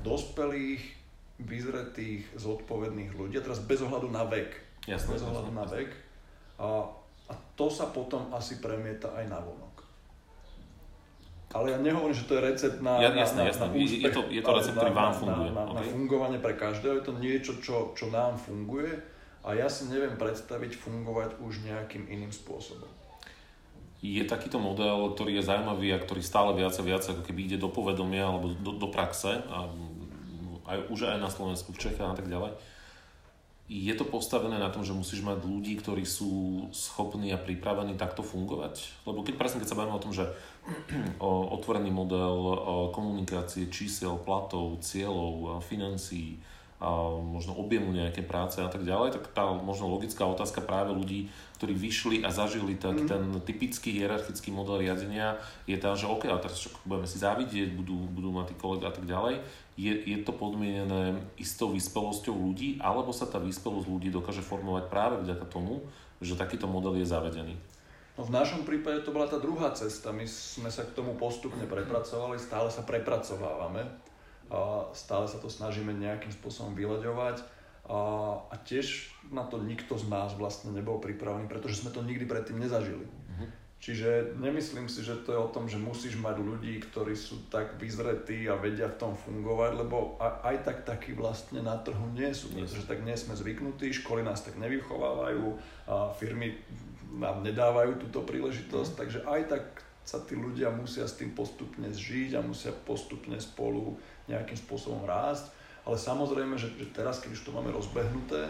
dospelých, 0.00 0.80
vyzretých, 1.42 2.32
zodpovedných 2.38 3.12
ľudí, 3.18 3.36
a 3.36 3.44
teraz 3.44 3.60
bez 3.60 3.82
ohľadu 3.82 4.08
na 4.08 4.24
vek. 4.24 4.56
Jasne, 4.88 5.14
bez 5.14 5.22
ohľadu 5.26 5.50
na 5.52 5.66
vek. 5.66 5.90
A, 6.58 6.86
a 7.28 7.34
to 7.58 7.66
sa 7.68 7.90
potom 7.90 8.30
asi 8.30 8.62
premieta 8.62 9.10
aj 9.14 9.26
na 9.26 9.38
vonok. 9.42 9.71
Ale 11.52 11.76
ja 11.76 11.78
nehovorím, 11.78 12.16
že 12.16 12.24
to 12.24 12.40
je 12.40 12.42
recept 12.48 12.78
na, 12.80 12.96
ja, 12.96 13.12
jasné, 13.12 13.44
na, 13.44 13.48
jasné. 13.52 13.64
na 13.68 13.72
úspech. 13.76 14.02
Je 14.02 14.10
to, 14.10 14.22
je 14.32 14.40
to 14.40 14.52
recept, 14.56 14.76
ktorý 14.80 14.92
vám 14.96 15.12
funguje. 15.12 15.50
Na, 15.52 15.62
na, 15.62 15.64
okay. 15.68 15.76
na 15.76 15.82
fungovanie 15.84 16.38
pre 16.40 16.54
každého. 16.56 16.92
Je 17.00 17.04
to 17.04 17.14
niečo, 17.20 17.52
čo, 17.60 17.92
čo 17.92 18.08
nám 18.08 18.40
funguje 18.40 18.88
a 19.42 19.48
ja 19.58 19.66
si 19.66 19.90
neviem 19.90 20.14
predstaviť 20.14 20.78
fungovať 20.78 21.42
už 21.42 21.66
nejakým 21.66 22.06
iným 22.06 22.30
spôsobom. 22.30 22.88
Je 24.02 24.22
takýto 24.26 24.58
model, 24.58 25.14
ktorý 25.14 25.38
je 25.38 25.46
zaujímavý 25.46 25.94
a 25.94 26.02
ktorý 26.02 26.22
stále 26.26 26.50
viac 26.58 26.74
a 26.74 26.82
viac 26.82 27.06
ako 27.06 27.22
keby 27.22 27.46
ide 27.46 27.58
do 27.58 27.70
povedomia 27.70 28.26
alebo 28.26 28.50
do, 28.50 28.74
do 28.74 28.88
praxe 28.90 29.30
a 29.46 29.70
aj, 30.66 30.78
už 30.90 31.06
aj 31.10 31.22
na 31.22 31.30
Slovensku, 31.30 31.70
v 31.74 31.78
Čechách 31.78 32.10
a 32.10 32.16
tak 32.18 32.26
ďalej. 32.26 32.54
Je 33.70 33.94
to 33.94 34.04
postavené 34.04 34.58
na 34.58 34.68
tom, 34.68 34.84
že 34.84 34.92
musíš 34.92 35.24
mať 35.24 35.48
ľudí, 35.48 35.78
ktorí 35.80 36.04
sú 36.04 36.66
schopní 36.74 37.32
a 37.32 37.40
pripravení 37.40 37.96
takto 37.96 38.20
fungovať? 38.20 39.06
Lebo 39.08 39.24
keď 39.24 39.34
presne 39.40 39.60
keď 39.64 39.68
sa 39.72 39.78
bavíme 39.78 39.96
o 39.96 40.02
tom, 40.02 40.12
že 40.12 40.28
otvorený 41.22 41.88
model 41.88 42.36
komunikácie, 42.92 43.72
čísel, 43.72 44.20
platov, 44.20 44.82
cieľov, 44.84 45.62
financií, 45.64 46.36
možno 47.22 47.54
objemu 47.54 47.94
nejaké 47.94 48.26
práce 48.26 48.58
a 48.58 48.66
tak 48.66 48.82
ďalej, 48.82 49.14
tak 49.14 49.30
tá 49.30 49.46
možno 49.54 49.86
logická 49.86 50.26
otázka 50.26 50.58
práve 50.58 50.90
ľudí, 50.90 51.30
ktorí 51.62 51.78
vyšli 51.78 52.16
a 52.26 52.34
zažili 52.34 52.74
tak, 52.74 53.06
mm. 53.06 53.06
ten 53.06 53.22
typický 53.46 53.94
hierarchický 53.94 54.50
model 54.50 54.82
riadenia 54.82 55.38
je 55.70 55.78
tá, 55.78 55.94
že 55.94 56.10
OK, 56.10 56.26
a 56.26 56.42
teraz 56.42 56.58
čo, 56.58 56.74
budeme 56.82 57.06
si 57.06 57.22
závidieť, 57.22 57.70
budú, 57.78 57.94
budú 58.10 58.34
mať 58.34 58.50
tí 58.50 58.54
kolega 58.58 58.90
a 58.90 58.94
tak 58.94 59.06
ďalej. 59.06 59.38
Je, 59.78 59.94
je 59.94 60.18
to 60.26 60.34
podmienené 60.34 61.22
istou 61.38 61.70
vyspelosťou 61.70 62.34
ľudí, 62.34 62.82
alebo 62.82 63.14
sa 63.14 63.30
tá 63.30 63.38
vyspelosť 63.38 63.86
ľudí 63.86 64.10
dokáže 64.10 64.42
formovať 64.42 64.90
práve 64.90 65.22
vďaka 65.22 65.46
tomu, 65.46 65.86
že 66.18 66.34
takýto 66.34 66.66
model 66.66 66.98
je 66.98 67.06
zavedený? 67.06 67.54
No 68.18 68.28
v 68.28 68.34
našom 68.34 68.68
prípade 68.68 69.00
to 69.06 69.14
bola 69.14 69.24
tá 69.24 69.40
druhá 69.40 69.72
cesta. 69.72 70.12
My 70.12 70.28
sme 70.28 70.68
sa 70.68 70.84
k 70.84 70.92
tomu 70.92 71.16
postupne 71.16 71.64
prepracovali, 71.64 72.36
stále 72.36 72.68
sa 72.68 72.84
prepracovávame 72.84 74.11
a 74.52 74.92
stále 74.92 75.24
sa 75.24 75.40
to 75.40 75.48
snažíme 75.48 75.96
nejakým 75.96 76.28
spôsobom 76.28 76.76
vyľaďovať 76.76 77.40
a, 77.88 78.00
a 78.52 78.54
tiež 78.62 79.08
na 79.32 79.48
to 79.48 79.56
nikto 79.58 79.96
z 79.96 80.12
nás 80.12 80.36
vlastne 80.36 80.76
nebol 80.76 81.00
pripravený, 81.00 81.48
pretože 81.48 81.80
sme 81.80 81.90
to 81.90 82.04
nikdy 82.04 82.28
predtým 82.28 82.60
nezažili. 82.60 83.08
Uh-huh. 83.08 83.48
Čiže 83.82 84.38
nemyslím 84.38 84.86
si, 84.86 85.02
že 85.02 85.18
to 85.24 85.34
je 85.34 85.40
o 85.40 85.50
tom, 85.50 85.66
že 85.66 85.80
musíš 85.80 86.14
mať 86.20 86.38
ľudí, 86.38 86.78
ktorí 86.78 87.16
sú 87.16 87.48
tak 87.50 87.80
vyzretí 87.80 88.46
a 88.46 88.54
vedia 88.54 88.86
v 88.92 89.00
tom 89.00 89.12
fungovať, 89.16 89.72
lebo 89.74 90.20
aj 90.20 90.56
tak 90.62 90.86
takí 90.86 91.16
vlastne 91.16 91.64
na 91.64 91.80
trhu 91.80 92.12
nie 92.14 92.30
sú, 92.30 92.52
pretože 92.54 92.86
tak 92.86 93.02
nie 93.02 93.16
sme 93.18 93.34
zvyknutí, 93.34 93.90
školy 93.90 94.22
nás 94.22 94.44
tak 94.44 94.60
nevychovávajú, 94.60 95.58
a 95.88 96.12
firmy 96.14 96.54
nám 97.16 97.42
nedávajú 97.42 97.98
túto 97.98 98.22
príležitosť, 98.22 98.90
uh-huh. 98.94 99.00
takže 99.00 99.18
aj 99.26 99.42
tak 99.48 99.64
sa 100.02 100.18
tí 100.22 100.34
ľudia 100.34 100.70
musia 100.74 101.06
s 101.06 101.14
tým 101.14 101.30
postupne 101.30 101.86
zžiť 101.86 102.34
a 102.34 102.42
musia 102.42 102.74
postupne 102.74 103.38
spolu 103.38 103.98
nejakým 104.30 104.58
spôsobom 104.58 105.02
rásť. 105.06 105.50
Ale 105.82 105.98
samozrejme, 105.98 106.54
že, 106.54 106.70
že 106.78 106.94
teraz, 106.94 107.18
keď 107.18 107.34
už 107.34 107.42
to 107.42 107.50
máme 107.50 107.74
rozbehnuté, 107.74 108.46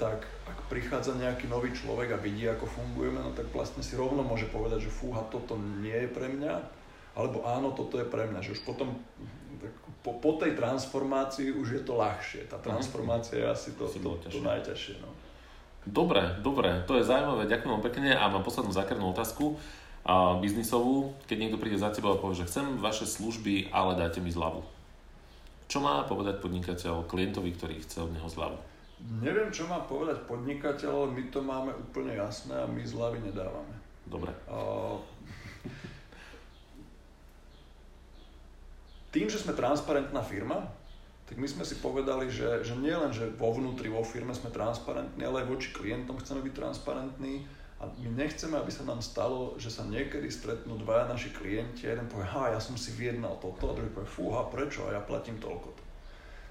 tak 0.00 0.24
ak 0.48 0.58
prichádza 0.72 1.12
nejaký 1.12 1.44
nový 1.44 1.76
človek 1.76 2.16
a 2.16 2.22
vidí, 2.22 2.48
ako 2.48 2.64
fungujeme, 2.64 3.20
no 3.20 3.36
tak 3.36 3.52
vlastne 3.52 3.84
si 3.84 4.00
rovno 4.00 4.24
môže 4.24 4.48
povedať, 4.48 4.88
že 4.88 4.90
fúha, 4.92 5.20
toto 5.28 5.60
nie 5.60 5.92
je 5.92 6.08
pre 6.08 6.32
mňa, 6.32 6.54
alebo 7.20 7.44
áno, 7.44 7.76
toto 7.76 8.00
je 8.00 8.08
pre 8.08 8.24
mňa. 8.24 8.40
Že 8.40 8.52
už 8.56 8.60
potom 8.64 8.96
po, 10.00 10.16
po 10.16 10.40
tej 10.40 10.56
transformácii 10.56 11.52
už 11.52 11.68
je 11.76 11.82
to 11.84 12.00
ľahšie. 12.00 12.48
Tá 12.48 12.56
transformácia 12.56 13.44
je 13.44 13.46
asi 13.52 13.70
to, 13.76 13.84
to, 13.84 14.32
to 14.32 14.40
najťažšie. 14.40 15.04
No. 15.04 15.12
Dobre, 15.84 16.40
dobre, 16.40 16.80
to 16.88 16.96
je 16.96 17.04
zaujímavé, 17.04 17.44
ďakujem 17.44 17.72
vám 17.76 17.84
pekne 17.84 18.16
a 18.16 18.24
mám 18.32 18.44
poslednú 18.44 18.72
zákernú 18.72 19.12
otázku 19.12 19.60
a 20.00 20.40
biznisovú. 20.40 21.12
Keď 21.28 21.36
niekto 21.36 21.60
príde 21.60 21.76
za 21.76 21.92
teba 21.92 22.16
a 22.16 22.20
povie, 22.20 22.40
že 22.40 22.48
chcem 22.48 22.80
vaše 22.80 23.04
služby, 23.04 23.68
ale 23.68 24.00
dajte 24.00 24.24
mi 24.24 24.32
zľavu 24.32 24.79
čo 25.70 25.78
má 25.78 26.02
povedať 26.02 26.42
podnikateľ 26.42 27.06
klientovi, 27.06 27.54
ktorý 27.54 27.78
chce 27.86 28.02
od 28.02 28.10
neho 28.10 28.26
zľavu? 28.26 28.58
Neviem, 29.22 29.54
čo 29.54 29.70
má 29.70 29.78
povedať 29.86 30.26
podnikateľ, 30.26 30.90
ale 30.90 31.08
my 31.14 31.22
to 31.30 31.40
máme 31.40 31.70
úplne 31.70 32.18
jasné 32.18 32.58
a 32.58 32.66
my 32.66 32.82
zľavy 32.82 33.22
nedávame. 33.22 33.74
Dobre. 34.10 34.34
tým, 39.10 39.26
že 39.26 39.42
sme 39.42 39.58
transparentná 39.58 40.22
firma, 40.22 40.70
tak 41.26 41.38
my 41.38 41.46
sme 41.46 41.62
si 41.66 41.78
povedali, 41.78 42.30
že, 42.30 42.62
že 42.62 42.74
nie 42.78 42.94
len, 42.94 43.10
že 43.14 43.30
vo 43.38 43.54
vnútri, 43.54 43.90
vo 43.90 44.02
firme 44.02 44.34
sme 44.34 44.50
transparentní, 44.50 45.22
ale 45.22 45.42
aj 45.42 45.50
voči 45.50 45.68
klientom 45.70 46.18
chceme 46.18 46.42
byť 46.46 46.54
transparentní 46.54 47.46
a 47.80 47.88
my 47.88 48.12
nechceme, 48.12 48.60
aby 48.60 48.68
sa 48.68 48.84
nám 48.84 49.00
stalo, 49.00 49.56
že 49.56 49.72
sa 49.72 49.88
niekedy 49.88 50.28
stretnú 50.28 50.76
dvaja 50.84 51.08
naši 51.08 51.32
klienti 51.32 51.88
a 51.88 51.96
jeden 51.96 52.12
povie, 52.12 52.28
ha, 52.28 52.52
ja 52.52 52.60
som 52.60 52.76
si 52.76 52.92
vyjednal 52.92 53.40
toto 53.40 53.72
a 53.72 53.76
druhý 53.76 53.88
povie, 53.88 54.04
fúha, 54.04 54.44
prečo 54.52 54.84
a 54.84 54.92
ja 54.92 55.00
platím 55.00 55.40
toľko. 55.40 55.72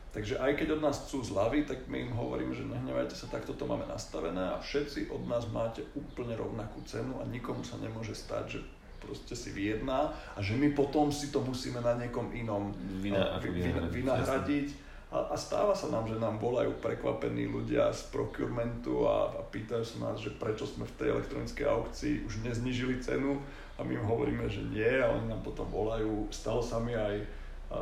Takže 0.09 0.41
aj 0.41 0.57
keď 0.57 0.81
od 0.81 0.81
nás 0.81 1.05
chcú 1.05 1.21
zľavy, 1.21 1.69
tak 1.69 1.85
my 1.85 2.09
im 2.09 2.13
hovoríme, 2.17 2.49
že 2.49 2.65
nehnevajte 2.65 3.13
sa, 3.13 3.29
takto 3.29 3.53
to 3.53 3.69
máme 3.69 3.85
nastavené 3.85 4.41
a 4.41 4.57
všetci 4.57 5.13
od 5.13 5.29
nás 5.29 5.45
máte 5.53 5.85
úplne 5.93 6.33
rovnakú 6.33 6.81
cenu 6.89 7.13
a 7.21 7.29
nikomu 7.29 7.61
sa 7.61 7.77
nemôže 7.77 8.17
stať, 8.17 8.57
že 8.57 8.59
proste 8.97 9.37
si 9.37 9.53
vyjedná 9.53 10.09
a 10.33 10.39
že 10.41 10.57
my 10.57 10.73
potom 10.73 11.13
si 11.13 11.29
to 11.29 11.45
musíme 11.45 11.77
na 11.77 11.93
niekom 11.93 12.33
inom 12.33 12.73
Vina, 13.05 13.37
vy, 13.37 13.53
vy, 13.53 13.69
vynahradiť. 14.01 14.88
A, 15.09 15.33
a 15.33 15.35
stáva 15.41 15.73
sa 15.73 15.89
nám, 15.89 16.05
že 16.05 16.21
nám 16.21 16.37
volajú 16.37 16.77
prekvapení 16.77 17.49
ľudia 17.49 17.89
z 17.89 18.13
procurementu 18.13 19.09
a, 19.09 19.33
a 19.33 19.41
pýtajú 19.41 19.81
sa 19.81 19.97
nás, 20.05 20.21
že 20.21 20.29
prečo 20.37 20.69
sme 20.69 20.85
v 20.85 20.95
tej 21.01 21.07
elektronickej 21.17 21.65
aukcii 21.65 22.13
už 22.29 22.45
neznižili 22.45 23.01
cenu 23.01 23.41
a 23.75 23.81
my 23.81 23.97
im 23.97 24.05
hovoríme, 24.05 24.45
že 24.45 24.61
nie 24.69 25.01
a 25.01 25.09
oni 25.09 25.33
nám 25.33 25.41
potom 25.41 25.65
volajú. 25.73 26.29
Stalo 26.29 26.61
sa 26.61 26.77
mi 26.77 26.93
aj, 26.93 27.25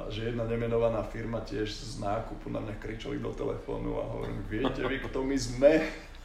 že 0.07 0.31
jedna 0.31 0.47
nemenovaná 0.47 1.03
firma 1.03 1.43
tiež 1.43 1.67
z 1.67 1.99
nákupu 1.99 2.47
na 2.47 2.63
mňa 2.63 2.79
kričali 2.79 3.19
do 3.19 3.35
telefónu 3.35 3.99
a 3.99 4.07
hovorím, 4.07 4.47
viete 4.47 4.87
vy, 4.87 5.03
kto 5.03 5.19
my 5.27 5.35
sme? 5.35 5.71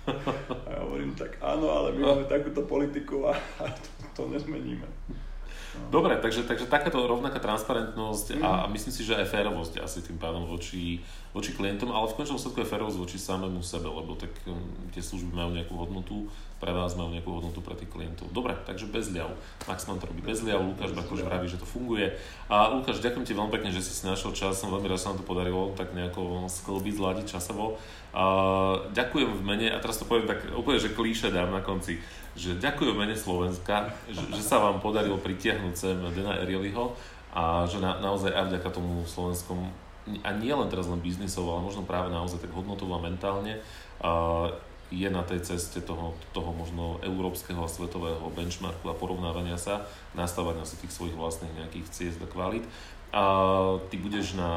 A 0.06 0.66
ja 0.70 0.80
hovorím, 0.82 1.14
tak 1.14 1.38
áno, 1.38 1.70
ale 1.70 1.94
my 1.94 2.00
máme 2.02 2.24
takúto 2.26 2.66
politiku 2.66 3.30
a, 3.30 3.34
a 3.62 3.70
to, 3.82 3.90
to 4.18 4.22
nezmeníme. 4.34 4.86
Dobre, 5.88 6.20
takže, 6.20 6.44
takže 6.44 6.68
takáto 6.68 7.00
rovnaká 7.00 7.40
transparentnosť 7.40 8.36
mm. 8.36 8.42
a, 8.44 8.50
a 8.64 8.66
myslím 8.68 8.92
si, 8.92 9.02
že 9.04 9.16
aj 9.16 9.28
férovosť 9.32 9.80
asi 9.80 10.04
tým 10.04 10.20
pádom 10.20 10.44
voči, 10.44 11.00
voči 11.32 11.56
klientom, 11.56 11.88
ale 11.92 12.12
v 12.12 12.16
končnom 12.20 12.36
sledku 12.36 12.60
je 12.60 12.68
férovosť 12.68 12.98
voči 13.00 13.16
samému 13.16 13.64
sebe, 13.64 13.88
lebo 13.88 14.12
tak 14.12 14.32
um, 14.44 14.60
tie 14.92 15.00
služby 15.00 15.32
majú 15.32 15.50
nejakú 15.56 15.74
hodnotu, 15.76 16.28
pre 16.62 16.70
vás 16.70 16.94
majú 16.94 17.10
nejakú 17.10 17.26
hodnotu 17.26 17.58
pre 17.58 17.74
tých 17.74 17.90
klientov. 17.90 18.30
Dobre, 18.30 18.54
takže 18.54 18.86
bez 18.86 19.10
ľav. 19.10 19.34
Maxman 19.66 19.98
to 19.98 20.06
robí 20.06 20.22
bez 20.22 20.46
ľav, 20.46 20.62
Lukáš 20.62 20.94
Bakoš 20.94 21.26
vraví, 21.26 21.50
že 21.50 21.58
to 21.58 21.66
funguje. 21.66 22.14
A 22.46 22.70
Lukáš, 22.70 23.02
ďakujem 23.02 23.26
ti 23.26 23.34
veľmi 23.34 23.50
pekne, 23.50 23.74
že 23.74 23.82
si 23.82 23.90
si 23.90 24.06
našiel 24.06 24.30
čas, 24.30 24.62
som 24.62 24.70
veľmi 24.70 24.86
rád, 24.86 25.00
že 25.00 25.02
sa 25.02 25.10
nám 25.10 25.18
to 25.18 25.26
podarilo 25.26 25.74
tak 25.74 25.90
nejako 25.90 26.46
sklbiť, 26.46 26.94
zladiť 26.94 27.26
časovo. 27.26 27.82
A 28.14 28.24
ďakujem 28.94 29.26
v 29.26 29.42
mene, 29.42 29.68
a 29.74 29.80
teraz 29.80 29.98
to 29.98 30.06
poviem 30.06 30.30
tak 30.30 30.44
úplne, 30.54 30.78
že 30.78 30.94
klíše 30.94 31.34
dám 31.34 31.50
na 31.50 31.64
konci. 31.64 31.98
Že 32.32 32.56
ďakujem 32.56 32.96
mene 32.96 33.16
Slovenska, 33.16 33.92
že, 34.08 34.24
že 34.32 34.42
sa 34.42 34.60
vám 34.60 34.80
podarilo 34.80 35.20
pritiahnuť 35.20 35.74
sem 35.76 35.96
Dana 36.00 36.40
Erieliho 36.40 36.96
a 37.32 37.64
že 37.68 37.80
na, 37.80 38.00
naozaj 38.00 38.32
aj 38.32 38.44
vďaka 38.52 38.68
tomu 38.72 39.04
slovenskom 39.04 39.68
a 40.02 40.30
nie 40.34 40.50
len 40.50 40.66
teraz 40.66 40.90
len 40.90 40.98
biznisov, 40.98 41.46
ale 41.46 41.62
možno 41.62 41.86
práve 41.86 42.10
naozaj 42.10 42.42
tak 42.42 42.50
hodnotovo 42.50 42.98
a 42.98 43.04
mentálne, 43.04 43.62
uh, 44.02 44.50
je 44.92 45.08
na 45.08 45.24
tej 45.24 45.40
ceste 45.40 45.80
toho, 45.80 46.12
toho 46.36 46.52
možno 46.52 47.00
európskeho 47.00 47.64
a 47.64 47.70
svetového 47.70 48.28
benchmarku 48.36 48.92
a 48.92 48.98
porovnávania 48.98 49.56
sa, 49.56 49.88
nastavania 50.12 50.68
si 50.68 50.76
tých 50.84 50.92
svojich 50.92 51.16
vlastných 51.16 51.56
nejakých 51.56 51.86
ciest 51.88 52.20
a 52.20 52.28
kvalit. 52.28 52.66
A 53.12 53.24
ty 53.92 54.00
budeš 54.00 54.36
na 54.36 54.52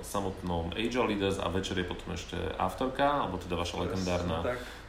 samotnom 0.00 0.72
Age 0.72 0.96
Leaders 0.96 1.36
a 1.40 1.48
večer 1.52 1.76
je 1.76 1.88
potom 1.88 2.12
ešte 2.16 2.36
Afterka, 2.56 3.24
alebo 3.24 3.36
teda 3.36 3.56
vaša 3.56 3.84
legendárna 3.84 4.40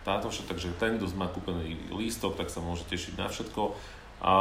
táto 0.02 0.30
všetko. 0.30 0.52
Takže 0.52 0.68
ten, 0.78 0.98
kto 0.98 1.06
má 1.18 1.28
kúpený 1.30 1.78
lístok, 1.94 2.38
tak 2.38 2.50
sa 2.50 2.64
môže 2.64 2.88
tešiť 2.90 3.14
na 3.18 3.28
všetko. 3.30 3.78
A 4.22 4.34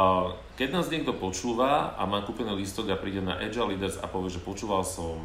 keď 0.61 0.77
nás 0.77 0.93
niekto 0.93 1.17
počúva 1.17 1.97
a 1.97 2.05
má 2.05 2.21
kúpený 2.21 2.53
lístok 2.53 2.93
a 2.93 3.01
príde 3.01 3.21
na 3.21 3.41
Age 3.41 3.57
Leaders 3.57 3.97
a 3.97 4.05
povie, 4.05 4.29
že 4.29 4.41
počúval 4.41 4.85
som 4.85 5.17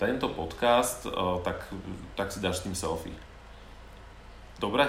tento 0.00 0.32
podcast, 0.32 1.04
tak, 1.44 1.68
tak 2.16 2.32
si 2.32 2.40
dáš 2.40 2.64
s 2.64 2.64
tým 2.64 2.72
selfie. 2.72 3.12
Dobre? 4.56 4.88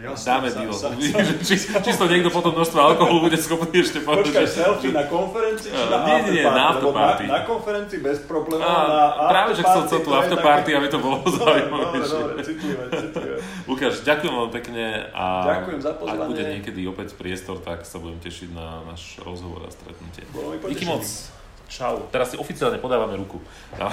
Jasne, 0.00 0.26
Dáme 0.32 0.48
deal. 0.48 0.72
či, 1.46 1.54
či 1.60 1.90
to 1.92 2.04
niekto 2.08 2.32
potom 2.32 2.56
množstvo 2.56 2.78
alkoholu 2.80 3.28
bude 3.28 3.36
schopný 3.36 3.84
ešte 3.84 4.00
povedať. 4.00 4.32
Počkaj, 4.32 4.46
že... 4.48 4.52
selfie 4.64 4.90
na 4.96 5.04
konferencii 5.04 5.68
či 5.68 5.84
na 5.92 5.98
nie, 6.08 6.18
nie, 6.40 6.44
na 6.46 6.62
afterparty. 6.72 7.24
Na, 7.28 7.32
na 7.36 7.40
konferencii 7.44 7.98
bez 8.00 8.18
problémov, 8.24 8.64
na 8.64 9.28
Práve, 9.28 9.50
že 9.60 9.62
chcel 9.62 10.00
tú 10.00 10.10
afterparty, 10.16 10.70
aby 10.72 10.88
to 10.88 10.98
bolo 11.04 11.20
zaujímavé. 11.28 12.00
Dobre, 12.00 12.06
dobre, 12.08 12.32
citlivé, 12.40 12.84
citlivé. 12.88 13.29
Lukáš, 13.70 14.02
ďakujem 14.02 14.34
veľmi 14.34 14.52
pekne 14.58 14.84
a 15.14 15.46
ďakujem 15.46 15.78
za 15.78 15.94
pozvanie. 15.94 16.18
ak 16.18 16.30
bude 16.34 16.42
niekedy 16.42 16.80
opäť 16.90 17.14
priestor, 17.14 17.62
tak 17.62 17.86
sa 17.86 18.02
budem 18.02 18.18
tešiť 18.18 18.50
na 18.50 18.82
náš 18.82 19.22
rozhovor 19.22 19.62
a 19.62 19.70
stretnutie. 19.70 20.26
Díky 20.66 20.90
moc. 20.90 21.06
Čau. 21.70 22.10
Teraz 22.10 22.34
si 22.34 22.36
oficiálne 22.36 22.82
podávame 22.82 23.14
ruku. 23.14 23.38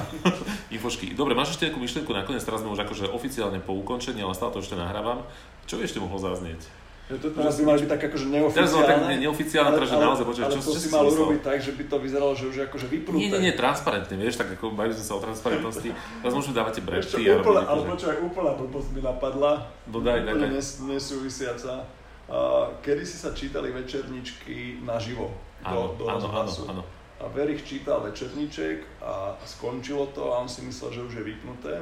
Infošky. 0.73 1.13
Dobre, 1.13 1.38
máš 1.38 1.53
ešte 1.53 1.69
nejakú 1.69 1.78
myšlienku 1.78 2.09
nakoniec? 2.09 2.41
Teraz 2.41 2.65
sme 2.65 2.73
už 2.73 2.89
akože 2.89 3.05
oficiálne 3.13 3.61
po 3.61 3.78
ukončení, 3.78 4.17
ale 4.25 4.34
stále 4.34 4.57
to 4.57 4.65
ešte 4.65 4.73
nahrávam. 4.73 5.21
Čo 5.69 5.78
by 5.78 5.86
ešte 5.86 6.01
mohlo 6.01 6.17
zaznieť? 6.17 6.65
Ja 7.08 7.16
to 7.24 7.32
teraz 7.32 7.55
by 7.55 7.64
mali 7.64 7.80
byť 7.88 7.91
tak 7.95 8.01
akože 8.12 8.26
neoficiálne. 8.28 8.68
Teraz 8.68 8.84
tak 8.84 8.99
ne, 9.08 9.16
neoficiálne, 9.24 9.70
ale, 9.72 9.78
teda, 9.80 9.88
že 9.88 9.95
naozaj 9.95 10.26
počuť, 10.28 10.43
čo, 10.51 10.60
to 10.60 10.76
si 10.76 10.89
mal 10.91 11.08
urobiť 11.08 11.39
tak, 11.39 11.58
že 11.64 11.72
by 11.80 11.84
to 11.88 11.95
vyzeralo, 12.03 12.32
že 12.36 12.45
už 12.51 12.55
je 12.60 12.64
akože 12.68 12.88
vypnuté. 12.91 13.22
Nie, 13.24 13.30
nie, 13.32 13.41
nie, 13.47 13.53
transparentne, 13.55 14.16
vieš, 14.20 14.36
tak 14.36 14.51
ako 14.60 14.76
bavili 14.76 14.91
sme 14.99 15.05
sa 15.08 15.14
o 15.16 15.22
transparentnosti. 15.24 15.89
Teraz 15.95 16.34
môžeme 16.36 16.55
dávať 16.60 16.84
brefty. 16.84 17.24
Úplne, 17.32 17.64
ale 17.64 17.82
počúvaj, 17.88 18.18
úplná 18.20 18.51
blbosť 18.60 18.89
mi 18.91 18.99
napadla. 18.99 19.72
Dodaj, 19.88 20.20
úplne 20.28 20.47
nes, 20.51 20.68
nesúvisiaca. 20.84 21.88
Uh, 22.28 22.76
kedy 22.84 23.08
si 23.08 23.16
sa 23.16 23.32
čítali 23.32 23.72
večerničky 23.72 24.84
naživo 24.84 25.32
do, 25.64 25.95
do 25.95 26.12
áno, 26.12 26.28
áno, 26.28 26.51
áno. 26.68 26.84
A 27.24 27.32
Verich 27.32 27.64
čítal 27.64 28.03
večerníček 28.03 28.84
a 28.99 29.32
skončilo 29.47 30.12
to 30.12 30.36
a 30.36 30.43
on 30.43 30.51
si 30.51 30.60
myslel, 30.68 30.91
že 30.91 31.01
už 31.08 31.14
je 31.18 31.24
vypnuté 31.24 31.74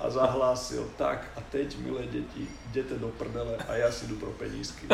a 0.00 0.10
zahlásil 0.10 0.86
tak 0.98 1.30
a 1.36 1.40
teď, 1.50 1.78
milé 1.78 2.02
deti, 2.02 2.48
idete 2.70 2.98
do 2.98 3.08
prdele 3.08 3.56
a 3.68 3.74
ja 3.74 3.90
si 3.90 4.06
jdu 4.06 4.16
pro 4.16 4.30
penízky. 4.30 4.86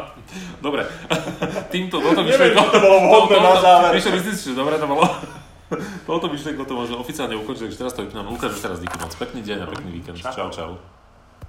Dobre, 0.60 0.86
týmto, 1.74 2.00
toto 2.00 2.22
myšlienko... 2.22 2.60
Neviem, 2.60 2.70
to 2.70 2.80
bolo 2.80 2.98
vhodné 3.00 3.38
na 3.40 3.54
záver. 3.60 3.94
Myslím 3.94 4.34
si, 4.34 4.50
že 4.50 4.56
dobre 4.56 4.78
to 4.78 4.86
bolo. 4.86 5.04
Toto 6.06 6.28
myšlienko 6.28 6.68
to 6.68 6.76
môže 6.76 6.94
oficiálne 6.94 7.34
ukončiť, 7.40 7.66
takže 7.66 7.80
teraz 7.80 7.92
to 7.96 8.04
vypnám. 8.04 8.28
Lukáš, 8.30 8.60
teraz 8.60 8.78
díky 8.78 8.94
moc. 9.00 9.10
Pekný 9.16 9.40
deň 9.42 9.58
a 9.64 9.66
pekný 9.66 9.90
víkend. 9.96 10.20
Čau, 10.20 10.52
čau. 10.52 10.93